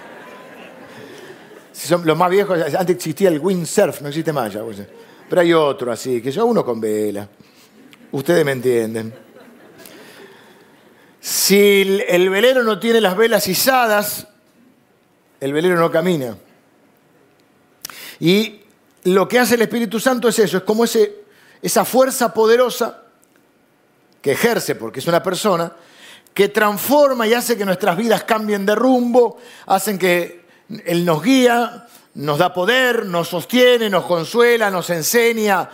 son 1.74 2.06
los 2.06 2.16
más 2.16 2.30
viejos, 2.30 2.60
antes 2.76 2.96
existía 2.96 3.30
el 3.30 3.40
windsurf, 3.40 4.02
no 4.02 4.10
existe 4.10 4.32
más 4.32 4.54
ya. 4.54 4.62
Pues. 4.62 4.84
Pero 5.28 5.42
hay 5.42 5.52
otro 5.52 5.92
así, 5.92 6.22
que 6.22 6.32
yo 6.32 6.46
uno 6.46 6.64
con 6.64 6.80
vela. 6.80 7.28
Ustedes 8.12 8.46
me 8.46 8.52
entienden. 8.52 9.14
Si 11.20 12.04
el 12.08 12.30
velero 12.30 12.64
no 12.64 12.80
tiene 12.80 13.02
las 13.02 13.18
velas 13.18 13.48
izadas, 13.48 14.28
el 15.42 15.52
velero 15.52 15.76
no 15.76 15.92
camina. 15.92 16.38
Y 18.20 18.62
lo 19.06 19.28
que 19.28 19.40
hace 19.40 19.56
el 19.56 19.64
Espíritu 19.64 20.00
Santo 20.00 20.30
es 20.30 20.38
eso, 20.38 20.58
es 20.58 20.64
como 20.64 20.84
ese, 20.84 21.24
esa 21.62 21.84
fuerza 21.84 22.32
poderosa 22.34 23.07
que 24.28 24.34
ejerce, 24.34 24.76
porque 24.76 25.00
es 25.00 25.08
una 25.08 25.24
persona, 25.24 25.72
que 26.34 26.50
transforma 26.50 27.26
y 27.26 27.34
hace 27.34 27.58
que 27.58 27.64
nuestras 27.64 27.96
vidas 27.96 28.26
cambien 28.26 28.66
de 28.66 28.76
rumbo, 28.76 29.38
hacen 29.68 29.98
que 29.98 30.44
Él 30.86 31.06
nos 31.06 31.24
guía, 31.24 31.88
nos 32.16 32.38
da 32.38 32.54
poder, 32.54 33.06
nos 33.06 33.30
sostiene, 33.30 33.90
nos 33.90 34.04
consuela, 34.04 34.70
nos 34.70 34.90
enseña, 34.90 35.70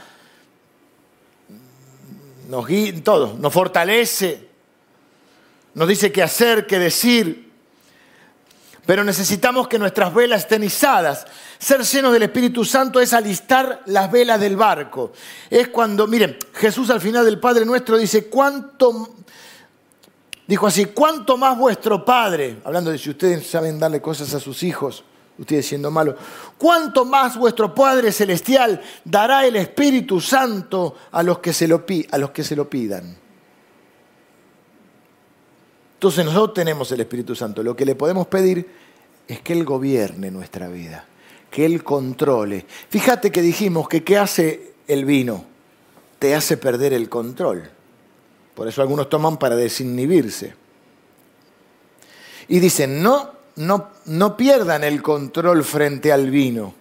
nos 2.47 2.67
guía, 2.67 2.93
todo, 3.03 3.35
nos 3.39 3.51
fortalece, 3.51 4.47
nos 5.73 5.87
dice 5.87 6.11
qué 6.11 6.21
hacer, 6.21 6.67
qué 6.67 6.77
decir. 6.77 7.51
Pero 8.85 9.03
necesitamos 9.03 9.67
que 9.67 9.79
nuestras 9.79 10.13
velas 10.13 10.41
estén 10.41 10.63
izadas. 10.63 11.25
Ser 11.63 11.81
llenos 11.81 12.11
del 12.11 12.23
Espíritu 12.23 12.65
Santo 12.65 12.99
es 12.99 13.13
alistar 13.13 13.83
las 13.85 14.11
velas 14.11 14.37
del 14.37 14.57
barco. 14.57 15.13
Es 15.49 15.69
cuando, 15.69 16.07
miren, 16.07 16.37
Jesús 16.55 16.89
al 16.89 16.99
final 16.99 17.23
del 17.23 17.39
Padre 17.39 17.63
nuestro 17.63 17.97
dice, 17.97 18.25
¿cuánto, 18.25 19.15
dijo 20.45 20.67
así, 20.67 20.87
cuánto 20.87 21.37
más 21.37 21.57
vuestro 21.57 22.03
Padre, 22.03 22.57
hablando 22.65 22.91
de 22.91 22.97
si 22.97 23.11
ustedes 23.11 23.47
saben 23.47 23.79
darle 23.79 24.01
cosas 24.01 24.33
a 24.33 24.41
sus 24.41 24.61
hijos, 24.61 25.05
ustedes 25.37 25.65
siendo 25.65 25.89
malos, 25.89 26.15
cuánto 26.57 27.05
más 27.05 27.37
vuestro 27.37 27.73
Padre 27.73 28.11
Celestial 28.11 28.81
dará 29.05 29.45
el 29.45 29.55
Espíritu 29.55 30.19
Santo 30.19 30.97
a 31.13 31.23
los 31.23 31.39
que 31.39 31.53
se 31.53 31.65
lo, 31.65 31.85
a 32.11 32.17
los 32.17 32.31
que 32.31 32.43
se 32.43 32.57
lo 32.57 32.69
pidan. 32.69 33.15
Entonces 35.93 36.25
nosotros 36.25 36.55
tenemos 36.55 36.91
el 36.91 36.99
Espíritu 36.99 37.33
Santo. 37.37 37.63
Lo 37.63 37.73
que 37.73 37.85
le 37.85 37.95
podemos 37.95 38.27
pedir 38.27 38.69
es 39.25 39.39
que 39.39 39.53
Él 39.53 39.63
gobierne 39.63 40.29
nuestra 40.29 40.67
vida, 40.67 41.07
que 41.53 41.65
Él 41.67 41.83
controle. 41.83 42.65
Fíjate 42.89 43.31
que 43.31 43.43
dijimos 43.43 43.87
que 43.87 44.03
¿qué 44.03 44.17
hace 44.17 44.73
el 44.87 45.05
vino? 45.05 45.45
Te 46.17 46.33
hace 46.33 46.57
perder 46.57 46.93
el 46.93 47.09
control. 47.09 47.69
Por 48.55 48.67
eso 48.67 48.81
algunos 48.81 49.07
toman 49.07 49.37
para 49.37 49.55
desinhibirse. 49.55 50.55
Y 52.47 52.59
dicen, 52.59 53.03
no, 53.03 53.33
no, 53.57 53.89
no 54.05 54.35
pierdan 54.35 54.83
el 54.83 55.03
control 55.03 55.63
frente 55.63 56.11
al 56.11 56.31
vino. 56.31 56.73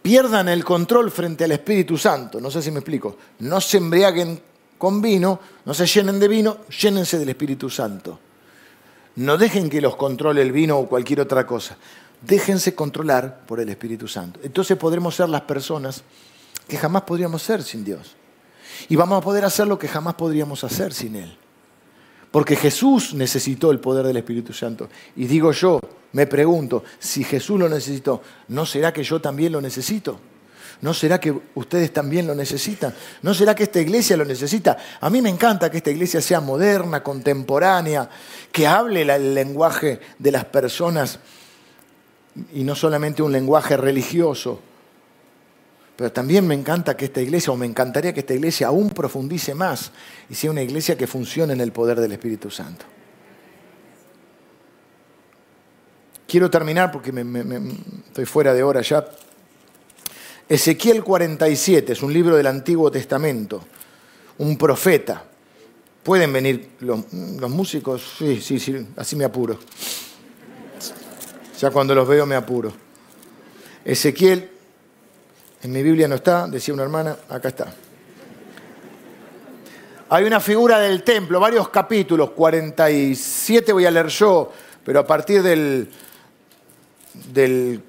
Pierdan 0.00 0.48
el 0.48 0.64
control 0.64 1.10
frente 1.10 1.42
al 1.42 1.50
Espíritu 1.50 1.98
Santo. 1.98 2.40
No 2.40 2.52
sé 2.52 2.62
si 2.62 2.70
me 2.70 2.78
explico. 2.78 3.16
No 3.40 3.60
se 3.60 3.78
embriaguen 3.78 4.40
con 4.78 5.02
vino, 5.02 5.40
no 5.64 5.74
se 5.74 5.86
llenen 5.86 6.20
de 6.20 6.28
vino, 6.28 6.58
llénense 6.80 7.18
del 7.18 7.30
Espíritu 7.30 7.68
Santo. 7.68 8.20
No 9.16 9.36
dejen 9.36 9.68
que 9.68 9.80
los 9.80 9.96
controle 9.96 10.42
el 10.42 10.52
vino 10.52 10.78
o 10.78 10.88
cualquier 10.88 11.22
otra 11.22 11.44
cosa. 11.44 11.76
Déjense 12.26 12.74
controlar 12.74 13.44
por 13.46 13.60
el 13.60 13.68
Espíritu 13.68 14.08
Santo. 14.08 14.40
Entonces 14.42 14.76
podremos 14.76 15.14
ser 15.14 15.28
las 15.28 15.42
personas 15.42 16.02
que 16.66 16.76
jamás 16.76 17.02
podríamos 17.02 17.42
ser 17.42 17.62
sin 17.62 17.84
Dios. 17.84 18.16
Y 18.88 18.96
vamos 18.96 19.18
a 19.18 19.20
poder 19.20 19.44
hacer 19.44 19.66
lo 19.66 19.78
que 19.78 19.88
jamás 19.88 20.14
podríamos 20.14 20.64
hacer 20.64 20.94
sin 20.94 21.16
Él. 21.16 21.36
Porque 22.30 22.56
Jesús 22.56 23.14
necesitó 23.14 23.70
el 23.70 23.78
poder 23.78 24.06
del 24.06 24.16
Espíritu 24.16 24.52
Santo. 24.52 24.88
Y 25.16 25.26
digo 25.26 25.52
yo, 25.52 25.80
me 26.12 26.26
pregunto, 26.26 26.82
si 26.98 27.22
Jesús 27.24 27.60
lo 27.60 27.68
necesitó, 27.68 28.22
¿no 28.48 28.64
será 28.66 28.92
que 28.92 29.04
yo 29.04 29.20
también 29.20 29.52
lo 29.52 29.60
necesito? 29.60 30.18
¿No 30.80 30.92
será 30.92 31.20
que 31.20 31.32
ustedes 31.54 31.92
también 31.92 32.26
lo 32.26 32.34
necesitan? 32.34 32.94
¿No 33.22 33.34
será 33.34 33.54
que 33.54 33.64
esta 33.64 33.80
iglesia 33.80 34.16
lo 34.16 34.24
necesita? 34.24 34.76
A 35.00 35.08
mí 35.10 35.22
me 35.22 35.30
encanta 35.30 35.70
que 35.70 35.76
esta 35.76 35.90
iglesia 35.90 36.20
sea 36.20 36.40
moderna, 36.40 37.02
contemporánea, 37.02 38.08
que 38.50 38.66
hable 38.66 39.02
el 39.02 39.34
lenguaje 39.34 40.00
de 40.18 40.32
las 40.32 40.44
personas 40.46 41.20
y 42.52 42.64
no 42.64 42.74
solamente 42.74 43.22
un 43.22 43.32
lenguaje 43.32 43.76
religioso. 43.76 44.60
Pero 45.96 46.10
también 46.10 46.46
me 46.46 46.54
encanta 46.54 46.96
que 46.96 47.04
esta 47.04 47.20
iglesia, 47.20 47.52
o 47.52 47.56
me 47.56 47.66
encantaría 47.66 48.12
que 48.12 48.20
esta 48.20 48.34
iglesia 48.34 48.66
aún 48.66 48.90
profundice 48.90 49.54
más 49.54 49.92
y 50.28 50.34
sea 50.34 50.50
una 50.50 50.62
iglesia 50.62 50.96
que 50.96 51.06
funcione 51.06 51.52
en 51.52 51.60
el 51.60 51.70
poder 51.70 52.00
del 52.00 52.12
Espíritu 52.12 52.50
Santo. 52.50 52.84
Quiero 56.26 56.50
terminar 56.50 56.90
porque 56.90 57.10
estoy 58.08 58.24
fuera 58.24 58.52
de 58.52 58.62
hora 58.62 58.82
ya. 58.82 59.06
Ezequiel 60.48 61.04
47 61.04 61.92
es 61.92 62.02
un 62.02 62.12
libro 62.12 62.36
del 62.36 62.48
Antiguo 62.48 62.90
Testamento, 62.90 63.62
un 64.38 64.58
profeta. 64.58 65.24
¿Pueden 66.02 66.32
venir 66.32 66.70
los, 66.80 67.10
músicos? 67.48 68.16
Sí, 68.18 68.40
sí, 68.40 68.58
sí, 68.58 68.86
así 68.96 69.14
me 69.14 69.24
apuro. 69.24 69.58
Ya 71.60 71.70
cuando 71.70 71.94
los 71.94 72.06
veo 72.06 72.26
me 72.26 72.34
apuro. 72.34 72.72
Ezequiel, 73.84 74.50
en 75.62 75.72
mi 75.72 75.82
Biblia 75.82 76.08
no 76.08 76.16
está, 76.16 76.46
decía 76.46 76.74
una 76.74 76.82
hermana, 76.82 77.16
acá 77.28 77.48
está. 77.48 77.74
Hay 80.08 80.24
una 80.24 80.40
figura 80.40 80.78
del 80.78 81.02
templo, 81.02 81.40
varios 81.40 81.68
capítulos, 81.68 82.30
47 82.30 83.72
voy 83.72 83.86
a 83.86 83.90
leer 83.90 84.08
yo, 84.08 84.52
pero 84.84 85.00
a 85.00 85.06
partir 85.06 85.42
del, 85.42 85.90
del, 87.32 87.82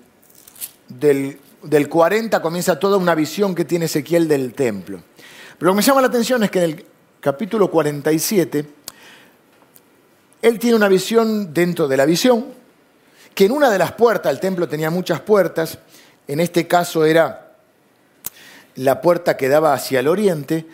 del 0.88 1.39
del 1.66 1.89
40 1.89 2.41
comienza 2.41 2.80
toda 2.80 2.97
una 2.97 3.16
visión 3.16 3.55
que 3.55 3.66
tiene 3.66 3.86
Ezequiel 3.86 4.28
del 4.28 4.53
templo. 4.53 5.01
Pero 5.57 5.68
lo 5.68 5.74
que 5.74 5.78
me 5.78 5.82
llama 5.82 6.01
la 6.01 6.07
atención 6.07 6.43
es 6.43 6.51
que 6.51 6.59
en 6.59 6.66
el 6.66 6.86
capítulo 7.20 7.72
47, 7.72 8.66
él 10.41 10.59
tiene 10.59 10.76
una 10.76 10.88
visión 10.88 11.53
dentro 11.53 11.88
de 11.88 11.97
la 11.97 12.05
visión, 12.05 12.45
que 13.36 13.45
en 13.45 13.51
una 13.51 13.69
de 13.69 13.77
las 13.77 13.91
puertas, 13.91 14.31
el 14.31 14.39
templo 14.39 14.67
tenía 14.67 14.89
muchas 14.89 15.19
puertas, 15.21 15.77
en 16.27 16.39
este 16.39 16.67
caso 16.67 17.05
era 17.05 17.51
la 18.75 19.01
puerta 19.01 19.38
que 19.38 19.47
daba 19.47 19.73
hacia 19.73 19.99
el 19.99 20.07
oriente, 20.07 20.65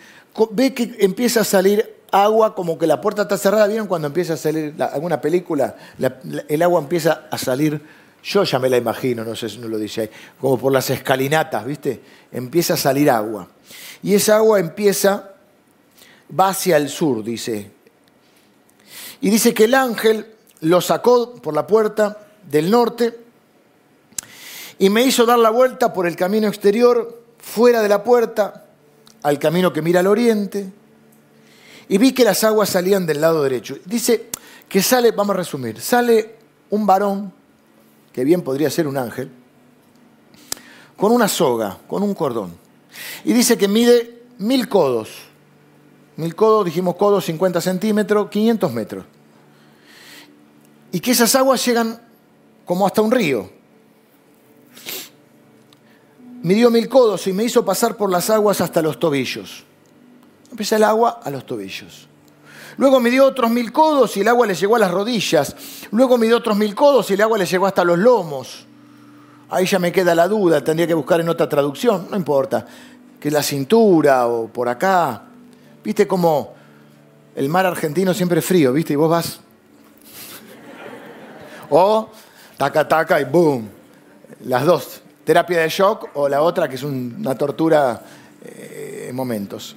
ve 0.52 0.72
que 0.72 0.96
empieza 1.00 1.40
a 1.40 1.44
salir 1.44 1.96
agua, 2.10 2.54
como 2.54 2.78
que 2.78 2.86
la 2.86 3.00
puerta 3.00 3.22
está 3.22 3.36
cerrada, 3.36 3.66
¿vieron 3.66 3.86
cuando 3.86 4.06
empieza 4.06 4.34
a 4.34 4.36
salir 4.36 4.74
alguna 4.78 5.20
película? 5.20 5.76
el 6.48 6.62
agua 6.62 6.80
empieza 6.80 7.26
a 7.30 7.36
salir 7.36 7.82
yo 8.22 8.44
ya 8.44 8.58
me 8.58 8.70
la 8.70 8.76
imagino, 8.76 9.24
no 9.24 9.34
sé 9.34 9.48
si 9.48 9.58
no 9.58 9.66
lo 9.66 9.78
dice 9.78 10.02
ahí, 10.02 10.10
como 10.40 10.56
por 10.56 10.72
las 10.72 10.88
escalinatas, 10.90 11.64
¿viste? 11.64 12.00
Empieza 12.30 12.74
a 12.74 12.76
salir 12.76 13.10
agua. 13.10 13.48
Y 14.02 14.14
esa 14.14 14.36
agua 14.36 14.60
empieza, 14.60 15.32
va 16.38 16.50
hacia 16.50 16.76
el 16.76 16.88
sur, 16.88 17.24
dice. 17.24 17.70
Y 19.20 19.30
dice 19.30 19.52
que 19.52 19.64
el 19.64 19.74
ángel 19.74 20.26
lo 20.60 20.80
sacó 20.80 21.34
por 21.34 21.52
la 21.52 21.66
puerta 21.66 22.21
del 22.50 22.70
norte 22.70 23.18
y 24.78 24.90
me 24.90 25.04
hizo 25.04 25.24
dar 25.24 25.38
la 25.38 25.50
vuelta 25.50 25.92
por 25.92 26.06
el 26.06 26.16
camino 26.16 26.48
exterior, 26.48 27.22
fuera 27.38 27.82
de 27.82 27.88
la 27.88 28.02
puerta, 28.02 28.66
al 29.22 29.38
camino 29.38 29.72
que 29.72 29.82
mira 29.82 30.00
al 30.00 30.08
oriente, 30.08 30.72
y 31.88 31.98
vi 31.98 32.12
que 32.12 32.24
las 32.24 32.42
aguas 32.42 32.70
salían 32.70 33.06
del 33.06 33.20
lado 33.20 33.42
derecho. 33.42 33.76
Dice 33.84 34.30
que 34.68 34.82
sale, 34.82 35.12
vamos 35.12 35.34
a 35.34 35.38
resumir, 35.38 35.80
sale 35.80 36.36
un 36.70 36.86
varón 36.86 37.32
que 38.12 38.24
bien 38.24 38.42
podría 38.42 38.70
ser 38.70 38.86
un 38.86 38.96
ángel, 38.96 39.30
con 40.96 41.12
una 41.12 41.28
soga, 41.28 41.78
con 41.86 42.02
un 42.02 42.14
cordón. 42.14 42.56
Y 43.24 43.32
dice 43.32 43.56
que 43.56 43.68
mide 43.68 44.22
mil 44.38 44.68
codos. 44.68 45.10
Mil 46.16 46.34
codos, 46.34 46.66
dijimos 46.66 46.96
codos, 46.96 47.24
50 47.24 47.60
centímetros, 47.60 48.28
500 48.28 48.72
metros. 48.72 49.04
Y 50.92 51.00
que 51.00 51.12
esas 51.12 51.34
aguas 51.34 51.64
llegan 51.64 52.00
como 52.64 52.86
hasta 52.86 53.02
un 53.02 53.10
río. 53.10 53.50
Midió 56.42 56.70
mil 56.70 56.88
codos 56.88 57.26
y 57.26 57.32
me 57.32 57.44
hizo 57.44 57.64
pasar 57.64 57.96
por 57.96 58.10
las 58.10 58.28
aguas 58.30 58.60
hasta 58.60 58.82
los 58.82 58.98
tobillos. 58.98 59.64
Empieza 60.50 60.76
el 60.76 60.84
agua 60.84 61.20
a 61.22 61.30
los 61.30 61.46
tobillos. 61.46 62.08
Luego 62.76 63.00
midió 63.00 63.26
otros 63.26 63.50
mil 63.50 63.70
codos 63.70 64.16
y 64.16 64.20
el 64.20 64.28
agua 64.28 64.46
le 64.46 64.54
llegó 64.54 64.76
a 64.76 64.78
las 64.78 64.90
rodillas. 64.90 65.54
Luego 65.90 66.18
midió 66.18 66.38
otros 66.38 66.56
mil 66.56 66.74
codos 66.74 67.10
y 67.10 67.14
el 67.14 67.20
agua 67.20 67.38
le 67.38 67.46
llegó 67.46 67.66
hasta 67.66 67.84
los 67.84 67.98
lomos. 67.98 68.66
ahí 69.50 69.66
ya 69.66 69.78
me 69.78 69.92
queda 69.92 70.14
la 70.14 70.26
duda, 70.26 70.64
tendría 70.64 70.86
que 70.86 70.94
buscar 70.94 71.20
en 71.20 71.28
otra 71.28 71.48
traducción, 71.48 72.08
no 72.10 72.16
importa, 72.16 72.66
que 73.20 73.30
la 73.30 73.42
cintura 73.42 74.26
o 74.26 74.48
por 74.48 74.68
acá. 74.68 75.22
¿Viste 75.84 76.06
cómo 76.06 76.54
el 77.36 77.48
mar 77.48 77.66
argentino 77.66 78.14
siempre 78.14 78.40
es 78.40 78.44
frío, 78.44 78.72
viste? 78.72 78.94
Y 78.94 78.96
vos 78.96 79.10
vas. 79.10 79.40
O 81.70 82.10
taca, 82.62 82.86
taca 82.86 83.20
y 83.20 83.24
boom. 83.24 83.68
Las 84.44 84.64
dos. 84.64 85.02
Terapia 85.24 85.62
de 85.62 85.68
shock 85.68 86.10
o 86.14 86.28
la 86.28 86.42
otra 86.42 86.68
que 86.68 86.76
es 86.76 86.82
una 86.84 87.34
tortura 87.34 88.00
eh, 88.44 89.06
en 89.08 89.16
momentos. 89.16 89.74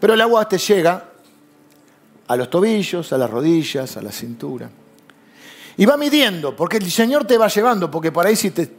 Pero 0.00 0.14
el 0.14 0.20
agua 0.22 0.48
te 0.48 0.56
llega 0.56 1.04
a 2.26 2.36
los 2.36 2.48
tobillos, 2.48 3.12
a 3.12 3.18
las 3.18 3.28
rodillas, 3.28 3.96
a 3.98 4.02
la 4.02 4.10
cintura. 4.10 4.70
Y 5.76 5.84
va 5.84 5.96
midiendo, 5.98 6.56
porque 6.56 6.78
el 6.78 6.90
Señor 6.90 7.26
te 7.26 7.36
va 7.36 7.48
llevando, 7.48 7.90
porque 7.90 8.10
por 8.10 8.26
ahí 8.26 8.36
si 8.36 8.50
te... 8.52 8.70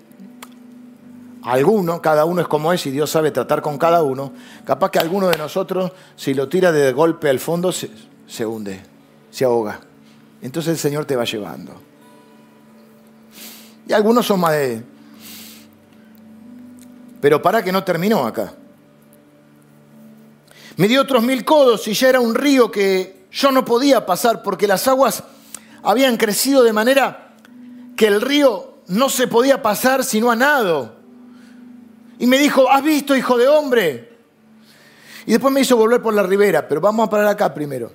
Alguno, 1.43 2.01
cada 2.01 2.25
uno 2.25 2.41
es 2.41 2.47
como 2.47 2.73
es 2.73 2.85
y 2.85 2.91
Dios 2.91 3.09
sabe 3.09 3.31
tratar 3.31 3.61
con 3.61 3.77
cada 3.77 4.03
uno, 4.03 4.33
capaz 4.65 4.91
que 4.91 4.99
alguno 4.99 5.27
de 5.27 5.37
nosotros, 5.37 5.91
si 6.15 6.33
lo 6.33 6.49
tira 6.49 6.71
de 6.71 6.91
golpe 6.91 7.29
al 7.29 7.39
fondo, 7.39 7.71
se, 7.71 7.89
se 8.27 8.45
hunde, 8.45 8.81
se 9.31 9.45
ahoga. 9.45 9.79
Entonces 10.41 10.71
el 10.73 10.77
Señor 10.77 11.05
te 11.05 11.15
va 11.15 11.23
llevando. 11.23 11.88
Y 13.89 13.93
algunos 13.93 14.27
son 14.27 14.39
más 14.39 14.51
de... 14.51 14.83
Pero 17.19 17.41
para 17.41 17.63
que 17.63 17.71
no 17.71 17.83
terminó 17.83 18.23
acá. 18.27 18.53
Me 20.77 20.87
dio 20.87 21.01
otros 21.01 21.23
mil 21.23 21.43
codos 21.43 21.87
y 21.87 21.93
ya 21.93 22.09
era 22.09 22.19
un 22.19 22.35
río 22.35 22.69
que 22.69 23.25
yo 23.31 23.51
no 23.51 23.65
podía 23.65 24.05
pasar 24.05 24.43
porque 24.43 24.67
las 24.67 24.87
aguas 24.87 25.23
habían 25.81 26.17
crecido 26.17 26.61
de 26.61 26.71
manera 26.71 27.33
que 27.97 28.05
el 28.05 28.21
río 28.21 28.75
no 28.87 29.09
se 29.09 29.27
podía 29.27 29.63
pasar 29.63 30.03
sino 30.03 30.29
a 30.29 30.35
nado. 30.35 30.95
Y 32.19 32.27
me 32.27 32.37
dijo, 32.37 32.69
¿has 32.69 32.83
visto, 32.83 33.15
hijo 33.15 33.39
de 33.39 33.47
hombre? 33.47 34.17
Y 35.25 35.31
después 35.31 35.51
me 35.51 35.61
hizo 35.61 35.75
volver 35.75 35.99
por 35.99 36.13
la 36.13 36.21
ribera, 36.21 36.67
pero 36.67 36.79
vamos 36.79 37.07
a 37.07 37.09
parar 37.09 37.25
acá 37.25 37.51
primero. 37.51 37.91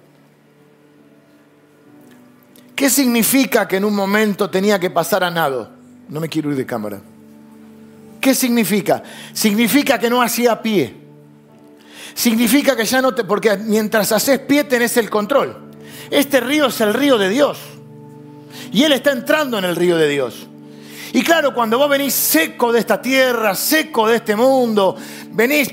¿Qué 2.74 2.90
significa 2.90 3.68
que 3.68 3.76
en 3.76 3.84
un 3.84 3.94
momento 3.94 4.50
tenía 4.50 4.80
que 4.80 4.90
pasar 4.90 5.22
a 5.22 5.30
nado? 5.30 5.73
No 6.08 6.20
me 6.20 6.28
quiero 6.28 6.50
ir 6.50 6.56
de 6.56 6.66
cámara. 6.66 7.00
¿Qué 8.20 8.34
significa? 8.34 9.02
Significa 9.32 9.98
que 9.98 10.08
no 10.08 10.22
hacía 10.22 10.60
pie. 10.62 10.94
Significa 12.14 12.76
que 12.76 12.84
ya 12.84 13.02
no 13.02 13.14
te... 13.14 13.24
Porque 13.24 13.56
mientras 13.56 14.12
haces 14.12 14.38
pie 14.40 14.64
tenés 14.64 14.96
el 14.96 15.10
control. 15.10 15.56
Este 16.10 16.40
río 16.40 16.66
es 16.66 16.80
el 16.80 16.94
río 16.94 17.18
de 17.18 17.28
Dios. 17.28 17.58
Y 18.72 18.82
Él 18.82 18.92
está 18.92 19.12
entrando 19.12 19.58
en 19.58 19.64
el 19.64 19.76
río 19.76 19.96
de 19.96 20.08
Dios. 20.08 20.46
Y 21.12 21.22
claro, 21.22 21.54
cuando 21.54 21.78
vos 21.78 21.88
venís 21.88 22.12
seco 22.12 22.72
de 22.72 22.80
esta 22.80 23.00
tierra, 23.00 23.54
seco 23.54 24.08
de 24.08 24.16
este 24.16 24.34
mundo, 24.34 24.96
venís 25.30 25.72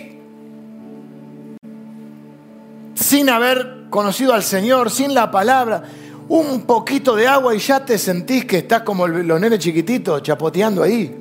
sin 2.93 3.29
haber 3.29 3.87
conocido 3.89 4.33
al 4.33 4.43
Señor, 4.43 4.91
sin 4.91 5.13
la 5.13 5.31
palabra, 5.31 5.83
un 6.31 6.61
poquito 6.61 7.13
de 7.13 7.27
agua 7.27 7.53
y 7.53 7.59
ya 7.59 7.83
te 7.83 7.97
sentís 7.97 8.45
que 8.45 8.59
estás 8.59 8.83
como 8.83 9.05
los 9.05 9.41
nenes 9.41 9.59
chiquititos 9.59 10.23
chapoteando 10.23 10.81
ahí. 10.81 11.13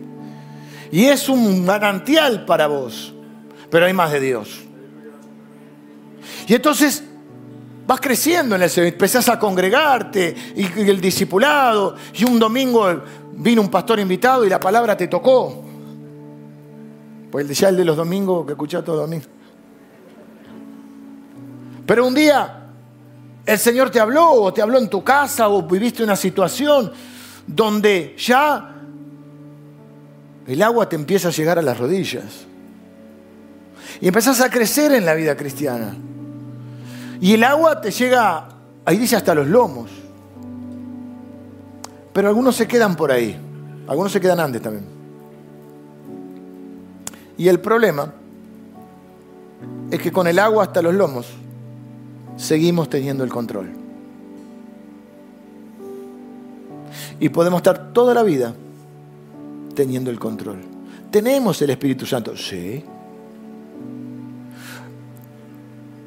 Y 0.92 1.04
es 1.06 1.28
un 1.28 1.64
manantial 1.64 2.44
para 2.44 2.68
vos, 2.68 3.12
pero 3.70 3.86
hay 3.86 3.92
más 3.92 4.12
de 4.12 4.20
Dios. 4.20 4.60
Y 6.46 6.54
entonces 6.54 7.02
vas 7.88 8.00
creciendo 8.00 8.54
en 8.54 8.62
el 8.62 8.70
Señor, 8.70 8.92
empezás 8.92 9.28
a 9.28 9.36
congregarte 9.36 10.32
y, 10.54 10.88
el 10.88 11.00
discipulado, 11.00 11.96
y 12.14 12.22
un 12.22 12.38
domingo 12.38 13.02
vino 13.32 13.62
un 13.62 13.68
pastor 13.68 13.98
invitado 13.98 14.44
y 14.46 14.48
la 14.48 14.60
palabra 14.60 14.96
te 14.96 15.08
tocó. 15.08 15.64
Pues 17.32 17.58
ya 17.58 17.70
el 17.70 17.76
de 17.76 17.84
los 17.84 17.96
domingos 17.96 18.46
que 18.46 18.52
escuché 18.52 18.80
todo 18.82 18.98
domingo. 18.98 19.26
Pero 21.84 22.06
un 22.06 22.14
día 22.14 22.59
el 23.46 23.58
Señor 23.58 23.90
te 23.90 24.00
habló 24.00 24.30
o 24.30 24.52
te 24.52 24.62
habló 24.62 24.78
en 24.78 24.88
tu 24.88 25.02
casa 25.02 25.48
o 25.48 25.62
viviste 25.62 26.02
una 26.02 26.16
situación 26.16 26.92
donde 27.46 28.14
ya 28.18 28.74
el 30.46 30.62
agua 30.62 30.88
te 30.88 30.96
empieza 30.96 31.28
a 31.28 31.30
llegar 31.30 31.58
a 31.58 31.62
las 31.62 31.78
rodillas. 31.78 32.46
Y 34.00 34.08
empezás 34.08 34.40
a 34.40 34.50
crecer 34.50 34.92
en 34.92 35.04
la 35.04 35.14
vida 35.14 35.36
cristiana. 35.36 35.94
Y 37.20 37.34
el 37.34 37.44
agua 37.44 37.80
te 37.80 37.90
llega, 37.90 38.48
ahí 38.84 38.96
dice 38.96 39.16
hasta 39.16 39.34
los 39.34 39.46
lomos. 39.46 39.90
Pero 42.12 42.28
algunos 42.28 42.56
se 42.56 42.66
quedan 42.66 42.96
por 42.96 43.12
ahí. 43.12 43.38
Algunos 43.86 44.12
se 44.12 44.20
quedan 44.20 44.40
antes 44.40 44.62
también. 44.62 44.84
Y 47.36 47.48
el 47.48 47.60
problema 47.60 48.12
es 49.90 50.00
que 50.00 50.12
con 50.12 50.26
el 50.26 50.38
agua 50.38 50.64
hasta 50.64 50.82
los 50.82 50.94
lomos 50.94 51.26
seguimos 52.40 52.88
teniendo 52.88 53.22
el 53.24 53.30
control. 53.30 53.70
Y 57.20 57.28
podemos 57.28 57.58
estar 57.58 57.92
toda 57.92 58.14
la 58.14 58.22
vida 58.22 58.54
teniendo 59.74 60.10
el 60.10 60.18
control. 60.18 60.58
¿Tenemos 61.10 61.60
el 61.62 61.70
Espíritu 61.70 62.06
Santo? 62.06 62.36
Sí 62.36 62.82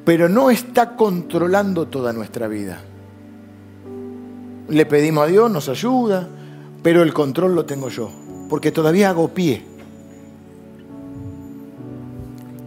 pero 0.04 0.28
no 0.28 0.50
está 0.50 0.96
controlando 0.96 1.86
toda 1.86 2.12
nuestra 2.12 2.46
vida. 2.46 2.80
Le 4.68 4.86
pedimos 4.86 5.24
a 5.24 5.26
Dios, 5.28 5.50
nos 5.50 5.68
ayuda, 5.68 6.28
pero 6.82 7.02
el 7.02 7.14
control 7.14 7.54
lo 7.54 7.64
tengo 7.64 7.88
yo, 7.88 8.10
porque 8.48 8.70
todavía 8.70 9.10
hago 9.10 9.28
pie. 9.28 9.64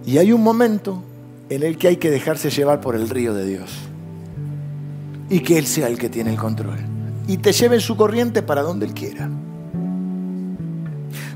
Y 0.06 0.18
hay 0.18 0.32
un 0.32 0.42
momento 0.42 1.04
en 1.50 1.64
el 1.64 1.78
que 1.78 1.88
hay 1.88 1.98
que 1.98 2.12
dejarse 2.12 2.50
llevar 2.50 2.82
por 2.82 2.96
el 2.96 3.10
río 3.10 3.34
de 3.34 3.46
Dios 3.46 3.72
y 5.30 5.40
que 5.42 5.58
Él 5.58 5.66
sea 5.66 5.88
el 5.88 5.98
que 5.98 6.10
tiene 6.10 6.32
el 6.32 6.38
control 6.38 6.78
y 7.28 7.38
te 7.38 7.52
lleve 7.52 7.76
en 7.76 7.82
su 7.82 7.96
corriente 7.96 8.42
para 8.42 8.62
donde 8.62 8.86
Él 8.86 8.94
quiera. 8.94 9.30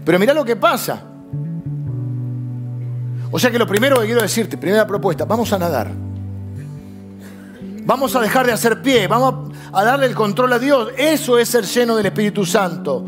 Pero 0.04 0.20
mira 0.20 0.34
lo 0.34 0.44
que 0.44 0.56
pasa. 0.56 1.04
O 3.30 3.40
sea 3.40 3.52
que 3.52 3.60
lo 3.60 3.68
primero 3.68 4.00
que 4.00 4.06
quiero 4.06 4.22
decirte, 4.22 4.58
primera 4.58 4.86
propuesta, 4.86 5.26
vamos 5.26 5.52
a 5.54 5.60
nadar. 5.60 5.92
Vamos 7.86 8.16
a 8.16 8.22
dejar 8.22 8.46
de 8.46 8.52
hacer 8.52 8.82
pie, 8.82 9.08
vamos 9.08 9.52
a 9.72 9.84
darle 9.84 10.06
el 10.06 10.16
control 10.16 10.54
a 10.54 10.60
Dios. 10.60 10.90
Eso 10.98 11.38
es 11.38 11.50
ser 11.50 11.66
lleno 11.66 11.96
del 11.96 12.06
Espíritu 12.08 12.46
Santo. 12.46 13.06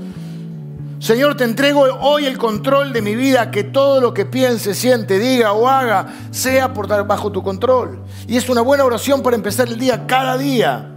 Señor, 1.04 1.36
te 1.36 1.43
entrego 1.43 1.82
hoy 1.99 2.28
el 2.28 2.38
control 2.38 2.93
de 2.93 3.01
mi 3.01 3.14
vida, 3.14 3.51
que 3.51 3.66
todo 3.66 3.99
lo 3.99 4.14
que 4.14 4.26
piense, 4.26 4.74
siente, 4.74 5.20
diga 5.20 5.51
o 5.51 5.68
haga 5.68 6.08
sea 6.32 6.74
por 6.74 6.88
dar 6.88 7.06
bajo 7.06 7.30
tu 7.30 7.43
control. 7.43 7.99
Y 8.26 8.38
es 8.38 8.47
una 8.47 8.62
buena 8.62 8.86
oración 8.86 9.22
para 9.22 9.36
empezar 9.36 9.68
el 9.68 9.78
día 9.78 10.08
cada 10.08 10.38
día. 10.38 10.95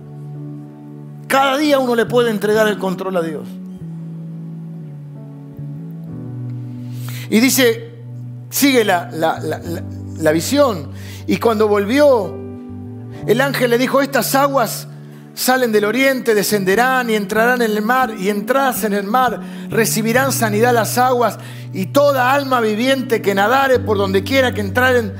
Cada 1.26 1.56
día 1.56 1.80
uno 1.80 1.96
le 1.96 2.06
puede 2.06 2.30
entregar 2.30 2.68
el 2.68 2.78
control 2.78 3.16
a 3.16 3.22
Dios. 3.22 3.48
Y 7.28 7.40
dice, 7.40 7.96
Sigue 8.48 8.84
la, 8.84 9.10
la, 9.10 10.30
visión. 10.30 10.92
Y 11.26 11.38
cuando 11.38 11.66
volvió, 11.66 12.32
el 13.26 13.40
ángel 13.40 13.70
le 13.70 13.78
dijo, 13.78 14.00
estas 14.00 14.36
aguas 14.36 14.86
salen 15.36 15.70
del 15.70 15.84
oriente, 15.84 16.34
descenderán 16.34 17.10
y 17.10 17.14
entrarán 17.14 17.60
en 17.60 17.70
el 17.70 17.82
mar, 17.82 18.14
y 18.18 18.30
entradas 18.30 18.82
en 18.84 18.94
el 18.94 19.04
mar, 19.04 19.38
recibirán 19.68 20.32
sanidad 20.32 20.72
las 20.72 20.96
aguas, 20.96 21.38
y 21.74 21.86
toda 21.86 22.32
alma 22.32 22.60
viviente 22.60 23.20
que 23.20 23.34
nadare 23.34 23.78
por 23.78 23.98
donde 23.98 24.24
quiera 24.24 24.54
que 24.54 24.62
entraren 24.62 25.12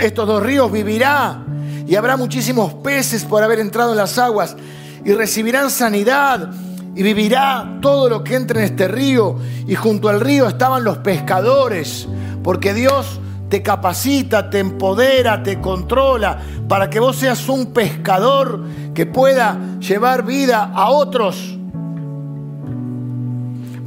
estos 0.00 0.28
dos 0.28 0.42
ríos 0.42 0.70
vivirá, 0.70 1.44
y 1.86 1.96
habrá 1.96 2.16
muchísimos 2.16 2.72
peces 2.74 3.24
por 3.24 3.42
haber 3.42 3.58
entrado 3.58 3.90
en 3.90 3.98
las 3.98 4.16
aguas, 4.16 4.56
y 5.04 5.12
recibirán 5.12 5.70
sanidad, 5.70 6.52
y 6.94 7.02
vivirá 7.02 7.78
todo 7.82 8.08
lo 8.08 8.22
que 8.22 8.36
entre 8.36 8.60
en 8.60 8.66
este 8.66 8.86
río, 8.86 9.38
y 9.66 9.74
junto 9.74 10.08
al 10.08 10.20
río 10.20 10.46
estaban 10.46 10.84
los 10.84 10.98
pescadores, 10.98 12.06
porque 12.44 12.74
Dios 12.74 13.20
te 13.48 13.62
capacita, 13.62 14.50
te 14.50 14.58
empodera, 14.58 15.42
te 15.42 15.60
controla 15.60 16.38
para 16.68 16.90
que 16.90 17.00
vos 17.00 17.16
seas 17.16 17.48
un 17.48 17.72
pescador 17.72 18.62
que 18.94 19.06
pueda 19.06 19.78
llevar 19.80 20.24
vida 20.24 20.70
a 20.74 20.90
otros. 20.90 21.56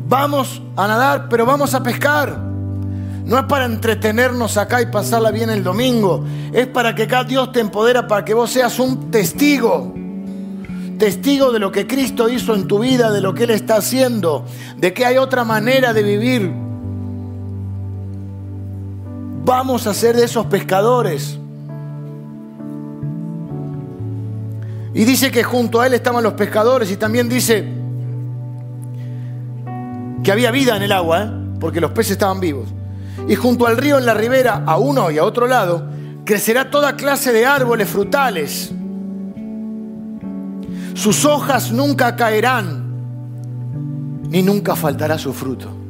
Vamos 0.07 0.61
a 0.75 0.87
nadar, 0.87 1.29
pero 1.29 1.45
vamos 1.45 1.73
a 1.73 1.83
pescar. 1.83 2.37
No 3.23 3.37
es 3.37 3.45
para 3.45 3.65
entretenernos 3.65 4.57
acá 4.57 4.81
y 4.81 4.87
pasarla 4.87 5.31
bien 5.31 5.49
el 5.49 5.63
domingo. 5.63 6.25
Es 6.51 6.67
para 6.67 6.95
que 6.95 7.03
acá 7.03 7.23
Dios 7.23 7.51
te 7.51 7.59
empodera 7.59 8.07
para 8.07 8.25
que 8.25 8.33
vos 8.33 8.49
seas 8.49 8.79
un 8.79 9.11
testigo. 9.11 9.93
Testigo 10.97 11.51
de 11.51 11.59
lo 11.59 11.71
que 11.71 11.87
Cristo 11.87 12.29
hizo 12.29 12.53
en 12.55 12.67
tu 12.67 12.79
vida, 12.79 13.11
de 13.11 13.21
lo 13.21 13.33
que 13.33 13.45
Él 13.45 13.51
está 13.51 13.75
haciendo, 13.75 14.45
de 14.77 14.93
que 14.93 15.05
hay 15.05 15.17
otra 15.17 15.43
manera 15.43 15.93
de 15.93 16.03
vivir 16.03 16.70
Vamos 19.51 19.85
a 19.85 19.93
ser 19.93 20.15
de 20.15 20.23
esos 20.23 20.45
pescadores. 20.45 21.37
Y 24.93 25.03
dice 25.03 25.29
que 25.29 25.43
junto 25.43 25.81
a 25.81 25.87
él 25.87 25.93
estaban 25.93 26.23
los 26.23 26.35
pescadores 26.35 26.89
y 26.89 26.95
también 26.95 27.27
dice 27.27 27.67
que 30.23 30.31
había 30.31 30.51
vida 30.51 30.77
en 30.77 30.83
el 30.83 30.93
agua. 30.93 31.23
¿eh? 31.23 31.31
porque 31.59 31.81
los 31.81 31.91
peces 31.91 32.13
estaban 32.13 32.39
vivos. 32.39 32.69
Y 33.27 33.35
junto 33.35 33.67
al 33.67 33.75
río 33.75 33.97
en 33.97 34.05
la 34.05 34.13
ribera, 34.13 34.63
a 34.65 34.77
uno 34.77 35.11
y 35.11 35.17
a 35.17 35.25
otro 35.25 35.47
lado, 35.47 35.85
crecerá 36.23 36.71
toda 36.71 36.95
clase 36.95 37.33
de 37.33 37.45
árboles 37.45 37.89
frutales. 37.89 38.71
Sus 40.93 41.25
hojas 41.25 41.73
nunca 41.73 42.15
caerán, 42.15 42.85
ni 44.29 44.41
nunca 44.41 44.77
faltará 44.77 45.17
su 45.17 45.33
fruto. 45.33 45.80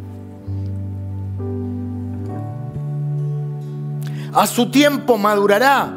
A 4.33 4.47
su 4.47 4.71
tiempo 4.71 5.17
madurará, 5.17 5.93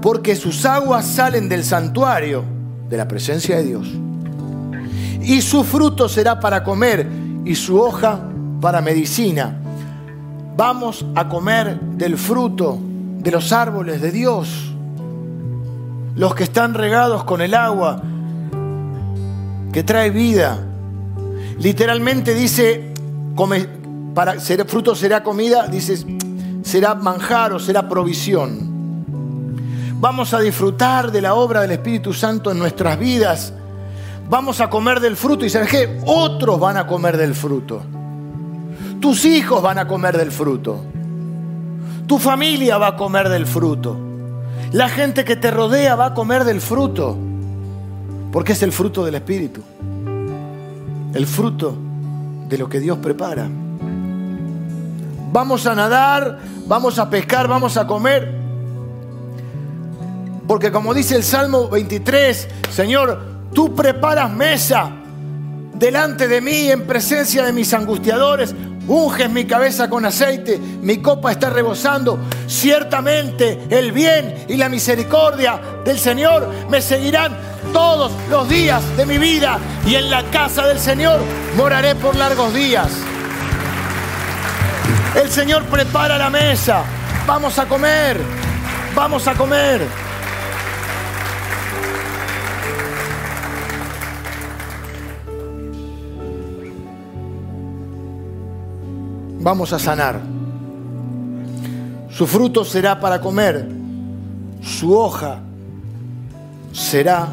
porque 0.00 0.34
sus 0.36 0.64
aguas 0.64 1.06
salen 1.06 1.48
del 1.48 1.64
santuario, 1.64 2.44
de 2.88 2.96
la 2.96 3.06
presencia 3.08 3.56
de 3.56 3.64
Dios. 3.64 3.88
Y 5.22 5.40
su 5.42 5.64
fruto 5.64 6.08
será 6.08 6.40
para 6.40 6.64
comer 6.64 7.06
y 7.44 7.54
su 7.54 7.78
hoja 7.80 8.20
para 8.60 8.80
medicina. 8.80 9.58
Vamos 10.56 11.04
a 11.14 11.28
comer 11.28 11.78
del 11.80 12.16
fruto 12.16 12.78
de 13.18 13.30
los 13.30 13.52
árboles 13.52 14.00
de 14.00 14.10
Dios, 14.10 14.74
los 16.16 16.34
que 16.34 16.44
están 16.44 16.74
regados 16.74 17.24
con 17.24 17.40
el 17.40 17.54
agua 17.54 18.02
que 19.72 19.82
trae 19.82 20.10
vida. 20.10 20.58
Literalmente 21.58 22.34
dice, 22.34 22.92
come, 23.34 23.66
para, 24.14 24.38
ser, 24.38 24.66
fruto 24.66 24.94
será 24.94 25.22
comida, 25.22 25.66
dice, 25.66 26.04
será 26.62 26.94
manjar 26.94 27.52
o 27.52 27.58
será 27.58 27.88
provisión. 27.88 28.72
Vamos 30.00 30.32
a 30.34 30.40
disfrutar 30.40 31.10
de 31.10 31.20
la 31.20 31.34
obra 31.34 31.62
del 31.62 31.72
Espíritu 31.72 32.12
Santo 32.12 32.50
en 32.50 32.58
nuestras 32.58 32.98
vidas. 32.98 33.52
Vamos 34.28 34.60
a 34.60 34.70
comer 34.70 35.00
del 35.00 35.16
fruto 35.16 35.44
y 35.44 35.50
¿sabes 35.50 35.68
qué? 35.68 36.00
Otros 36.06 36.60
van 36.60 36.76
a 36.76 36.86
comer 36.86 37.16
del 37.16 37.34
fruto. 37.34 37.82
Tus 39.00 39.24
hijos 39.24 39.62
van 39.62 39.78
a 39.78 39.88
comer 39.88 40.16
del 40.16 40.30
fruto. 40.30 40.80
Tu 42.06 42.18
familia 42.18 42.78
va 42.78 42.88
a 42.88 42.96
comer 42.96 43.28
del 43.28 43.46
fruto. 43.46 43.96
La 44.72 44.88
gente 44.88 45.24
que 45.24 45.36
te 45.36 45.50
rodea 45.50 45.96
va 45.96 46.06
a 46.06 46.14
comer 46.14 46.44
del 46.44 46.60
fruto. 46.60 47.16
Porque 48.30 48.52
es 48.52 48.62
el 48.62 48.72
fruto 48.72 49.04
del 49.04 49.14
Espíritu. 49.14 49.62
El 51.14 51.26
fruto 51.26 51.76
de 52.48 52.58
lo 52.58 52.68
que 52.68 52.80
Dios 52.80 52.98
prepara. 52.98 53.48
Vamos 55.34 55.66
a 55.66 55.74
nadar, 55.74 56.38
vamos 56.64 56.96
a 56.96 57.10
pescar, 57.10 57.48
vamos 57.48 57.76
a 57.76 57.88
comer. 57.88 58.32
Porque 60.46 60.70
como 60.70 60.94
dice 60.94 61.16
el 61.16 61.24
Salmo 61.24 61.68
23, 61.68 62.48
Señor, 62.70 63.20
tú 63.52 63.74
preparas 63.74 64.30
mesa 64.30 64.92
delante 65.74 66.28
de 66.28 66.40
mí 66.40 66.70
en 66.70 66.86
presencia 66.86 67.42
de 67.42 67.52
mis 67.52 67.74
angustiadores. 67.74 68.54
Unges 68.86 69.28
mi 69.28 69.44
cabeza 69.44 69.90
con 69.90 70.06
aceite, 70.06 70.56
mi 70.56 70.98
copa 70.98 71.32
está 71.32 71.50
rebosando. 71.50 72.16
Ciertamente 72.46 73.66
el 73.70 73.90
bien 73.90 74.44
y 74.46 74.56
la 74.56 74.68
misericordia 74.68 75.60
del 75.84 75.98
Señor 75.98 76.48
me 76.70 76.80
seguirán 76.80 77.36
todos 77.72 78.12
los 78.30 78.48
días 78.48 78.84
de 78.96 79.04
mi 79.04 79.18
vida 79.18 79.58
y 79.84 79.96
en 79.96 80.10
la 80.10 80.22
casa 80.30 80.64
del 80.68 80.78
Señor 80.78 81.18
moraré 81.56 81.96
por 81.96 82.14
largos 82.14 82.54
días. 82.54 83.13
El 85.14 85.30
Señor 85.30 85.64
prepara 85.66 86.18
la 86.18 86.28
mesa. 86.28 86.82
Vamos 87.26 87.56
a 87.58 87.66
comer. 87.66 88.20
Vamos 88.96 89.28
a 89.28 89.34
comer. 89.34 89.86
Vamos 99.38 99.72
a 99.72 99.78
sanar. 99.78 100.20
Su 102.10 102.26
fruto 102.26 102.64
será 102.64 102.98
para 102.98 103.20
comer. 103.20 103.68
Su 104.62 104.98
hoja 104.98 105.38
será 106.72 107.28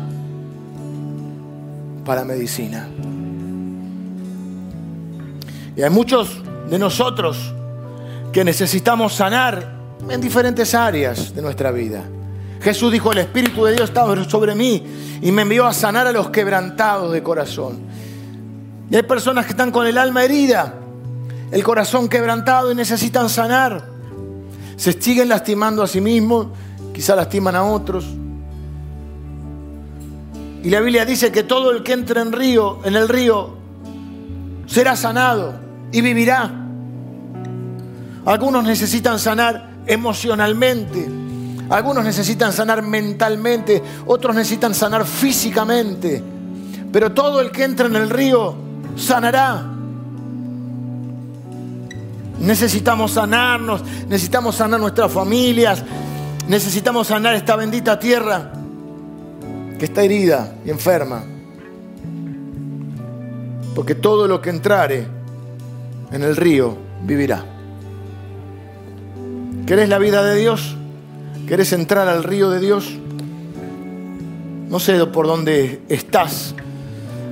para 2.05 2.25
medicina. 2.25 2.87
Y 5.75 5.81
hay 5.81 5.89
muchos 5.89 6.41
de 6.69 6.77
nosotros 6.77 7.53
que 8.31 8.43
necesitamos 8.43 9.13
sanar 9.13 9.81
en 10.09 10.21
diferentes 10.21 10.73
áreas 10.73 11.35
de 11.35 11.41
nuestra 11.41 11.71
vida. 11.71 12.03
Jesús 12.61 12.91
dijo, 12.91 13.11
el 13.11 13.19
Espíritu 13.19 13.65
de 13.65 13.73
Dios 13.73 13.89
estaba 13.89 14.23
sobre 14.25 14.55
mí 14.55 14.83
y 15.21 15.31
me 15.31 15.41
envió 15.41 15.65
a 15.65 15.73
sanar 15.73 16.07
a 16.07 16.11
los 16.11 16.29
quebrantados 16.29 17.11
de 17.11 17.23
corazón. 17.23 17.79
Y 18.89 18.95
hay 18.95 19.03
personas 19.03 19.45
que 19.45 19.51
están 19.51 19.71
con 19.71 19.87
el 19.87 19.97
alma 19.97 20.23
herida, 20.23 20.75
el 21.51 21.63
corazón 21.63 22.07
quebrantado 22.07 22.71
y 22.71 22.75
necesitan 22.75 23.29
sanar. 23.29 23.85
Se 24.77 24.93
siguen 24.93 25.29
lastimando 25.29 25.81
a 25.83 25.87
sí 25.87 26.01
mismos, 26.01 26.47
quizá 26.93 27.15
lastiman 27.15 27.55
a 27.55 27.63
otros. 27.63 28.05
Y 30.63 30.69
la 30.69 30.79
Biblia 30.79 31.05
dice 31.05 31.31
que 31.31 31.43
todo 31.43 31.71
el 31.71 31.83
que 31.83 31.93
entre 31.93 32.21
en 32.21 32.33
en 32.33 32.95
el 32.95 33.09
río, 33.09 33.55
será 34.67 34.95
sanado 34.95 35.55
y 35.91 36.01
vivirá. 36.01 36.60
Algunos 38.25 38.63
necesitan 38.63 39.17
sanar 39.17 39.71
emocionalmente, 39.87 41.09
algunos 41.69 42.03
necesitan 42.03 42.53
sanar 42.53 42.83
mentalmente, 42.83 43.81
otros 44.05 44.35
necesitan 44.35 44.75
sanar 44.75 45.05
físicamente. 45.05 46.21
Pero 46.91 47.13
todo 47.13 47.39
el 47.39 47.51
que 47.51 47.63
entra 47.63 47.87
en 47.87 47.95
el 47.95 48.09
río 48.09 48.55
sanará. 48.95 49.67
Necesitamos 52.39 53.11
sanarnos, 53.11 53.83
necesitamos 54.07 54.55
sanar 54.55 54.79
nuestras 54.79 55.11
familias, 55.11 55.83
necesitamos 56.47 57.07
sanar 57.07 57.35
esta 57.35 57.55
bendita 57.55 57.97
tierra 57.99 58.51
que 59.79 59.85
está 59.85 60.03
herida 60.03 60.55
y 60.65 60.69
enferma. 60.69 61.23
Porque 63.73 63.95
todo 63.95 64.27
lo 64.27 64.41
que 64.41 64.49
entrare 64.49 65.07
en 66.11 66.23
el 66.23 66.35
río 66.35 66.75
vivirá. 67.03 67.60
¿Querés 69.65 69.89
la 69.89 69.99
vida 69.99 70.23
de 70.23 70.35
Dios? 70.39 70.75
¿Querés 71.47 71.71
entrar 71.73 72.07
al 72.07 72.23
río 72.23 72.49
de 72.49 72.59
Dios? 72.59 72.97
No 74.69 74.79
sé 74.79 75.05
por 75.05 75.27
dónde 75.27 75.81
estás. 75.89 76.55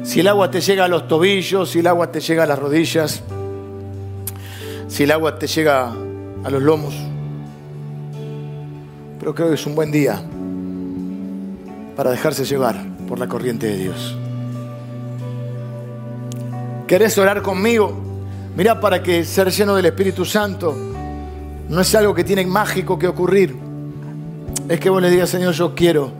Si 0.03 0.19
el 0.19 0.27
agua 0.27 0.51
te 0.51 0.61
llega 0.61 0.85
a 0.85 0.87
los 0.87 1.07
tobillos, 1.07 1.71
si 1.71 1.79
el 1.79 1.87
agua 1.87 2.11
te 2.11 2.19
llega 2.19 2.43
a 2.43 2.45
las 2.45 2.59
rodillas, 2.59 3.21
si 4.87 5.03
el 5.03 5.11
agua 5.11 5.37
te 5.37 5.47
llega 5.47 5.91
a 6.43 6.49
los 6.49 6.61
lomos. 6.61 6.93
Pero 9.19 9.35
creo 9.35 9.49
que 9.49 9.55
es 9.55 9.65
un 9.65 9.75
buen 9.75 9.91
día 9.91 10.21
para 11.95 12.11
dejarse 12.11 12.45
llevar 12.45 12.77
por 13.07 13.19
la 13.19 13.27
corriente 13.27 13.67
de 13.67 13.77
Dios. 13.77 14.15
¿Querés 16.87 17.17
orar 17.17 17.41
conmigo? 17.41 17.93
Mira, 18.55 18.79
para 18.79 19.03
que 19.03 19.23
ser 19.23 19.51
lleno 19.51 19.75
del 19.75 19.85
Espíritu 19.85 20.25
Santo 20.25 20.75
no 21.69 21.81
es 21.81 21.95
algo 21.95 22.15
que 22.15 22.23
tiene 22.23 22.45
mágico 22.45 22.97
que 22.97 23.07
ocurrir. 23.07 23.55
Es 24.67 24.79
que 24.79 24.89
vos 24.89 25.01
le 25.01 25.09
digas, 25.09 25.29
Señor, 25.29 25.53
yo 25.53 25.75
quiero 25.75 26.11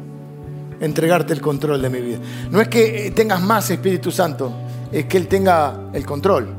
entregarte 0.79 1.33
el 1.33 1.41
control 1.41 1.81
de 1.81 1.89
mi 1.89 1.99
vida. 1.99 2.19
No 2.51 2.61
es 2.61 2.67
que 2.67 3.11
tengas 3.15 3.41
más 3.41 3.69
Espíritu 3.69 4.11
Santo, 4.11 4.51
es 4.91 5.05
que 5.05 5.17
Él 5.17 5.27
tenga 5.27 5.89
el 5.93 6.05
control. 6.05 6.49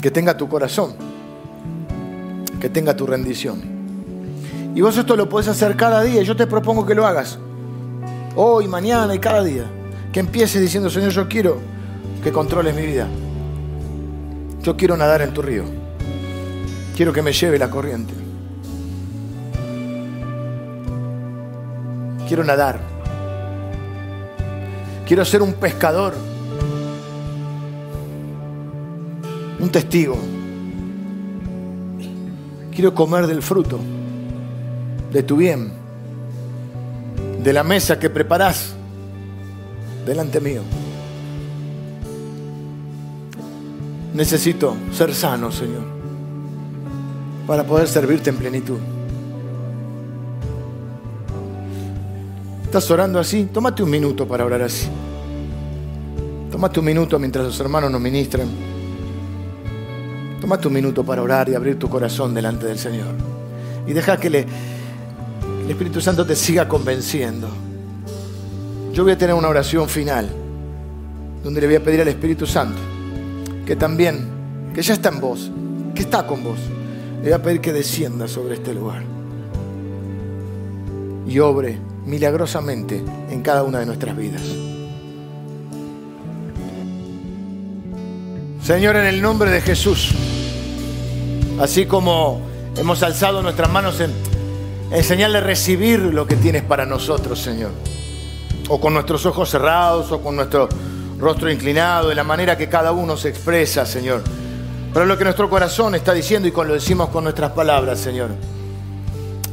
Que 0.00 0.10
tenga 0.10 0.36
tu 0.36 0.48
corazón. 0.48 0.94
Que 2.60 2.68
tenga 2.68 2.94
tu 2.94 3.06
rendición. 3.06 3.60
Y 4.74 4.82
vos 4.82 4.96
esto 4.96 5.16
lo 5.16 5.28
podés 5.28 5.48
hacer 5.48 5.76
cada 5.76 6.02
día. 6.02 6.22
Yo 6.22 6.36
te 6.36 6.46
propongo 6.46 6.84
que 6.84 6.94
lo 6.94 7.06
hagas. 7.06 7.38
Hoy, 8.36 8.68
mañana 8.68 9.14
y 9.14 9.18
cada 9.18 9.42
día. 9.42 9.64
Que 10.12 10.20
empieces 10.20 10.60
diciendo, 10.60 10.90
Señor, 10.90 11.10
yo 11.10 11.26
quiero 11.26 11.58
que 12.22 12.30
controles 12.32 12.74
mi 12.74 12.86
vida. 12.86 13.08
Yo 14.62 14.76
quiero 14.76 14.96
nadar 14.96 15.22
en 15.22 15.32
tu 15.32 15.42
río. 15.42 15.64
Quiero 16.96 17.12
que 17.12 17.22
me 17.22 17.32
lleve 17.32 17.58
la 17.58 17.70
corriente. 17.70 18.12
Quiero 22.28 22.44
nadar. 22.44 22.80
Quiero 25.06 25.24
ser 25.24 25.42
un 25.42 25.54
pescador. 25.54 26.14
Un 29.58 29.70
testigo. 29.70 30.16
Quiero 32.70 32.94
comer 32.94 33.26
del 33.26 33.42
fruto 33.42 33.78
de 35.12 35.22
tu 35.22 35.36
bien, 35.36 35.72
de 37.42 37.52
la 37.52 37.64
mesa 37.64 37.98
que 37.98 38.10
preparás 38.10 38.74
delante 40.06 40.40
mío. 40.40 40.62
Necesito 44.14 44.76
ser 44.92 45.14
sano, 45.14 45.52
Señor, 45.52 45.84
para 47.46 47.64
poder 47.64 47.86
servirte 47.86 48.30
en 48.30 48.36
plenitud. 48.36 48.78
¿Estás 52.64 52.90
orando 52.90 53.18
así? 53.18 53.48
Tómate 53.52 53.82
un 53.82 53.90
minuto 53.90 54.26
para 54.26 54.44
orar 54.44 54.62
así. 54.62 54.88
Tomate 56.50 56.80
un 56.80 56.86
minuto 56.86 57.18
mientras 57.18 57.44
los 57.44 57.60
hermanos 57.60 57.90
nos 57.90 58.00
ministran. 58.00 58.48
Tomate 60.40 60.66
un 60.66 60.74
minuto 60.74 61.04
para 61.04 61.22
orar 61.22 61.48
y 61.48 61.54
abrir 61.54 61.78
tu 61.78 61.88
corazón 61.88 62.34
delante 62.34 62.66
del 62.66 62.78
Señor. 62.78 63.14
Y 63.86 63.92
deja 63.92 64.16
que 64.18 64.26
el 64.26 64.46
Espíritu 65.68 66.00
Santo 66.00 66.26
te 66.26 66.34
siga 66.34 66.66
convenciendo. 66.68 67.48
Yo 68.92 69.04
voy 69.04 69.12
a 69.12 69.18
tener 69.18 69.34
una 69.34 69.48
oración 69.48 69.88
final 69.88 70.28
donde 71.44 71.60
le 71.60 71.66
voy 71.68 71.76
a 71.76 71.84
pedir 71.84 72.00
al 72.00 72.08
Espíritu 72.08 72.46
Santo 72.46 72.78
que 73.70 73.76
también, 73.76 74.72
que 74.74 74.82
ya 74.82 74.94
está 74.94 75.10
en 75.10 75.20
vos, 75.20 75.48
que 75.94 76.02
está 76.02 76.26
con 76.26 76.42
vos, 76.42 76.58
le 77.18 77.22
voy 77.22 77.32
a 77.34 77.40
pedir 77.40 77.60
que 77.60 77.72
descienda 77.72 78.26
sobre 78.26 78.54
este 78.54 78.74
lugar 78.74 79.04
y 81.24 81.38
obre 81.38 81.78
milagrosamente 82.04 83.00
en 83.30 83.42
cada 83.42 83.62
una 83.62 83.78
de 83.78 83.86
nuestras 83.86 84.16
vidas. 84.16 84.42
Señor, 88.60 88.96
en 88.96 89.06
el 89.06 89.22
nombre 89.22 89.52
de 89.52 89.60
Jesús, 89.60 90.16
así 91.60 91.86
como 91.86 92.40
hemos 92.76 93.04
alzado 93.04 93.40
nuestras 93.40 93.70
manos 93.70 94.00
en, 94.00 94.10
en 94.90 95.04
señal 95.04 95.32
de 95.32 95.42
recibir 95.42 96.00
lo 96.00 96.26
que 96.26 96.34
tienes 96.34 96.64
para 96.64 96.86
nosotros, 96.86 97.40
Señor, 97.40 97.70
o 98.68 98.80
con 98.80 98.94
nuestros 98.94 99.26
ojos 99.26 99.48
cerrados, 99.48 100.10
o 100.10 100.20
con 100.20 100.34
nuestro 100.34 100.68
rostro 101.20 101.50
inclinado, 101.50 102.08
de 102.08 102.14
la 102.14 102.24
manera 102.24 102.56
que 102.56 102.68
cada 102.68 102.92
uno 102.92 103.16
se 103.16 103.28
expresa, 103.28 103.84
Señor. 103.84 104.22
Pero 104.92 105.06
lo 105.06 105.16
que 105.16 105.24
nuestro 105.24 105.48
corazón 105.48 105.94
está 105.94 106.12
diciendo 106.12 106.48
y 106.48 106.50
lo 106.50 106.74
decimos 106.74 107.10
con 107.10 107.24
nuestras 107.24 107.52
palabras, 107.52 108.00
Señor, 108.00 108.30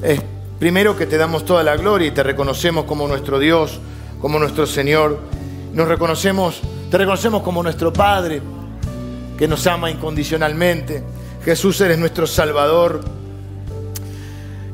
es 0.01 0.20
primero 0.57 0.97
que 0.97 1.05
te 1.05 1.18
damos 1.18 1.45
toda 1.45 1.63
la 1.63 1.76
gloria 1.76 2.07
y 2.07 2.11
te 2.11 2.24
reconocemos 2.24 2.86
como 2.86 3.07
nuestro 3.07 3.38
Dios, 3.38 3.80
como 4.20 4.39
nuestro 4.39 4.65
Señor. 4.65 5.20
Nos 5.74 5.88
reconocemos, 5.88 6.61
te 6.89 6.97
reconocemos 6.97 7.43
como 7.43 7.61
nuestro 7.61 7.93
Padre, 7.93 8.41
que 9.38 9.47
nos 9.47 9.68
ama 9.68 9.91
incondicionalmente. 9.91 11.03
Jesús 11.45 11.80
eres 11.82 11.99
nuestro 11.99 12.26
Salvador. 12.26 13.01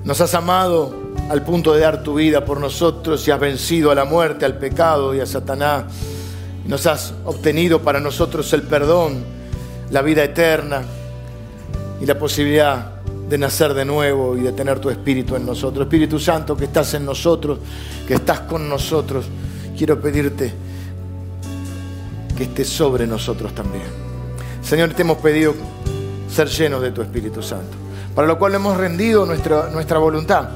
Nos 0.05 0.21
has 0.21 0.33
amado 0.33 0.95
al 1.29 1.43
punto 1.43 1.73
de 1.73 1.81
dar 1.81 2.03
tu 2.03 2.15
vida 2.15 2.45
por 2.45 2.59
nosotros 2.59 3.27
y 3.27 3.31
has 3.31 3.39
vencido 3.39 3.91
a 3.91 3.95
la 3.95 4.05
muerte, 4.05 4.45
al 4.45 4.57
pecado 4.57 5.13
y 5.13 5.19
a 5.19 5.25
Satanás. 5.25 5.85
Nos 6.65 6.85
has 6.87 7.13
obtenido 7.25 7.81
para 7.81 7.99
nosotros 7.99 8.51
el 8.53 8.63
perdón, 8.63 9.23
la 9.91 10.01
vida 10.01 10.23
eterna 10.23 10.83
y 12.01 12.05
la 12.05 12.17
posibilidad 12.17 12.93
de 13.29 13.37
nacer 13.37 13.73
de 13.73 13.85
nuevo 13.85 14.37
y 14.37 14.41
de 14.41 14.51
tener 14.51 14.79
tu 14.79 14.89
Espíritu 14.89 15.35
en 15.35 15.45
nosotros. 15.45 15.85
Espíritu 15.85 16.19
Santo, 16.19 16.55
que 16.55 16.65
estás 16.65 16.93
en 16.93 17.05
nosotros, 17.05 17.59
que 18.07 18.15
estás 18.15 18.41
con 18.41 18.67
nosotros, 18.69 19.25
quiero 19.77 19.99
pedirte 19.99 20.53
que 22.37 22.43
estés 22.43 22.69
sobre 22.69 23.07
nosotros 23.07 23.53
también. 23.53 23.85
Señor, 24.61 24.93
te 24.93 25.01
hemos 25.01 25.17
pedido 25.17 25.53
ser 26.29 26.47
llenos 26.47 26.81
de 26.81 26.91
tu 26.91 27.01
Espíritu 27.01 27.41
Santo, 27.41 27.77
para 28.15 28.27
lo 28.27 28.39
cual 28.39 28.55
hemos 28.55 28.77
rendido 28.77 29.25
nuestra, 29.25 29.69
nuestra 29.69 29.97
voluntad, 29.99 30.49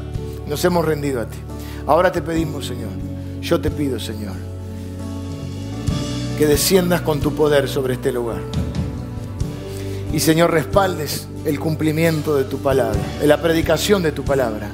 nos 0.47 0.63
hemos 0.65 0.85
rendido 0.85 1.21
a 1.21 1.25
ti. 1.25 1.37
Ahora 1.85 2.11
te 2.11 2.21
pedimos, 2.21 2.65
Señor, 2.65 2.89
yo 3.41 3.59
te 3.61 3.69
pido, 3.69 3.99
Señor, 3.99 4.33
que 6.37 6.45
desciendas 6.45 7.01
con 7.01 7.19
tu 7.19 7.33
poder 7.33 7.67
sobre 7.67 7.95
este 7.95 8.11
lugar. 8.11 8.41
Y 10.13 10.19
Señor, 10.19 10.51
respaldes 10.51 11.27
el 11.45 11.59
cumplimiento 11.59 12.35
de 12.35 12.43
tu 12.43 12.59
palabra, 12.59 12.99
la 13.23 13.41
predicación 13.41 14.03
de 14.03 14.11
tu 14.11 14.23
palabra. 14.23 14.69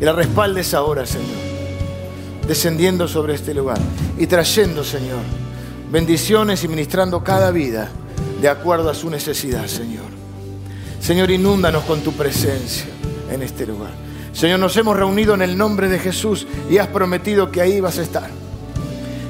Y 0.00 0.04
la 0.04 0.12
respaldes 0.12 0.74
ahora, 0.74 1.04
Señor, 1.04 1.36
descendiendo 2.46 3.06
sobre 3.08 3.34
este 3.34 3.52
lugar 3.52 3.78
y 4.18 4.26
trayendo, 4.26 4.84
Señor, 4.84 5.20
bendiciones 5.90 6.64
y 6.64 6.68
ministrando 6.68 7.22
cada 7.22 7.50
vida 7.50 7.90
de 8.40 8.48
acuerdo 8.48 8.88
a 8.88 8.94
su 8.94 9.10
necesidad, 9.10 9.66
Señor. 9.66 10.06
Señor, 11.00 11.30
inúndanos 11.30 11.84
con 11.84 12.00
tu 12.00 12.12
presencia 12.12 12.86
en 13.30 13.42
este 13.42 13.66
lugar. 13.66 13.90
Señor, 14.32 14.60
nos 14.60 14.76
hemos 14.76 14.96
reunido 14.96 15.34
en 15.34 15.42
el 15.42 15.58
nombre 15.58 15.88
de 15.88 15.98
Jesús 15.98 16.46
y 16.70 16.78
has 16.78 16.88
prometido 16.88 17.50
que 17.50 17.60
ahí 17.60 17.80
vas 17.80 17.98
a 17.98 18.02
estar. 18.02 18.30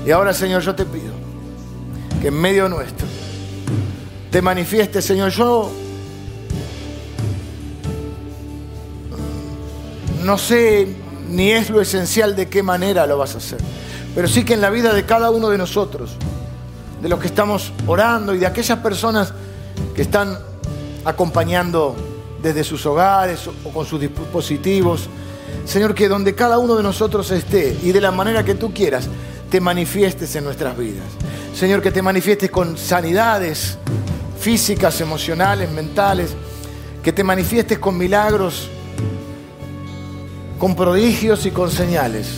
Y 0.06 0.10
ahora, 0.10 0.32
Señor, 0.32 0.62
yo 0.62 0.74
te 0.74 0.84
pido 0.84 1.21
que 2.22 2.28
en 2.28 2.34
medio 2.34 2.68
nuestro 2.68 3.04
te 4.30 4.40
manifieste, 4.40 5.02
Señor. 5.02 5.30
Yo 5.30 5.72
no 10.22 10.38
sé 10.38 10.86
ni 11.28 11.50
es 11.50 11.68
lo 11.68 11.80
esencial 11.80 12.36
de 12.36 12.48
qué 12.48 12.62
manera 12.62 13.08
lo 13.08 13.18
vas 13.18 13.34
a 13.34 13.38
hacer, 13.38 13.58
pero 14.14 14.28
sí 14.28 14.44
que 14.44 14.54
en 14.54 14.60
la 14.60 14.70
vida 14.70 14.94
de 14.94 15.04
cada 15.04 15.30
uno 15.30 15.50
de 15.50 15.58
nosotros, 15.58 16.12
de 17.02 17.08
los 17.08 17.18
que 17.18 17.26
estamos 17.26 17.72
orando 17.88 18.34
y 18.34 18.38
de 18.38 18.46
aquellas 18.46 18.78
personas 18.78 19.34
que 19.94 20.02
están 20.02 20.38
acompañando 21.04 21.96
desde 22.40 22.62
sus 22.62 22.86
hogares 22.86 23.48
o 23.64 23.70
con 23.70 23.84
sus 23.84 24.00
dispositivos, 24.00 25.08
Señor, 25.64 25.92
que 25.92 26.08
donde 26.08 26.36
cada 26.36 26.58
uno 26.58 26.76
de 26.76 26.84
nosotros 26.84 27.32
esté 27.32 27.76
y 27.82 27.90
de 27.90 28.00
la 28.00 28.12
manera 28.12 28.44
que 28.44 28.54
tú 28.54 28.72
quieras, 28.72 29.08
te 29.52 29.60
manifiestes 29.60 30.34
en 30.34 30.44
nuestras 30.44 30.78
vidas. 30.78 31.04
Señor, 31.54 31.82
que 31.82 31.90
te 31.90 32.00
manifiestes 32.00 32.50
con 32.50 32.78
sanidades 32.78 33.76
físicas, 34.40 34.98
emocionales, 35.02 35.70
mentales, 35.70 36.30
que 37.02 37.12
te 37.12 37.22
manifiestes 37.22 37.78
con 37.78 37.98
milagros, 37.98 38.70
con 40.58 40.74
prodigios 40.74 41.44
y 41.44 41.50
con 41.50 41.70
señales. 41.70 42.28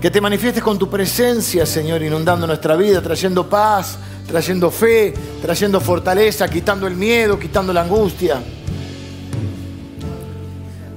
Que 0.00 0.10
te 0.10 0.20
manifiestes 0.20 0.64
con 0.64 0.80
tu 0.80 0.90
presencia, 0.90 1.64
Señor, 1.64 2.02
inundando 2.02 2.44
nuestra 2.44 2.74
vida, 2.74 3.00
trayendo 3.00 3.48
paz, 3.48 4.00
trayendo 4.26 4.72
fe, 4.72 5.14
trayendo 5.40 5.80
fortaleza, 5.80 6.48
quitando 6.48 6.88
el 6.88 6.96
miedo, 6.96 7.38
quitando 7.38 7.72
la 7.72 7.82
angustia. 7.82 8.42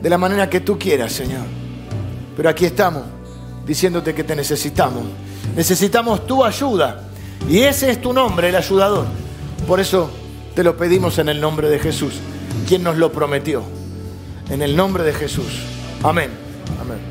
De 0.02 0.10
la 0.10 0.18
manera 0.18 0.50
que 0.50 0.62
tú 0.62 0.80
quieras, 0.80 1.12
Señor. 1.12 1.46
Pero 2.36 2.50
aquí 2.50 2.66
estamos, 2.66 3.04
diciéndote 3.66 4.14
que 4.14 4.24
te 4.24 4.36
necesitamos. 4.36 5.04
Necesitamos 5.56 6.26
tu 6.26 6.44
ayuda. 6.44 7.08
Y 7.50 7.60
ese 7.60 7.92
es 7.92 8.02
tu 8.02 8.14
nombre, 8.14 8.50
el 8.50 8.56
ayudador. 8.56 9.06
Por 9.68 9.80
eso 9.80 10.10
te 10.56 10.64
lo 10.64 10.78
pedimos 10.78 11.18
en 11.18 11.30
el 11.30 11.40
nombre 11.42 11.70
de 11.70 11.80
Jesús, 11.80 12.16
quien 12.68 12.84
nos 12.84 12.98
lo 12.98 13.12
prometió. 13.12 13.64
En 14.50 14.62
el 14.62 14.76
nombre 14.76 15.04
de 15.04 15.14
Jesús. 15.14 15.64
Amén. 16.04 16.30
Amén. 16.80 17.11